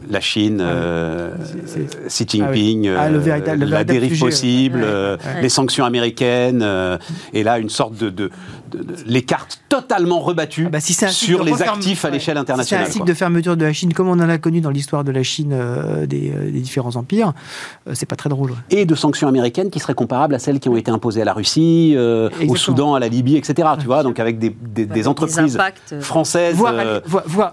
la 0.09 0.19
Chine, 0.19 0.61
ah 0.61 0.69
euh, 0.69 1.29
Xi 2.07 2.25
Jinping, 2.27 2.89
ah 2.89 3.01
ah, 3.01 3.07
euh, 3.09 3.55
la 3.57 3.83
dérive 3.83 4.19
possible, 4.19 4.81
euh, 4.83 5.17
les 5.41 5.49
sanctions 5.49 5.85
américaines, 5.85 6.65
et 7.33 7.43
là 7.43 7.59
une 7.59 7.69
sorte 7.69 7.95
de, 7.95 8.29
cartes 9.21 9.61
totalement 9.69 10.19
rebattues 10.19 10.69
bah, 10.69 10.79
sur 10.79 11.43
les 11.43 11.61
actifs 11.61 12.05
à 12.05 12.09
l'échelle 12.09 12.37
internationale. 12.37 12.85
C'est 12.85 12.89
un 12.89 12.93
cycle 12.93 13.07
de 13.07 13.13
fermeture 13.13 13.57
de 13.57 13.65
la 13.65 13.73
Chine, 13.73 13.93
comme 13.93 14.07
on 14.07 14.13
en 14.13 14.29
a 14.29 14.37
connu 14.37 14.61
dans 14.61 14.69
l'histoire 14.69 15.03
de 15.03 15.11
la 15.11 15.23
Chine 15.23 15.55
des, 16.07 16.31
différents 16.53 16.95
empires. 16.95 17.33
c'est 17.93 18.05
pas 18.05 18.15
très 18.15 18.29
drôle. 18.29 18.53
Et 18.69 18.85
de 18.85 18.95
sanctions 18.95 19.27
américaines 19.27 19.69
qui 19.69 19.79
seraient 19.79 19.93
comparables 19.93 20.35
à 20.35 20.39
celles 20.39 20.59
qui 20.59 20.69
ont 20.69 20.77
été 20.77 20.91
imposées 20.91 21.21
à 21.21 21.25
la 21.25 21.33
Russie, 21.33 21.95
au 22.47 22.55
Soudan, 22.55 22.95
à 22.95 22.99
la 22.99 23.07
Libye, 23.07 23.37
etc. 23.37 23.69
Tu 23.79 23.85
vois, 23.85 24.03
donc 24.03 24.19
avec 24.19 24.39
des, 24.39 25.07
entreprises 25.07 25.57
françaises 25.99 26.57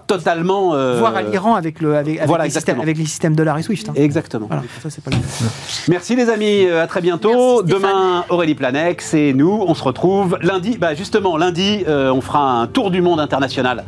totalement, 0.07 0.69
voire 0.97 1.15
à 1.15 1.21
l'Iran 1.21 1.55
avec 1.55 1.81
le 1.81 1.95
avec, 1.95 2.19
avec 2.19 2.97
les 2.97 3.05
systèmes 3.05 3.35
dollars 3.35 3.57
et 3.57 3.63
Swift. 3.63 3.89
Hein. 3.89 3.93
Exactement. 3.95 4.49
Merci 5.87 6.15
les 6.15 6.29
amis, 6.29 6.65
euh, 6.65 6.83
à 6.83 6.87
très 6.87 7.01
bientôt. 7.01 7.61
Demain, 7.63 8.25
Aurélie 8.29 8.55
Planex 8.55 9.13
et 9.13 9.33
nous, 9.33 9.63
on 9.67 9.73
se 9.73 9.83
retrouve 9.83 10.37
lundi. 10.41 10.77
Bah 10.77 10.93
justement, 11.03 11.35
lundi, 11.35 11.83
euh, 11.85 12.13
on 12.13 12.21
fera 12.21 12.61
un 12.61 12.67
tour 12.67 12.89
du 12.89 13.01
monde 13.01 13.19
international. 13.19 13.83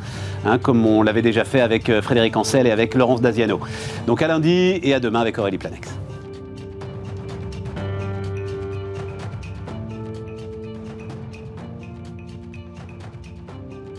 Hein, 0.45 0.57
comme 0.59 0.85
on 0.85 1.01
l'avait 1.01 1.21
déjà 1.21 1.45
fait 1.45 1.61
avec 1.61 1.89
euh, 1.89 2.01
Frédéric 2.01 2.35
Ancel 2.35 2.67
et 2.67 2.71
avec 2.71 2.93
Laurence 2.93 3.21
Daziano. 3.21 3.59
Donc 4.05 4.21
à 4.21 4.27
lundi 4.27 4.79
et 4.83 4.93
à 4.93 4.99
demain 4.99 5.21
avec 5.21 5.39
Aurélie 5.39 5.57
Planex. 5.57 6.04